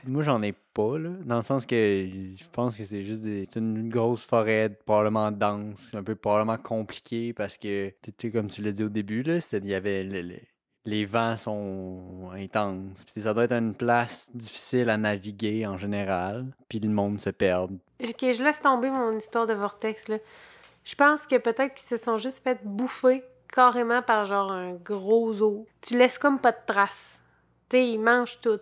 moi, 0.07 0.23
j'en 0.23 0.43
ai 0.43 0.53
pas, 0.53 0.99
là. 0.99 1.11
Dans 1.25 1.37
le 1.37 1.43
sens 1.43 1.67
que 1.67 1.75
je 1.77 2.45
pense 2.53 2.77
que 2.77 2.85
c'est 2.85 3.03
juste 3.03 3.23
des... 3.23 3.45
c'est 3.51 3.59
une 3.59 3.89
grosse 3.89 4.25
forêt 4.25 4.71
probablement 4.87 5.31
dense, 5.31 5.93
un 5.95 6.03
peu 6.03 6.15
probablement 6.15 6.57
compliqué 6.59 7.33
parce 7.33 7.57
que, 7.59 7.93
tu 8.17 8.31
comme 8.31 8.49
tu 8.49 8.63
l'as 8.63 8.73
dit 8.73 8.85
au 8.85 8.89
début, 8.89 9.23
là, 9.23 9.39
il 9.53 9.67
y 9.67 9.75
avait 9.75 10.05
le- 10.05 10.23
le- 10.23 10.41
les 10.85 11.05
vents 11.05 11.37
sont 11.37 12.31
intenses. 12.33 13.05
Puis 13.13 13.23
ça 13.23 13.35
doit 13.35 13.45
être 13.45 13.53
une 13.53 13.75
place 13.75 14.29
difficile 14.33 14.89
à 14.89 14.97
naviguer 14.97 15.67
en 15.67 15.77
général. 15.77 16.47
Puis 16.69 16.79
le 16.81 16.89
monde 16.89 17.21
se 17.21 17.31
perd. 17.31 17.73
Ok, 18.03 18.17
je 18.33 18.43
laisse 18.43 18.63
tomber 18.63 18.91
mon 18.91 19.17
histoire 19.17 19.47
de 19.47 19.55
vortex, 19.55 20.09
là. 20.09 20.17
Je 20.85 20.95
pense 20.95 21.27
que 21.27 21.37
peut-être 21.37 21.75
qu'ils 21.75 21.87
se 21.89 22.03
sont 22.03 22.17
juste 22.17 22.43
fait 22.43 22.59
bouffer 22.65 23.23
carrément 23.53 24.01
par 24.01 24.25
genre 24.25 24.51
un 24.51 24.73
gros 24.75 25.43
os. 25.43 25.67
Tu 25.83 25.99
laisses 25.99 26.17
comme 26.17 26.39
pas 26.39 26.53
de 26.53 26.59
traces. 26.67 27.21
Tu 27.68 27.76
sais, 27.76 27.88
ils 27.90 27.98
mangent 27.98 28.40
tout. 28.40 28.59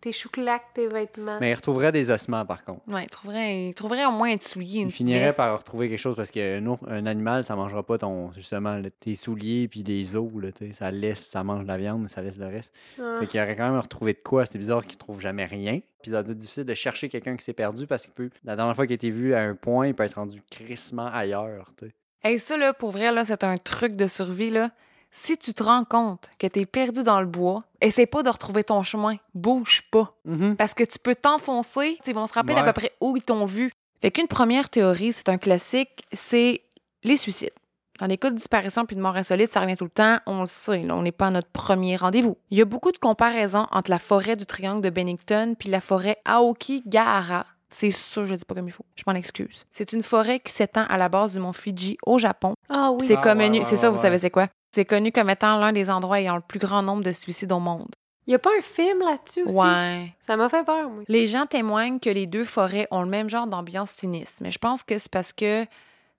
Tes 0.00 0.12
chouclacs, 0.12 0.62
tes 0.74 0.86
vêtements. 0.86 1.38
Mais 1.40 1.50
il 1.50 1.54
retrouverait 1.54 1.90
des 1.90 2.12
ossements, 2.12 2.46
par 2.46 2.62
contre. 2.64 2.88
Ouais, 2.88 3.02
il 3.02 3.10
trouverait, 3.10 3.66
il 3.66 3.74
trouverait 3.74 4.06
au 4.06 4.12
moins 4.12 4.32
un 4.32 4.38
soulier, 4.40 4.78
une 4.82 4.90
Il 4.90 4.92
finirait 4.92 5.20
pièce. 5.24 5.36
par 5.36 5.58
retrouver 5.58 5.88
quelque 5.88 5.98
chose 5.98 6.14
parce 6.14 6.30
qu'un 6.30 6.64
un 6.86 7.06
animal, 7.06 7.44
ça 7.44 7.56
mangera 7.56 7.82
pas 7.82 7.98
ton 7.98 8.30
justement 8.30 8.76
là, 8.76 8.90
tes 9.00 9.16
souliers 9.16 9.66
puis 9.66 9.82
les 9.82 10.14
os. 10.14 10.30
Là, 10.40 10.50
ça 10.72 10.92
laisse, 10.92 11.26
ça 11.26 11.42
mange 11.42 11.66
la 11.66 11.76
viande, 11.76 12.02
mais 12.02 12.08
ça 12.08 12.22
laisse 12.22 12.38
le 12.38 12.46
reste. 12.46 12.72
Ah. 13.00 13.16
Fait 13.18 13.26
qu'il 13.26 13.40
aurait 13.40 13.56
quand 13.56 13.68
même 13.72 13.80
retrouvé 13.80 14.12
de 14.12 14.20
quoi. 14.22 14.46
C'est 14.46 14.58
bizarre 14.58 14.86
qu'il 14.86 14.98
trouve 14.98 15.18
jamais 15.20 15.46
rien. 15.46 15.80
Puis 16.00 16.12
ça 16.12 16.22
doit 16.22 16.30
être 16.30 16.38
difficile 16.38 16.64
de 16.64 16.74
chercher 16.74 17.08
quelqu'un 17.08 17.36
qui 17.36 17.44
s'est 17.44 17.52
perdu 17.52 17.88
parce 17.88 18.04
qu'il 18.04 18.12
peut. 18.12 18.30
La 18.44 18.54
dernière 18.54 18.76
fois 18.76 18.86
qu'il 18.86 18.92
a 18.92 18.94
été 18.94 19.10
vu 19.10 19.34
à 19.34 19.40
un 19.40 19.56
point, 19.56 19.88
il 19.88 19.94
peut 19.94 20.04
être 20.04 20.14
rendu 20.14 20.40
crissement 20.48 21.08
ailleurs. 21.12 21.72
tu 21.76 21.86
sais. 21.86 21.92
Hey, 22.22 22.38
ça, 22.38 22.56
là, 22.56 22.72
pour 22.72 22.92
vrai, 22.92 23.10
là, 23.12 23.24
c'est 23.24 23.42
un 23.42 23.58
truc 23.58 23.96
de 23.96 24.06
survie, 24.06 24.50
là. 24.50 24.70
Si 25.10 25.36
tu 25.38 25.54
te 25.54 25.62
rends 25.62 25.84
compte 25.84 26.30
que 26.38 26.46
t'es 26.46 26.66
perdu 26.66 27.02
dans 27.02 27.20
le 27.20 27.26
bois, 27.26 27.64
essaie 27.80 28.06
pas 28.06 28.22
de 28.22 28.28
retrouver 28.28 28.62
ton 28.64 28.82
chemin. 28.82 29.16
Bouge 29.34 29.82
pas. 29.90 30.14
Parce 30.58 30.74
que 30.74 30.84
tu 30.84 30.98
peux 30.98 31.14
t'enfoncer. 31.14 31.98
Ils 32.06 32.14
vont 32.14 32.26
se 32.26 32.34
rappeler 32.34 32.54
Ouais. 32.54 32.60
à 32.60 32.64
peu 32.64 32.72
près 32.72 32.92
où 33.00 33.16
ils 33.16 33.24
t'ont 33.24 33.44
vu. 33.46 33.72
Fait 34.02 34.10
qu'une 34.10 34.28
première 34.28 34.68
théorie, 34.70 35.12
c'est 35.12 35.28
un 35.28 35.38
classique, 35.38 36.04
c'est 36.12 36.62
les 37.02 37.16
suicides. 37.16 37.50
Dans 37.98 38.06
les 38.06 38.16
cas 38.16 38.30
de 38.30 38.36
disparition 38.36 38.86
puis 38.86 38.94
de 38.94 39.00
mort 39.00 39.16
insolite, 39.16 39.50
ça 39.50 39.60
revient 39.60 39.76
tout 39.76 39.84
le 39.86 39.90
temps. 39.90 40.18
On 40.26 40.40
le 40.40 40.46
sait, 40.46 40.82
là, 40.82 40.94
on 40.94 41.02
n'est 41.02 41.10
pas 41.10 41.26
à 41.26 41.30
notre 41.30 41.48
premier 41.50 41.96
rendez-vous. 41.96 42.36
Il 42.50 42.58
y 42.58 42.62
a 42.62 42.64
beaucoup 42.64 42.92
de 42.92 42.98
comparaisons 42.98 43.66
entre 43.72 43.90
la 43.90 43.98
forêt 43.98 44.36
du 44.36 44.46
triangle 44.46 44.82
de 44.82 44.90
Bennington 44.90 45.56
puis 45.58 45.68
la 45.68 45.80
forêt 45.80 46.18
Aoki-Gahara. 46.24 47.46
C'est 47.70 47.90
sûr, 47.90 48.24
je 48.24 48.30
le 48.32 48.36
dis 48.38 48.44
pas 48.44 48.54
comme 48.54 48.68
il 48.68 48.72
faut. 48.72 48.84
Je 48.94 49.02
m'en 49.06 49.14
excuse. 49.14 49.66
C'est 49.68 49.92
une 49.92 50.02
forêt 50.02 50.40
qui 50.40 50.52
s'étend 50.52 50.84
à 50.88 50.96
la 50.96 51.08
base 51.08 51.32
du 51.32 51.38
mont 51.40 51.52
Fidji 51.52 51.98
au 52.06 52.18
Japon. 52.18 52.54
Ah 52.68 52.92
oui. 52.92 53.04
C'est 53.06 53.16
Ah, 53.16 53.20
connu, 53.22 53.58
ouais, 53.58 53.64
c'est 53.64 53.72
ouais, 53.72 53.76
ça, 53.76 53.90
ouais, 53.90 53.96
vous 53.96 54.00
savez 54.00 54.18
c'est 54.18 54.30
quoi? 54.30 54.48
C'est 54.72 54.84
connu 54.84 55.12
comme 55.12 55.30
étant 55.30 55.58
l'un 55.58 55.72
des 55.72 55.90
endroits 55.90 56.20
ayant 56.20 56.36
le 56.36 56.42
plus 56.42 56.58
grand 56.58 56.82
nombre 56.82 57.02
de 57.02 57.12
suicides 57.12 57.52
au 57.52 57.58
monde. 57.60 57.88
Il 58.26 58.32
y 58.32 58.34
a 58.34 58.38
pas 58.38 58.50
un 58.58 58.62
film 58.62 59.00
là-dessus 59.00 59.44
aussi? 59.44 59.54
Ouais. 59.56 60.14
Ça 60.26 60.36
m'a 60.36 60.48
fait 60.50 60.62
peur, 60.64 60.90
moi. 60.90 61.02
Les 61.08 61.26
gens 61.26 61.46
témoignent 61.46 61.98
que 61.98 62.10
les 62.10 62.26
deux 62.26 62.44
forêts 62.44 62.86
ont 62.90 63.00
le 63.02 63.08
même 63.08 63.30
genre 63.30 63.46
d'ambiance 63.46 63.90
sinistre, 63.92 64.42
mais 64.42 64.50
je 64.50 64.58
pense 64.58 64.82
que 64.82 64.98
c'est 64.98 65.10
parce 65.10 65.32
que 65.32 65.64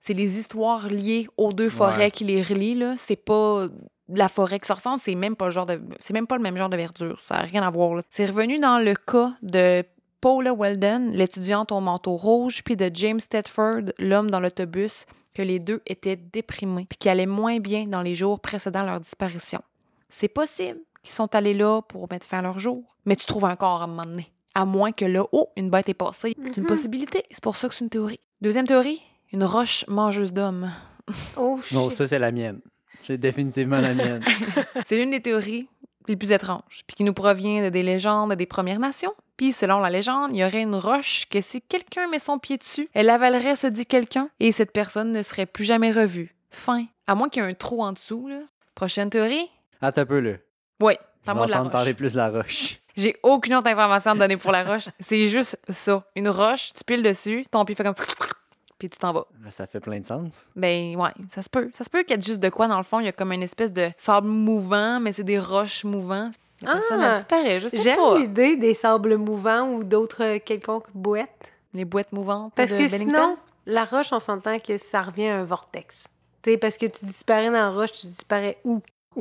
c'est 0.00 0.14
les 0.14 0.38
histoires 0.38 0.88
liées 0.88 1.28
aux 1.36 1.52
deux 1.52 1.70
forêts 1.70 1.96
Ouais. 2.06 2.10
qui 2.10 2.24
les 2.24 2.42
relient 2.42 2.74
là. 2.74 2.94
C'est 2.96 3.14
pas 3.14 3.68
la 4.12 4.28
forêt 4.28 4.58
qui 4.58 4.66
se 4.66 4.72
ressemble, 4.72 4.98
c'est 5.00 5.14
même 5.14 5.36
pas 5.36 5.44
le 5.44 5.50
genre 5.52 5.66
de, 5.66 5.80
c'est 6.00 6.12
même 6.12 6.26
pas 6.26 6.36
le 6.36 6.42
même 6.42 6.56
genre 6.56 6.68
de 6.68 6.76
verdure. 6.76 7.20
Ça 7.22 7.36
a 7.36 7.42
rien 7.42 7.62
à 7.62 7.70
voir. 7.70 7.94
là. 7.94 8.02
C'est 8.10 8.26
revenu 8.26 8.58
dans 8.58 8.78
le 8.80 8.94
cas 8.96 9.32
de 9.42 9.84
Paula 10.20 10.52
Weldon, 10.52 11.10
l'étudiante 11.12 11.70
au 11.70 11.78
manteau 11.78 12.16
rouge, 12.16 12.62
puis 12.64 12.76
de 12.76 12.90
James 12.92 13.20
Tedford, 13.20 13.92
l'homme 14.00 14.28
dans 14.30 14.40
l'autobus, 14.40 15.06
que 15.34 15.42
les 15.42 15.58
deux 15.58 15.80
étaient 15.86 16.16
déprimés, 16.16 16.86
puis 16.88 16.98
qui 16.98 17.08
allaient 17.08 17.26
moins 17.26 17.58
bien 17.60 17.84
dans 17.84 18.02
les 18.02 18.14
jours 18.14 18.40
précédant 18.40 18.82
leur 18.84 19.00
disparition. 19.00 19.60
C'est 20.08 20.28
possible 20.28 20.80
qu'ils 21.02 21.12
sont 21.12 21.34
allés 21.34 21.54
là 21.54 21.80
pour 21.82 22.08
mettre 22.10 22.26
fin 22.26 22.38
à 22.38 22.42
leur 22.42 22.58
jour, 22.58 22.96
mais 23.06 23.16
tu 23.16 23.26
trouves 23.26 23.44
un 23.44 23.56
corps 23.56 23.80
à 23.82 23.84
un 23.84 23.88
moment 23.88 24.04
donné. 24.04 24.32
À 24.54 24.64
moins 24.64 24.90
que 24.92 25.04
là, 25.04 25.24
oh, 25.32 25.48
une 25.56 25.70
bête 25.70 25.88
est 25.88 25.94
passée. 25.94 26.34
C'est 26.46 26.56
une 26.56 26.64
Mhm. 26.64 26.68
possibilité. 26.68 27.22
C'est 27.30 27.42
pour 27.42 27.54
ça 27.56 27.68
que 27.68 27.74
c'est 27.74 27.84
une 27.84 27.90
théorie. 27.90 28.18
Deuxième 28.40 28.66
théorie, 28.66 29.00
une 29.32 29.44
roche 29.44 29.84
mangeuse 29.86 30.32
d'hommes. 30.32 30.70
Oh, 31.36 31.58
shit. 31.62 31.72
Non, 31.76 31.90
ça, 31.90 32.06
c'est 32.08 32.18
la 32.18 32.32
mienne. 32.32 32.60
C'est 33.02 33.16
définitivement 33.18 33.80
la 33.80 33.94
mienne. 33.94 34.22
C'est 34.84 34.96
l'une 34.96 35.10
des 35.10 35.20
théories 35.22 35.68
les 36.08 36.16
plus 36.16 36.32
étranges, 36.32 36.82
puis 36.86 36.96
qui 36.96 37.04
nous 37.04 37.14
provient 37.14 37.64
de 37.64 37.68
des 37.70 37.82
légendes 37.82 38.32
des 38.34 38.46
Premières 38.46 38.78
Nations. 38.78 39.14
Puis, 39.40 39.52
selon 39.52 39.78
la 39.78 39.88
légende, 39.88 40.32
il 40.34 40.36
y 40.36 40.44
aurait 40.44 40.60
une 40.60 40.74
roche 40.74 41.24
que 41.30 41.40
si 41.40 41.62
quelqu'un 41.62 42.08
met 42.08 42.18
son 42.18 42.38
pied 42.38 42.58
dessus, 42.58 42.90
elle 42.92 43.08
avalerait 43.08 43.56
ce 43.56 43.68
dit 43.68 43.86
quelqu'un 43.86 44.28
et 44.38 44.52
cette 44.52 44.70
personne 44.70 45.12
ne 45.12 45.22
serait 45.22 45.46
plus 45.46 45.64
jamais 45.64 45.92
revue. 45.92 46.36
Fin. 46.50 46.84
À 47.06 47.14
moins 47.14 47.30
qu'il 47.30 47.42
y 47.42 47.46
ait 47.46 47.48
un 47.48 47.54
trou 47.54 47.82
en 47.82 47.92
dessous, 47.92 48.28
là. 48.28 48.40
Prochaine 48.74 49.08
théorie? 49.08 49.50
Attends 49.80 50.02
un 50.02 50.04
peu, 50.04 50.20
là. 50.20 50.32
Oui, 50.82 50.92
parle-moi 51.24 51.46
vais 51.46 51.52
de 51.52 51.56
la 51.56 51.62
roche. 51.62 51.72
parler 51.72 51.94
plus 51.94 52.12
de 52.12 52.18
la 52.18 52.28
roche. 52.28 52.80
J'ai 52.98 53.16
aucune 53.22 53.54
autre 53.54 53.68
information 53.68 54.10
à 54.10 54.14
te 54.14 54.18
donner 54.18 54.36
pour 54.36 54.52
la 54.52 54.62
roche. 54.62 54.90
C'est 55.00 55.28
juste 55.28 55.58
ça. 55.70 56.04
Une 56.16 56.28
roche, 56.28 56.74
tu 56.74 56.84
piles 56.84 57.02
dessus, 57.02 57.46
ton 57.50 57.64
pied 57.64 57.74
fait 57.74 57.84
comme... 57.84 57.94
Puis 58.78 58.90
tu 58.90 58.98
t'en 58.98 59.14
vas. 59.14 59.24
Ben, 59.38 59.50
Ça 59.50 59.66
fait 59.66 59.80
plein 59.80 60.00
de 60.00 60.04
sens. 60.04 60.46
Ben 60.54 60.96
ouais, 60.96 61.12
ça 61.30 61.42
se 61.42 61.48
peut. 61.48 61.70
Ça 61.72 61.84
se 61.84 61.88
peut 61.88 62.02
qu'il 62.02 62.14
y 62.14 62.18
ait 62.18 62.22
juste 62.22 62.40
de 62.40 62.50
quoi 62.50 62.68
dans 62.68 62.76
le 62.76 62.82
fond. 62.82 63.00
Il 63.00 63.06
y 63.06 63.08
a 63.08 63.12
comme 63.12 63.32
une 63.32 63.42
espèce 63.42 63.72
de 63.72 63.90
sable 63.96 64.28
mouvant, 64.28 65.00
mais 65.00 65.14
c'est 65.14 65.24
des 65.24 65.38
roches 65.38 65.84
mouvantes. 65.84 66.34
La 66.62 66.72
personne 66.74 67.00
Ah! 67.00 67.12
a 67.12 67.16
disparu, 67.16 67.60
je 67.60 67.68
sais 67.68 67.78
J'aime 67.78 67.96
pas. 67.96 68.18
l'idée 68.18 68.56
des 68.56 68.74
sables 68.74 69.16
mouvants 69.16 69.72
ou 69.74 69.82
d'autres 69.84 70.22
euh, 70.24 70.38
quelconques 70.44 70.88
boîtes. 70.94 71.52
Les 71.72 71.84
boîtes 71.84 72.12
mouvantes 72.12 72.52
Parce 72.56 72.70
de 72.72 72.76
que 72.78 72.90
Bennington. 72.90 73.14
sinon, 73.14 73.36
la 73.66 73.84
roche, 73.84 74.12
on 74.12 74.18
s'entend 74.18 74.58
que 74.58 74.76
ça 74.76 75.02
revient 75.02 75.28
à 75.28 75.38
un 75.38 75.44
vortex. 75.44 76.08
Tu 76.42 76.50
sais, 76.52 76.56
parce 76.58 76.76
que 76.78 76.86
tu 76.86 77.04
disparais 77.04 77.46
dans 77.46 77.52
la 77.52 77.70
roche, 77.70 77.92
tu 77.92 78.06
disparais 78.08 78.58
où? 78.64 78.80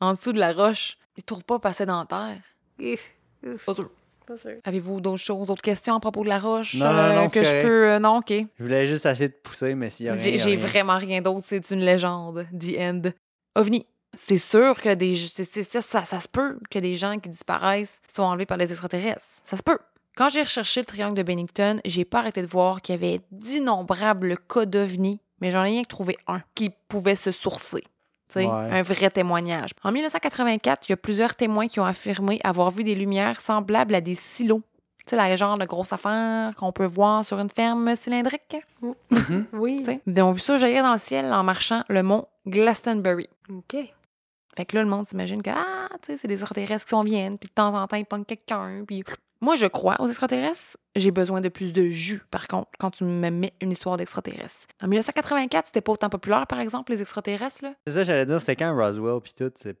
En 0.00 0.12
dessous 0.12 0.32
de 0.34 0.38
la 0.38 0.52
roche, 0.52 0.98
ils 1.16 1.24
trouvent 1.24 1.44
pas 1.44 1.58
passer 1.58 1.86
dans 1.86 1.98
la 2.00 2.04
terre. 2.04 2.42
Ouf, 2.78 3.10
ouf, 3.46 3.64
Pas 3.64 3.74
sûr. 3.74 3.90
pas 4.26 4.36
sûr. 4.36 4.50
Avez-vous 4.64 5.00
d'autres 5.00 5.16
choses, 5.16 5.46
d'autres 5.46 5.62
questions 5.62 5.94
à 5.96 6.00
propos 6.00 6.22
de 6.22 6.28
la 6.28 6.38
roche 6.38 6.74
Non, 6.74 6.92
non, 6.92 7.14
non, 7.14 7.28
que 7.30 7.42
je 7.42 7.62
peux 7.62 7.88
euh, 7.92 7.98
non, 7.98 8.18
OK. 8.18 8.30
Je 8.58 8.62
voulais 8.62 8.86
juste 8.86 9.06
essayer 9.06 9.28
de 9.30 9.34
pousser, 9.42 9.74
mais 9.74 9.88
s'il 9.88 10.06
y 10.06 10.08
a 10.10 10.12
rien. 10.12 10.36
J'ai 10.36 10.56
vraiment 10.56 10.98
rien 10.98 11.22
d'autre, 11.22 11.46
c'est 11.46 11.70
une 11.70 11.80
légende. 11.80 12.46
The 12.52 12.78
end. 12.78 13.02
OVNI. 13.54 13.86
C'est 14.18 14.38
sûr 14.38 14.80
que 14.80 14.94
des 14.94 15.14
c'est- 15.14 15.44
c'est- 15.44 15.62
ça, 15.62 15.82
ça, 15.82 16.04
ça 16.04 16.20
se 16.20 16.26
peut 16.28 16.58
que 16.70 16.78
des 16.78 16.94
gens 16.96 17.18
qui 17.18 17.28
disparaissent 17.28 18.00
sont 18.08 18.22
enlevés 18.24 18.46
par 18.46 18.58
des 18.58 18.70
extraterrestres. 18.72 19.20
Ça 19.44 19.56
se 19.56 19.62
peut. 19.62 19.78
Quand 20.16 20.30
j'ai 20.30 20.40
recherché 20.42 20.80
le 20.80 20.86
triangle 20.86 21.16
de 21.16 21.22
Bennington, 21.22 21.78
j'ai 21.84 22.04
pas 22.06 22.18
arrêté 22.20 22.40
de 22.40 22.46
voir 22.46 22.80
qu'il 22.80 22.94
y 22.94 22.98
avait 22.98 23.20
d'innombrables 23.30 24.38
cas 24.52 24.64
d'OVNI, 24.64 25.20
mais 25.40 25.50
j'en 25.50 25.64
ai 25.64 25.68
rien 25.70 25.82
que 25.82 25.88
trouvé 25.88 26.16
un 26.26 26.40
qui 26.54 26.70
pouvait 26.88 27.14
se 27.14 27.32
sourcer. 27.32 27.82
Tu 28.28 28.40
sais, 28.40 28.46
Ouais. 28.46 28.52
Un 28.72 28.82
vrai 28.82 29.10
témoignage. 29.10 29.70
En 29.84 29.92
1984, 29.92 30.88
il 30.88 30.92
y 30.92 30.94
a 30.94 30.96
plusieurs 30.96 31.34
témoins 31.34 31.68
qui 31.68 31.78
ont 31.80 31.84
affirmé 31.84 32.40
avoir 32.42 32.70
vu 32.70 32.82
des 32.82 32.94
lumières 32.94 33.40
semblables 33.40 33.94
à 33.94 34.00
des 34.00 34.14
silos. 34.14 34.62
Tu 35.06 35.10
sais, 35.10 35.16
la 35.16 35.36
genre 35.36 35.56
de 35.58 35.64
grosse 35.66 35.92
affaire 35.92 36.52
qu'on 36.56 36.72
peut 36.72 36.86
voir 36.86 37.24
sur 37.24 37.38
une 37.38 37.50
ferme 37.50 37.94
cylindrique. 37.94 38.56
Oui. 39.52 39.78
Tu 39.80 39.84
sais. 39.84 40.00
Ils 40.06 40.22
ont 40.22 40.32
vu 40.32 40.40
ça 40.40 40.58
jaillir 40.58 40.82
dans 40.82 40.92
le 40.92 40.98
ciel 40.98 41.32
en 41.32 41.44
marchant 41.44 41.82
le 41.88 42.02
mont 42.02 42.26
Glastonbury. 42.46 43.28
OK. 43.50 43.76
Fait 44.56 44.64
que 44.64 44.76
là, 44.76 44.82
le 44.82 44.88
monde 44.88 45.06
s'imagine 45.06 45.42
que, 45.42 45.50
ah, 45.50 45.88
tu 46.02 46.12
sais, 46.12 46.16
c'est 46.16 46.28
des 46.28 46.40
extraterrestres 46.40 46.86
qui 46.86 46.90
s'en 46.90 47.04
viennent, 47.04 47.38
puis 47.38 47.48
de 47.48 47.54
temps 47.54 47.74
en 47.74 47.86
temps, 47.86 47.96
ils 47.96 48.06
pognent 48.06 48.24
quelqu'un, 48.24 48.84
puis... 48.86 49.04
Moi, 49.42 49.54
je 49.56 49.66
crois 49.66 49.96
aux 50.00 50.08
extraterrestres. 50.08 50.78
J'ai 50.94 51.10
besoin 51.10 51.42
de 51.42 51.50
plus 51.50 51.74
de 51.74 51.90
jus, 51.90 52.22
par 52.30 52.48
contre, 52.48 52.70
quand 52.78 52.90
tu 52.90 53.04
me 53.04 53.30
mets 53.30 53.52
une 53.60 53.70
histoire 53.70 53.98
d'extraterrestres. 53.98 54.66
En 54.82 54.88
1984, 54.88 55.66
c'était 55.66 55.82
pas 55.82 55.92
autant 55.92 56.08
populaire, 56.08 56.46
par 56.46 56.58
exemple, 56.58 56.92
les 56.92 57.02
extraterrestres, 57.02 57.62
là? 57.62 57.74
C'est 57.86 57.92
ça, 57.92 58.04
j'allais 58.04 58.24
dire, 58.24 58.40
c'était 58.40 58.56
quand 58.56 58.74
Roswell, 58.74 59.20
puis 59.20 59.34
tout. 59.36 59.52
C'est... 59.56 59.76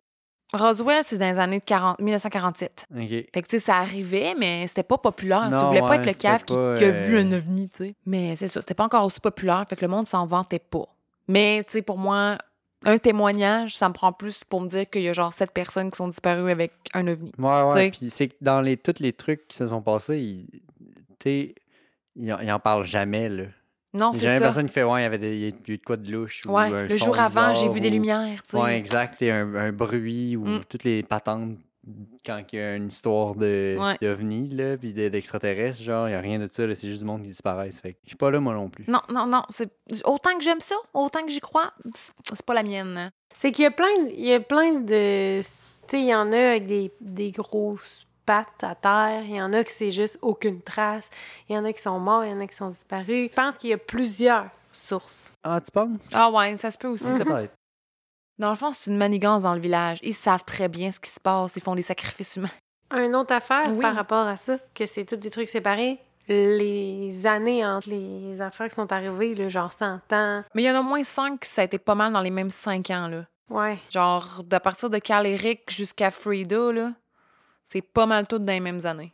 Roswell, 0.52 1.02
c'est 1.04 1.16
dans 1.16 1.30
les 1.30 1.38
années 1.38 1.58
de 1.58 1.64
40... 1.64 2.00
1947. 2.00 2.86
Ok. 2.94 3.08
Fait 3.08 3.24
que, 3.32 3.40
tu 3.40 3.44
sais, 3.52 3.58
ça 3.58 3.76
arrivait, 3.76 4.34
mais 4.38 4.66
c'était 4.66 4.82
pas 4.82 4.98
populaire. 4.98 5.48
tu 5.48 5.64
voulais 5.64 5.80
pas 5.80 5.96
être 5.96 6.06
le 6.06 6.12
cave 6.12 6.44
qui, 6.44 6.52
qui 6.52 6.58
a 6.58 6.88
euh, 6.88 7.06
vu 7.06 7.18
un 7.18 7.32
ovni, 7.32 7.70
tu 7.70 7.78
sais. 7.78 7.94
Mais 8.04 8.36
c'est 8.36 8.48
ça, 8.48 8.60
c'était 8.60 8.74
pas 8.74 8.84
encore 8.84 9.06
aussi 9.06 9.20
populaire. 9.20 9.64
Fait 9.68 9.76
que 9.76 9.84
le 9.84 9.90
monde 9.90 10.06
s'en 10.06 10.26
vantait 10.26 10.58
pas. 10.58 10.84
Mais, 11.28 11.64
tu 11.66 11.72
sais, 11.72 11.82
pour 11.82 11.98
moi, 11.98 12.38
un 12.84 12.98
témoignage, 12.98 13.76
ça 13.76 13.88
me 13.88 13.94
prend 13.94 14.12
plus 14.12 14.44
pour 14.44 14.60
me 14.60 14.68
dire 14.68 14.88
qu'il 14.88 15.02
y 15.02 15.08
a 15.08 15.12
genre 15.12 15.32
sept 15.32 15.50
personnes 15.50 15.90
qui 15.90 15.96
sont 15.96 16.08
disparues 16.08 16.50
avec 16.50 16.72
un 16.94 17.06
ovni. 17.08 17.32
Ouais, 17.38 17.62
ouais. 17.62 17.90
Puis 17.90 18.10
c'est 18.10 18.28
que 18.28 18.34
dans 18.40 18.60
les, 18.60 18.76
tous 18.76 19.00
les 19.00 19.12
trucs 19.12 19.48
qui 19.48 19.56
se 19.56 19.66
sont 19.66 19.82
passés, 19.82 20.18
ils, 20.18 20.62
t'sais, 21.18 21.54
ils, 22.14 22.32
en- 22.32 22.38
ils 22.40 22.52
en 22.52 22.60
parlent 22.60 22.84
jamais, 22.86 23.28
là. 23.28 23.44
Non, 23.94 24.10
Il 24.12 24.22
y 24.22 24.26
a 24.26 24.28
c'est 24.28 24.38
ça. 24.38 24.44
personne 24.44 24.66
qui 24.66 24.72
fait, 24.74 24.82
ouais, 24.82 25.00
il 25.00 25.04
y 25.04 25.06
avait 25.06 25.18
des, 25.18 25.34
il 25.36 25.40
y 25.40 25.46
a 25.46 25.48
eu 25.72 25.76
de 25.78 25.82
quoi 25.82 25.96
de 25.96 26.12
louche. 26.12 26.42
ou 26.46 26.50
Ouais, 26.52 26.86
le 26.86 26.96
jour 26.98 27.18
avant, 27.18 27.54
j'ai 27.54 27.68
vu 27.68 27.80
des 27.80 27.88
lumières, 27.88 28.42
tu 28.42 28.50
sais. 28.50 28.56
Ouais, 28.60 28.76
exact. 28.78 29.22
Et 29.22 29.30
un, 29.30 29.54
un 29.54 29.72
bruit 29.72 30.36
ou 30.36 30.44
Mm. 30.46 30.64
toutes 30.68 30.84
les 30.84 31.02
patentes 31.02 31.56
quand 32.24 32.42
il 32.52 32.56
y 32.58 32.62
a 32.62 32.74
une 32.74 32.88
histoire 32.88 33.34
de 33.34 33.76
Ouais. 33.78 33.96
d'ovnis, 34.02 34.48
là, 34.48 34.76
puis 34.76 34.92
de- 34.92 35.08
d'extraterrestres, 35.08 35.82
genre, 35.82 36.08
il 36.08 36.12
n'y 36.12 36.16
a 36.16 36.20
rien 36.20 36.38
de 36.38 36.48
ça, 36.50 36.62
c'est 36.74 36.88
juste 36.88 37.00
du 37.02 37.06
monde 37.06 37.22
qui 37.22 37.28
disparaissent. 37.28 37.80
Fait 37.80 37.92
que 37.94 37.98
je 38.04 38.10
suis 38.10 38.16
pas 38.16 38.30
là, 38.30 38.40
moi 38.40 38.54
non 38.54 38.68
plus. 38.68 38.84
Non, 38.88 39.00
non, 39.10 39.26
non. 39.26 39.42
c'est 39.50 39.70
Autant 40.04 40.36
que 40.36 40.42
j'aime 40.42 40.60
ça, 40.60 40.74
autant 40.94 41.22
que 41.22 41.28
j'y 41.30 41.40
crois, 41.40 41.72
c'est 41.94 42.44
pas 42.44 42.54
la 42.54 42.62
mienne. 42.62 43.10
C'est 43.38 43.52
qu'il 43.52 43.62
y 43.62 43.66
a 43.66 43.70
plein 43.70 44.04
de, 44.04 44.10
il 44.10 44.24
y 44.26 44.32
a 44.32 44.40
plein 44.40 44.74
de, 44.80 45.40
tu 45.40 45.46
sais, 45.88 46.00
il 46.00 46.06
y 46.08 46.14
en 46.14 46.32
a 46.32 46.38
avec 46.38 46.66
des, 46.66 46.90
des 47.00 47.30
grosses 47.30 48.04
pattes 48.24 48.64
à 48.64 48.74
terre, 48.74 49.22
il 49.24 49.36
y 49.36 49.40
en 49.42 49.52
a 49.52 49.62
qui 49.62 49.72
c'est 49.72 49.90
juste 49.92 50.18
aucune 50.22 50.60
trace, 50.62 51.08
il 51.48 51.54
y 51.54 51.58
en 51.58 51.64
a 51.64 51.72
qui 51.72 51.80
sont 51.80 52.00
morts, 52.00 52.24
il 52.24 52.30
y 52.30 52.34
en 52.34 52.40
a 52.40 52.46
qui 52.48 52.56
sont 52.56 52.68
disparus. 52.70 53.30
Je 53.30 53.36
pense 53.36 53.56
qu'il 53.56 53.70
y 53.70 53.72
a 53.72 53.78
plusieurs 53.78 54.46
sources. 54.72 55.30
Ah, 55.44 55.60
tu 55.60 55.70
penses? 55.70 56.10
Ah 56.12 56.30
ouais, 56.32 56.56
ça 56.56 56.70
se 56.72 56.78
peut 56.78 56.88
aussi. 56.88 57.04
Ça 57.04 57.18
ça. 57.18 57.24
peut 57.24 57.36
être. 57.36 57.54
Dans 58.38 58.50
le 58.50 58.56
fond, 58.56 58.72
c'est 58.72 58.90
une 58.90 58.96
manigance 58.98 59.44
dans 59.44 59.54
le 59.54 59.60
village. 59.60 59.98
Ils 60.02 60.14
savent 60.14 60.44
très 60.44 60.68
bien 60.68 60.90
ce 60.90 61.00
qui 61.00 61.10
se 61.10 61.20
passe. 61.20 61.56
Ils 61.56 61.62
font 61.62 61.74
des 61.74 61.82
sacrifices 61.82 62.36
humains. 62.36 62.50
Une 62.94 63.14
autre 63.16 63.34
affaire 63.34 63.70
Oui. 63.70 63.80
par 63.80 63.94
rapport 63.94 64.26
à 64.26 64.36
ça, 64.36 64.58
que 64.74 64.86
c'est 64.86 65.04
tous 65.04 65.16
des 65.16 65.30
trucs 65.30 65.48
séparés, 65.48 65.98
les 66.28 67.26
années 67.26 67.64
entre 67.64 67.88
les 67.90 68.40
affaires 68.40 68.68
qui 68.68 68.74
sont 68.74 68.92
arrivées, 68.92 69.34
là, 69.34 69.48
genre 69.48 69.72
100 69.72 70.12
ans, 70.12 70.44
Mais 70.54 70.62
il 70.62 70.66
y 70.66 70.70
en 70.70 70.74
a 70.74 70.80
au 70.80 70.84
moins 70.84 71.02
cinq 71.02 71.40
qui 71.40 71.48
ça 71.48 71.62
a 71.62 71.64
été 71.64 71.78
pas 71.78 71.94
mal 71.94 72.12
dans 72.12 72.20
les 72.20 72.30
mêmes 72.30 72.50
cinq 72.50 72.90
ans, 72.90 73.08
là. 73.08 73.24
ouais. 73.50 73.78
Genre, 73.90 74.42
de 74.44 74.58
partir 74.58 74.90
de 74.90 74.98
Carl 74.98 75.26
Eric 75.26 75.62
jusqu'à 75.70 76.10
Frida, 76.10 76.72
là, 76.72 76.92
c'est 77.64 77.82
pas 77.82 78.06
mal 78.06 78.26
toutes 78.26 78.44
dans 78.44 78.52
les 78.52 78.60
mêmes 78.60 78.84
années. 78.86 79.12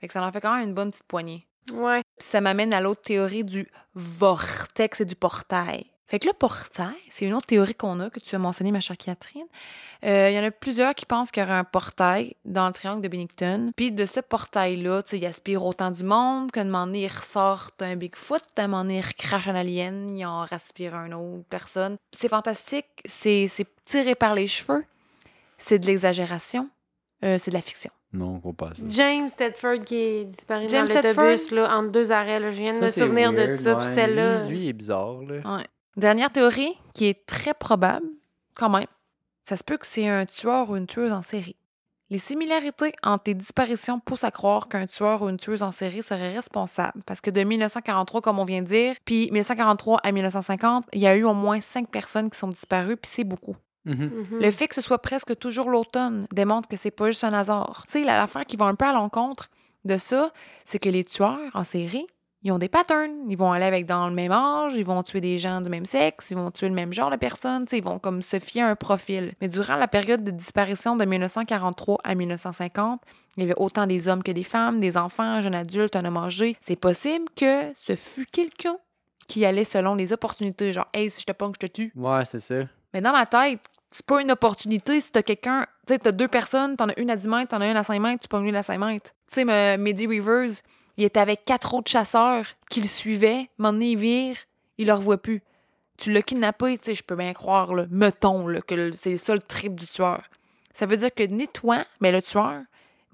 Fait 0.00 0.06
que 0.06 0.12
ça 0.12 0.22
en 0.24 0.30
fait 0.30 0.40
quand 0.40 0.54
même 0.56 0.68
une 0.68 0.74
bonne 0.74 0.90
petite 0.90 1.04
poignée. 1.08 1.46
Ouais. 1.72 2.02
Puis 2.18 2.28
ça 2.28 2.40
m'amène 2.40 2.72
à 2.72 2.80
l'autre 2.80 3.02
théorie 3.02 3.42
du 3.44 3.68
vortex 3.94 5.00
et 5.00 5.04
du 5.04 5.16
portail. 5.16 5.86
Fait 6.08 6.18
que 6.18 6.26
le 6.26 6.32
portail, 6.32 6.96
c'est 7.10 7.26
une 7.26 7.34
autre 7.34 7.46
théorie 7.46 7.74
qu'on 7.74 8.00
a, 8.00 8.08
que 8.08 8.18
tu 8.18 8.34
as 8.34 8.38
mentionné, 8.38 8.72
ma 8.72 8.80
chère 8.80 8.96
Catherine. 8.96 9.44
Euh, 10.04 10.30
Il 10.30 10.34
y 10.36 10.38
en 10.40 10.44
a 10.44 10.50
plusieurs 10.50 10.94
qui 10.94 11.04
pensent 11.04 11.30
qu'il 11.30 11.42
y 11.42 11.46
aurait 11.46 11.54
un 11.54 11.64
portail 11.64 12.34
dans 12.46 12.66
le 12.66 12.72
triangle 12.72 13.02
de 13.02 13.08
Bennington. 13.08 13.72
Puis 13.76 13.92
de 13.92 14.06
ce 14.06 14.20
portail-là, 14.20 15.02
tu 15.02 15.10
sais, 15.10 15.18
il 15.18 15.26
aspire 15.26 15.62
autant 15.66 15.90
du 15.90 16.04
monde 16.04 16.50
qu'à 16.50 16.62
un 16.62 16.64
moment 16.64 16.86
donné, 16.86 17.02
il 17.04 17.08
ressort 17.08 17.72
un 17.80 17.96
Bigfoot, 17.96 18.40
à 18.56 18.62
un 18.62 18.68
moment 18.68 18.84
donné, 18.84 18.98
il 18.98 19.06
recrache 19.06 19.48
un 19.48 19.54
alien, 19.54 20.16
il 20.16 20.24
en 20.24 20.44
respire 20.44 20.94
un 20.94 21.12
autre 21.12 21.44
personne. 21.50 21.96
C'est 22.12 22.28
fantastique, 22.28 22.86
c'est 23.04 23.46
c'est 23.48 23.66
tiré 23.84 24.14
par 24.14 24.34
les 24.34 24.46
cheveux, 24.46 24.84
c'est 25.58 25.78
de 25.78 25.86
l'exagération, 25.86 26.70
euh, 27.22 27.36
c'est 27.38 27.50
de 27.50 27.56
la 27.56 27.62
fiction. 27.62 27.90
Non, 28.14 28.36
on 28.36 28.40
comprend 28.40 28.68
pas 28.68 28.74
ça. 28.74 28.82
James 28.88 29.28
Tedford 29.30 29.80
qui 29.84 29.96
est 29.96 30.24
disparu 30.24 30.66
James 30.70 30.86
dans 30.86 30.94
l'autobus 30.94 31.48
Tedford? 31.48 31.54
là, 31.54 31.76
entre 31.76 31.90
deux 31.90 32.12
arrêts. 32.12 32.40
Là. 32.40 32.50
Je 32.50 32.56
viens 32.62 32.72
de 32.72 32.76
Ça, 32.78 32.82
me 32.84 32.88
c'est 32.88 33.00
souvenir 33.02 33.32
de 33.34 33.52
ça, 33.52 33.74
puis 33.74 33.86
ouais. 33.86 33.94
celle-là. 33.94 34.44
Lui, 34.44 34.56
lui, 34.56 34.64
il 34.64 34.68
est 34.70 34.72
bizarre, 34.72 35.20
là. 35.22 35.56
Ouais. 35.56 35.66
Dernière 35.98 36.30
théorie, 36.32 36.74
qui 36.94 37.06
est 37.06 37.26
très 37.26 37.54
probable, 37.54 38.06
quand 38.54 38.70
même. 38.70 38.86
Ça 39.42 39.56
se 39.56 39.64
peut 39.64 39.76
que 39.76 39.86
c'est 39.86 40.06
un 40.08 40.26
tueur 40.26 40.70
ou 40.70 40.76
une 40.76 40.86
tueuse 40.86 41.12
en 41.12 41.22
série. 41.22 41.56
Les 42.10 42.18
similarités 42.18 42.92
entre 43.02 43.24
les 43.26 43.34
disparitions 43.34 44.00
poussent 44.00 44.24
à 44.24 44.30
croire 44.30 44.68
qu'un 44.68 44.86
tueur 44.86 45.20
ou 45.22 45.28
une 45.28 45.36
tueuse 45.38 45.62
en 45.62 45.72
série 45.72 46.02
serait 46.02 46.32
responsable. 46.34 47.02
Parce 47.04 47.20
que 47.20 47.30
de 47.30 47.42
1943, 47.42 48.22
comme 48.22 48.38
on 48.38 48.44
vient 48.44 48.62
de 48.62 48.66
dire, 48.66 48.94
puis 49.04 49.26
1943 49.30 49.98
à 50.02 50.12
1950, 50.12 50.84
il 50.94 51.00
y 51.00 51.06
a 51.06 51.16
eu 51.16 51.24
au 51.24 51.34
moins 51.34 51.60
cinq 51.60 51.90
personnes 51.90 52.30
qui 52.30 52.38
sont 52.38 52.48
disparues, 52.48 52.96
puis 52.96 53.10
c'est 53.12 53.24
beaucoup. 53.24 53.56
Mhm. 53.84 54.04
Mhm. 54.30 54.38
Le 54.40 54.50
fait 54.50 54.68
que 54.68 54.74
ce 54.74 54.80
soit 54.80 54.98
presque 55.02 55.36
toujours 55.38 55.68
l'automne 55.68 56.26
démontre 56.32 56.68
que 56.68 56.76
c'est 56.76 56.90
pas 56.90 57.06
juste 57.08 57.24
un 57.24 57.32
hasard. 57.32 57.82
Tu 57.86 57.92
sais, 57.92 58.04
la- 58.04 58.18
l'affaire 58.18 58.46
qui 58.46 58.56
va 58.56 58.66
un 58.66 58.74
peu 58.74 58.86
à 58.86 58.92
l'encontre 58.92 59.50
de 59.84 59.98
ça, 59.98 60.32
c'est 60.64 60.78
que 60.78 60.88
les 60.88 61.04
tueurs 61.04 61.38
en 61.54 61.64
série, 61.64 62.06
ils 62.48 62.52
ont 62.52 62.58
des 62.58 62.68
patterns. 62.68 63.12
Ils 63.28 63.36
vont 63.36 63.52
aller 63.52 63.64
avec 63.66 63.86
dans 63.86 64.08
le 64.08 64.14
même 64.14 64.32
âge, 64.32 64.72
ils 64.74 64.84
vont 64.84 65.02
tuer 65.02 65.20
des 65.20 65.38
gens 65.38 65.60
du 65.60 65.68
même 65.70 65.84
sexe, 65.84 66.30
ils 66.30 66.36
vont 66.36 66.50
tuer 66.50 66.68
le 66.68 66.74
même 66.74 66.92
genre 66.92 67.10
de 67.10 67.16
personnes, 67.16 67.64
tu 67.64 67.70
sais, 67.70 67.78
ils 67.78 67.84
vont 67.84 67.98
comme 67.98 68.22
se 68.22 68.38
fier 68.38 68.62
à 68.62 68.68
un 68.70 68.74
profil. 68.76 69.34
Mais 69.40 69.48
durant 69.48 69.76
la 69.76 69.86
période 69.88 70.24
de 70.24 70.30
disparition 70.30 70.96
de 70.96 71.04
1943 71.04 71.98
à 72.02 72.14
1950, 72.14 73.00
il 73.36 73.42
y 73.42 73.44
avait 73.44 73.54
autant 73.58 73.86
des 73.86 74.08
hommes 74.08 74.22
que 74.22 74.32
des 74.32 74.42
femmes, 74.44 74.80
des 74.80 74.96
enfants, 74.96 75.22
un 75.22 75.42
jeune 75.42 75.54
adulte, 75.54 75.94
un 75.94 76.04
homme 76.04 76.16
âgé. 76.16 76.56
C'est 76.60 76.76
possible 76.76 77.26
que 77.36 77.72
ce 77.74 77.94
fut 77.94 78.26
quelqu'un 78.26 78.76
qui 79.28 79.44
allait 79.44 79.64
selon 79.64 79.94
les 79.94 80.12
opportunités, 80.12 80.72
genre, 80.72 80.88
hey, 80.94 81.10
si 81.10 81.20
je 81.20 81.26
te 81.26 81.32
pogne, 81.32 81.52
je 81.60 81.66
te 81.66 81.70
tue. 81.70 81.92
Ouais, 81.94 82.24
c'est 82.24 82.40
ça. 82.40 82.54
Mais 82.94 83.00
dans 83.02 83.12
ma 83.12 83.26
tête, 83.26 83.60
c'est 83.90 84.04
pas 84.06 84.20
une 84.22 84.30
opportunité 84.32 84.98
si 85.00 85.12
t'as 85.12 85.22
quelqu'un. 85.22 85.66
Tu 85.86 85.92
sais, 85.94 85.98
t'as 85.98 86.12
deux 86.12 86.28
personnes, 86.28 86.76
t'en 86.76 86.88
as 86.88 86.98
une 86.98 87.10
à 87.10 87.16
10 87.16 87.28
mètres, 87.28 87.48
t'en 87.50 87.60
as 87.60 87.70
une 87.70 87.76
à 87.76 87.82
5 87.82 88.00
mètres, 88.00 88.20
tu 88.22 88.28
pognes 88.28 88.48
lui 88.50 88.56
à 88.56 88.62
5 88.62 88.78
mètres. 88.78 89.10
Tu 89.28 89.34
sais, 89.34 89.44
me- 89.44 89.76
Mehdi 89.76 90.06
Rivers, 90.06 90.50
il 90.98 91.04
était 91.04 91.20
avec 91.20 91.44
quatre 91.46 91.72
autres 91.72 91.90
chasseurs 91.90 92.44
qui 92.70 92.80
le 92.82 92.86
suivaient. 92.88 93.48
Un 93.58 93.62
moment 93.62 93.72
donné, 93.72 93.92
il 93.92 93.98
vire, 93.98 94.36
il 94.76 94.88
le 94.88 94.92
revoit 94.94 95.16
plus. 95.16 95.42
Tu 95.96 96.12
l'as 96.12 96.22
kidnappé, 96.22 96.76
tu 96.78 96.86
sais, 96.86 96.94
je 96.94 97.02
peux 97.02 97.16
bien 97.16 97.32
croire, 97.32 97.72
là, 97.74 97.86
mettons, 97.90 98.46
là, 98.46 98.60
que 98.60 98.92
c'est 98.92 99.16
ça 99.16 99.32
le 99.34 99.40
trip 99.40 99.74
du 99.74 99.86
tueur. 99.86 100.22
Ça 100.72 100.86
veut 100.86 100.96
dire 100.96 101.12
que 101.14 101.22
ni 101.22 101.48
toi, 101.48 101.84
mais 102.00 102.12
le 102.12 102.20
tueur, 102.22 102.60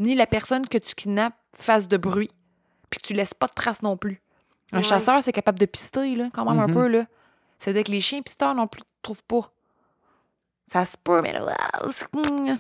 ni 0.01 0.15
la 0.15 0.27
personne 0.27 0.67
que 0.69 0.77
tu 0.79 0.95
kidnappes 0.95 1.37
fasse 1.57 1.87
de 1.89 1.97
bruit, 1.97 2.31
puis 2.91 3.01
que 3.01 3.07
tu 3.07 3.15
laisses 3.15 3.33
pas 3.35 3.47
de 3.47 3.53
traces 3.55 3.81
non 3.83 3.97
plus. 3.97 4.21
Un 4.73 4.79
Ouais. 4.79 4.83
chasseur, 4.83 5.23
c'est 5.23 5.33
capable 5.33 5.59
de 5.59 5.67
pister, 5.67 6.15
là, 6.17 6.29
quand 6.35 6.45
même 6.45 6.59
un 6.59 6.67
Mhm. 6.67 6.75
peu, 6.75 6.89
là. 6.89 7.07
C'est-à-dire 7.59 7.85
que 7.85 7.91
les 7.93 8.01
chiens 8.01 8.21
pisteurs 8.23 8.55
non 8.55 8.67
plus 8.67 8.81
ne 8.81 8.87
trouvent 9.03 9.23
pas. 9.23 9.51
Ça 10.67 10.85
se 10.85 10.97
peut, 10.97 11.21
mais 11.23 11.33
là. 11.33 11.55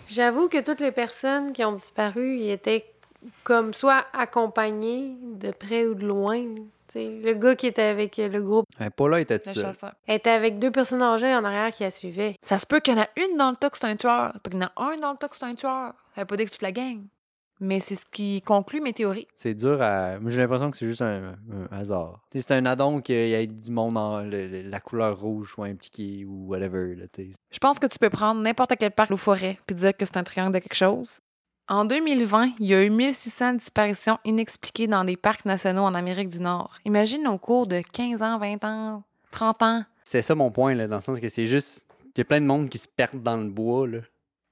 J'avoue 0.08 0.48
que 0.48 0.60
toutes 0.60 0.80
les 0.80 0.92
personnes 0.92 1.52
qui 1.52 1.64
ont 1.64 1.72
disparu, 1.72 2.36
ils 2.38 2.50
étaient 2.50 2.93
comme 3.44 3.72
soit 3.74 4.04
accompagnés 4.12 5.16
de 5.22 5.50
près 5.50 5.86
ou 5.86 5.94
de 5.94 6.06
loin. 6.06 6.38
là. 6.38 6.60
Tu 6.88 6.98
sais, 7.00 7.20
le 7.24 7.32
gars 7.34 7.56
qui 7.56 7.66
était 7.66 7.82
avec 7.82 8.18
le 8.18 8.42
groupe 8.42 8.66
Ouais, 8.78 8.90
Paula 8.90 9.20
était 9.20 9.40
seul. 9.40 9.54
chasseur. 9.54 9.94
était 10.06 10.30
avec 10.30 10.58
deux 10.58 10.70
personnes 10.70 11.02
âgées 11.02 11.34
en 11.34 11.42
arrière 11.44 11.72
qui 11.72 11.82
la 11.82 11.90
suivaient. 11.90 12.36
Ça 12.42 12.58
se 12.58 12.66
peut 12.66 12.80
qu'il 12.80 12.94
y 12.94 12.98
en 12.98 13.02
a 13.02 13.08
une 13.16 13.36
dans 13.36 13.50
le 13.50 13.56
tas 13.56 13.70
que 13.70 13.78
c'est 13.78 13.86
un 13.86 13.96
tueur. 13.96 14.32
Ça 14.32 14.38
peut 14.40 14.50
qu'il 14.50 14.60
y 14.60 14.62
en 14.62 14.66
a 14.66 14.72
un 14.76 14.96
dans 14.96 15.12
le 15.12 15.16
tas 15.16 15.28
que 15.28 15.36
c'est 15.36 15.44
un 15.46 15.54
tueur. 15.54 15.94
Ça 16.14 16.20
veut 16.20 16.26
pas 16.26 16.36
dire 16.36 16.44
que 16.46 16.50
c'est 16.52 16.58
toute 16.58 16.62
la 16.62 16.72
gang. 16.72 17.00
Mais 17.60 17.78
c'est 17.80 17.94
ce 17.94 18.04
qui 18.04 18.42
conclut 18.42 18.80
mes 18.80 18.92
théories. 18.92 19.28
C'est 19.36 19.54
dur 19.54 19.80
à. 19.80 20.18
Moi, 20.18 20.30
j'ai 20.30 20.40
l'impression 20.40 20.70
que 20.70 20.76
c'est 20.76 20.86
juste 20.86 21.00
un, 21.02 21.36
un 21.70 21.76
hasard. 21.76 22.20
C'est 22.34 22.50
un 22.50 22.66
addon 22.66 23.00
qu'il 23.00 23.14
y 23.14 23.32
ait 23.32 23.46
du 23.46 23.70
monde 23.70 23.96
en 23.96 24.20
le- 24.20 24.46
le- 24.48 24.62
la 24.62 24.80
couleur 24.80 25.18
rouge 25.18 25.52
soit 25.52 25.66
impliquée 25.66 26.24
ou 26.26 26.48
whatever. 26.48 26.94
Là. 26.96 27.04
Je 27.16 27.58
pense 27.60 27.78
que 27.78 27.86
tu 27.86 27.98
peux 27.98 28.10
prendre 28.10 28.40
n'importe 28.42 28.74
quel 28.78 28.90
parc 28.90 29.10
ou 29.12 29.16
forêt 29.16 29.58
puis 29.66 29.76
dire 29.76 29.96
que 29.96 30.04
c'est 30.04 30.16
un 30.16 30.24
triangle 30.24 30.52
de 30.52 30.58
quelque 30.58 30.74
chose. 30.74 31.20
En 31.68 31.84
2020, 31.86 32.52
il 32.60 32.66
y 32.66 32.74
a 32.74 32.82
eu 32.84 32.90
1600 32.90 33.54
disparitions 33.54 34.18
inexpliquées 34.24 34.86
dans 34.86 35.04
des 35.04 35.16
parcs 35.16 35.46
nationaux 35.46 35.82
en 35.82 35.94
Amérique 35.94 36.28
du 36.28 36.40
Nord. 36.40 36.74
Imagine 36.84 37.26
au 37.26 37.38
cours 37.38 37.66
de 37.66 37.80
15 37.92 38.22
ans, 38.22 38.38
20 38.38 38.64
ans, 38.64 39.02
30 39.30 39.62
ans. 39.62 39.84
C'est 40.04 40.20
ça 40.20 40.34
mon 40.34 40.50
point, 40.50 40.74
là, 40.74 40.86
dans 40.86 40.96
le 40.96 41.02
sens 41.02 41.18
que 41.20 41.28
c'est 41.28 41.46
juste. 41.46 41.86
Il 42.14 42.18
y 42.18 42.20
a 42.20 42.24
plein 42.26 42.40
de 42.40 42.46
monde 42.46 42.68
qui 42.68 42.76
se 42.78 42.86
perdent 42.86 43.22
dans 43.22 43.36
le 43.38 43.48
bois. 43.48 43.86
Là. 43.88 43.98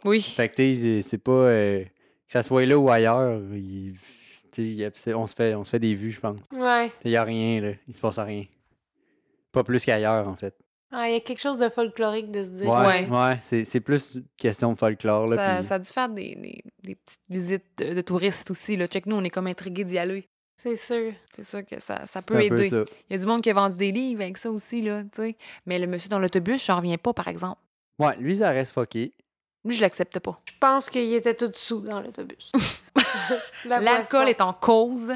Oui. 0.04 0.22
Fait 0.22 0.48
que, 0.48 0.56
tu 0.56 1.02
sais, 1.02 1.08
c'est 1.08 1.18
pas. 1.18 1.30
euh, 1.32 1.84
que 1.84 2.32
ça 2.32 2.42
soit 2.42 2.64
là 2.64 2.78
ou 2.78 2.88
ailleurs, 2.90 3.40
il- 3.52 3.94
on, 5.14 5.26
se 5.26 5.34
fait, 5.34 5.54
on 5.54 5.64
se 5.64 5.70
fait 5.70 5.78
des 5.78 5.94
vues, 5.94 6.12
je 6.12 6.20
pense. 6.20 6.40
Ouais. 6.50 6.90
Il 7.04 7.10
y 7.10 7.16
a 7.16 7.24
rien, 7.24 7.60
là. 7.60 7.72
Il 7.86 7.94
se 7.94 8.00
passe 8.00 8.18
rien. 8.18 8.44
Pas 9.52 9.62
plus 9.62 9.84
qu'ailleurs, 9.84 10.26
en 10.28 10.34
fait. 10.36 10.54
Ah, 10.94 11.08
Il 11.08 11.14
y 11.14 11.16
a 11.16 11.20
quelque 11.20 11.40
chose 11.40 11.56
de 11.58 11.68
folklorique 11.70 12.30
de 12.30 12.44
se 12.44 12.50
dire. 12.50 12.68
Ouais, 12.68 12.86
Ouais. 12.86 13.08
ouais, 13.08 13.38
c'est, 13.40 13.64
c'est 13.64 13.80
plus 13.80 14.16
une 14.16 14.24
question 14.36 14.72
de 14.74 14.78
folklore. 14.78 15.26
Là, 15.26 15.36
Ça, 15.36 15.56
puis- 15.58 15.66
ça 15.68 15.74
a 15.76 15.78
dû 15.78 15.88
faire 15.88 16.08
des, 16.10 16.34
des- 16.36 16.62
des 16.82 16.94
petites 16.96 17.20
visites 17.30 17.64
de, 17.78 17.94
de 17.94 18.00
touristes 18.02 18.50
aussi. 18.50 18.76
Là. 18.76 18.86
Check 18.86 19.06
nous, 19.06 19.16
on 19.16 19.24
est 19.24 19.30
comme 19.30 19.46
intrigués 19.46 19.84
d'y 19.84 19.98
aller. 19.98 20.28
C'est 20.58 20.76
sûr. 20.76 21.12
C'est 21.34 21.44
sûr 21.44 21.64
que 21.66 21.80
ça, 21.80 22.06
ça 22.06 22.20
c'est 22.20 22.26
peut 22.26 22.34
peu 22.34 22.42
aider. 22.42 22.68
ça. 22.68 22.84
Il 23.08 23.14
y 23.14 23.16
a 23.16 23.18
du 23.18 23.26
monde 23.26 23.40
qui 23.42 23.50
a 23.50 23.54
vendu 23.54 23.76
des 23.76 23.90
livres 23.90 24.22
avec 24.22 24.36
ça 24.36 24.50
aussi, 24.50 24.82
là, 24.82 25.02
tu 25.04 25.08
sais. 25.14 25.36
Mais 25.66 25.78
le 25.78 25.86
monsieur 25.86 26.08
dans 26.08 26.18
l'autobus, 26.18 26.64
j'en 26.64 26.76
reviens 26.76 26.98
pas, 26.98 27.12
par 27.12 27.26
exemple. 27.28 27.58
Ouais, 27.98 28.14
lui, 28.18 28.36
ça 28.36 28.50
reste 28.50 28.72
fucké. 28.72 29.12
Lui, 29.64 29.74
je 29.74 29.80
l'accepte 29.80 30.18
pas. 30.20 30.40
Je 30.52 30.58
pense 30.60 30.90
qu'il 30.90 31.12
était 31.14 31.34
tout 31.34 31.50
sous 31.54 31.80
dans 31.80 32.00
l'autobus. 32.00 32.52
La 33.64 33.80
L'alcool 33.80 34.28
est 34.28 34.40
en 34.40 34.52
cause. 34.52 35.12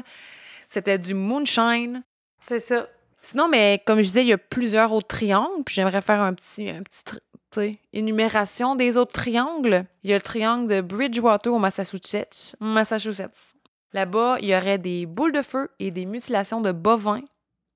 C'était 0.67 0.97
du 0.97 1.13
moonshine. 1.13 2.03
C'est 2.45 2.59
ça. 2.59 2.87
Sinon, 3.21 3.47
mais 3.49 3.81
comme 3.85 3.97
je 3.99 4.03
disais, 4.07 4.21
il 4.23 4.27
y 4.27 4.33
a 4.33 4.37
plusieurs 4.37 4.91
autres 4.93 5.07
triangles. 5.07 5.63
Puis 5.65 5.75
j'aimerais 5.75 6.01
faire 6.01 6.21
un 6.21 6.33
petit, 6.33 6.69
un 6.69 6.81
petit 6.83 7.03
tri- 7.03 7.19
tu 7.51 7.59
sais, 7.59 7.77
énumération 7.93 8.75
des 8.75 8.97
autres 8.97 9.13
triangles. 9.13 9.85
Il 10.03 10.09
y 10.09 10.13
a 10.13 10.17
le 10.17 10.21
triangle 10.21 10.67
de 10.67 10.81
Bridgewater 10.81 11.53
au 11.53 11.59
Massachusetts. 11.59 12.55
Massachusetts. 12.59 13.53
Là-bas, 13.93 14.37
il 14.41 14.49
y 14.49 14.55
aurait 14.55 14.77
des 14.77 15.05
boules 15.05 15.31
de 15.31 15.41
feu 15.41 15.69
et 15.79 15.91
des 15.91 16.05
mutilations 16.05 16.61
de 16.61 16.71
bovins, 16.71 17.21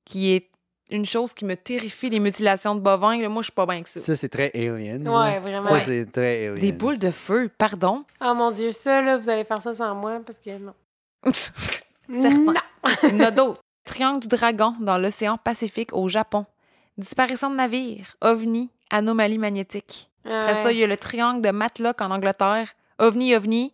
qui 0.05 0.31
est 0.33 0.49
une 0.89 1.05
chose 1.05 1.33
qui 1.33 1.45
me 1.45 1.55
terrifie, 1.55 2.09
les 2.09 2.19
mutilations 2.19 2.75
de 2.75 2.81
bovins. 2.81 3.17
Là, 3.21 3.29
moi, 3.29 3.41
je 3.41 3.45
suis 3.45 3.53
pas 3.53 3.65
bien 3.65 3.75
avec 3.75 3.87
ça. 3.87 4.01
Ça, 4.01 4.13
c'est 4.17 4.27
très 4.27 4.51
alien. 4.53 5.07
Ouais, 5.07 5.39
vraiment. 5.39 5.61
Ça, 5.65 5.73
Ouais. 5.73 5.79
c'est 5.85 6.05
très 6.11 6.47
alien. 6.47 6.59
Des 6.59 6.73
boules 6.73 6.99
de 6.99 7.11
feu, 7.11 7.49
pardon. 7.57 8.03
Oh 8.21 8.33
mon 8.33 8.51
Dieu, 8.51 8.73
ça, 8.73 9.01
là, 9.01 9.17
vous 9.17 9.29
allez 9.29 9.45
faire 9.45 9.61
ça 9.61 9.73
sans 9.73 9.95
moi 9.95 10.19
parce 10.25 10.39
que 10.39 10.49
non. 10.57 10.73
Certain. 11.33 12.39
Non. 12.39 12.53
Il 13.03 13.09
y 13.09 13.15
en 13.15 13.19
a 13.21 13.31
d'autres. 13.31 13.61
Triangle 13.85 14.21
du 14.21 14.27
dragon 14.27 14.75
dans 14.79 14.97
l'océan 14.97 15.37
Pacifique 15.37 15.93
au 15.93 16.07
Japon. 16.09 16.45
Disparition 16.97 17.49
de 17.49 17.55
navires. 17.55 18.15
OVNI. 18.21 18.69
Anomalie 18.89 19.37
magnétique. 19.37 20.09
Après 20.25 20.55
ça, 20.55 20.71
il 20.71 20.77
y 20.77 20.83
a 20.83 20.87
le 20.87 20.97
triangle 20.97 21.41
de 21.41 21.49
Matlock 21.51 22.01
en 22.01 22.11
Angleterre. 22.11 22.69
OVNI, 22.99 23.35
OVNI. 23.35 23.73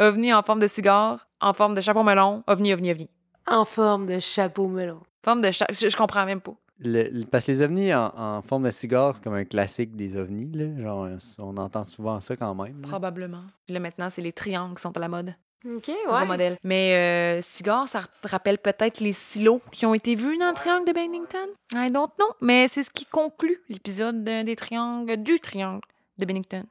OVNI 0.00 0.34
en 0.34 0.42
forme 0.42 0.60
de 0.60 0.68
cigare. 0.68 1.28
En 1.40 1.52
forme 1.52 1.74
de 1.74 1.80
chapeau 1.80 2.02
melon. 2.02 2.42
OVNI, 2.46 2.72
OVNI, 2.74 2.92
OVNI. 2.92 3.08
En 3.46 3.64
forme 3.64 4.06
de 4.06 4.18
chapeau 4.18 4.66
melon. 4.66 5.00
Forme 5.24 5.42
de 5.42 5.50
cha- 5.50 5.66
je, 5.70 5.88
je 5.88 5.96
comprends 5.96 6.24
même 6.26 6.40
pas. 6.40 6.54
Le- 6.80 7.08
le- 7.10 7.24
parce 7.26 7.46
que 7.46 7.52
les 7.52 7.62
ovnis 7.62 7.94
en, 7.94 8.12
en 8.16 8.42
forme 8.42 8.64
de 8.64 8.70
cigare, 8.70 9.14
c'est 9.14 9.22
comme 9.24 9.34
un 9.34 9.44
classique 9.44 9.94
des 9.94 10.16
ovnis. 10.16 10.50
Là. 10.52 10.82
Genre, 10.82 11.08
on 11.38 11.56
entend 11.56 11.84
souvent 11.84 12.20
ça 12.20 12.36
quand 12.36 12.54
même. 12.54 12.82
là. 12.82 12.88
Probablement. 12.88 13.42
Là, 13.68 13.78
maintenant, 13.80 14.10
c'est 14.10 14.22
les 14.22 14.32
triangles 14.32 14.74
qui 14.74 14.82
sont 14.82 14.94
à 14.96 15.00
la 15.00 15.08
mode. 15.08 15.34
OK, 15.64 15.88
Nouveau 15.88 16.16
ouais. 16.16 16.24
modèle. 16.26 16.56
Mais 16.62 16.94
euh, 16.94 17.42
cigare, 17.42 17.88
ça 17.88 18.02
te 18.22 18.28
rappelle 18.28 18.58
peut-être 18.58 19.00
les 19.00 19.12
silos 19.12 19.60
qui 19.72 19.84
ont 19.86 19.94
été 19.94 20.14
vus 20.14 20.38
dans 20.38 20.48
le 20.48 20.54
triangle 20.54 20.86
de 20.86 20.92
Bennington? 20.92 21.48
I 21.74 21.90
don't 21.90 22.08
know. 22.18 22.28
Mais 22.40 22.68
c'est 22.68 22.82
ce 22.82 22.90
qui 22.90 23.04
conclut 23.06 23.60
l'épisode 23.68 24.22
de- 24.22 24.42
des 24.42 24.54
triangles, 24.56 25.16
du 25.16 25.40
triangle 25.40 25.80
de 26.18 26.24
Bennington. 26.24 26.64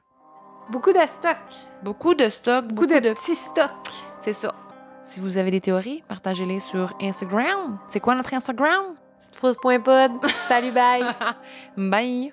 Beaucoup 0.70 0.92
de 0.92 1.06
stock. 1.06 1.36
Beaucoup 1.82 2.14
de 2.14 2.28
stocks, 2.28 2.64
Beaucoup, 2.68 2.86
de, 2.86 2.98
petits 2.98 3.34
stocks. 3.36 3.70
C'est 4.22 4.32
ça. 4.32 4.54
Si 5.04 5.20
vous 5.20 5.36
avez 5.38 5.50
des 5.50 5.60
théories, 5.60 6.02
partagez-les 6.08 6.58
sur 6.60 6.92
Instagram. 7.00 7.78
C'est 7.86 8.00
quoi 8.00 8.14
notre 8.14 8.34
Instagram? 8.34 8.96
Petitefrousse.pod. 9.20 10.12
Salut, 10.48 10.72
bye. 10.72 11.04
Bye! 11.76 12.32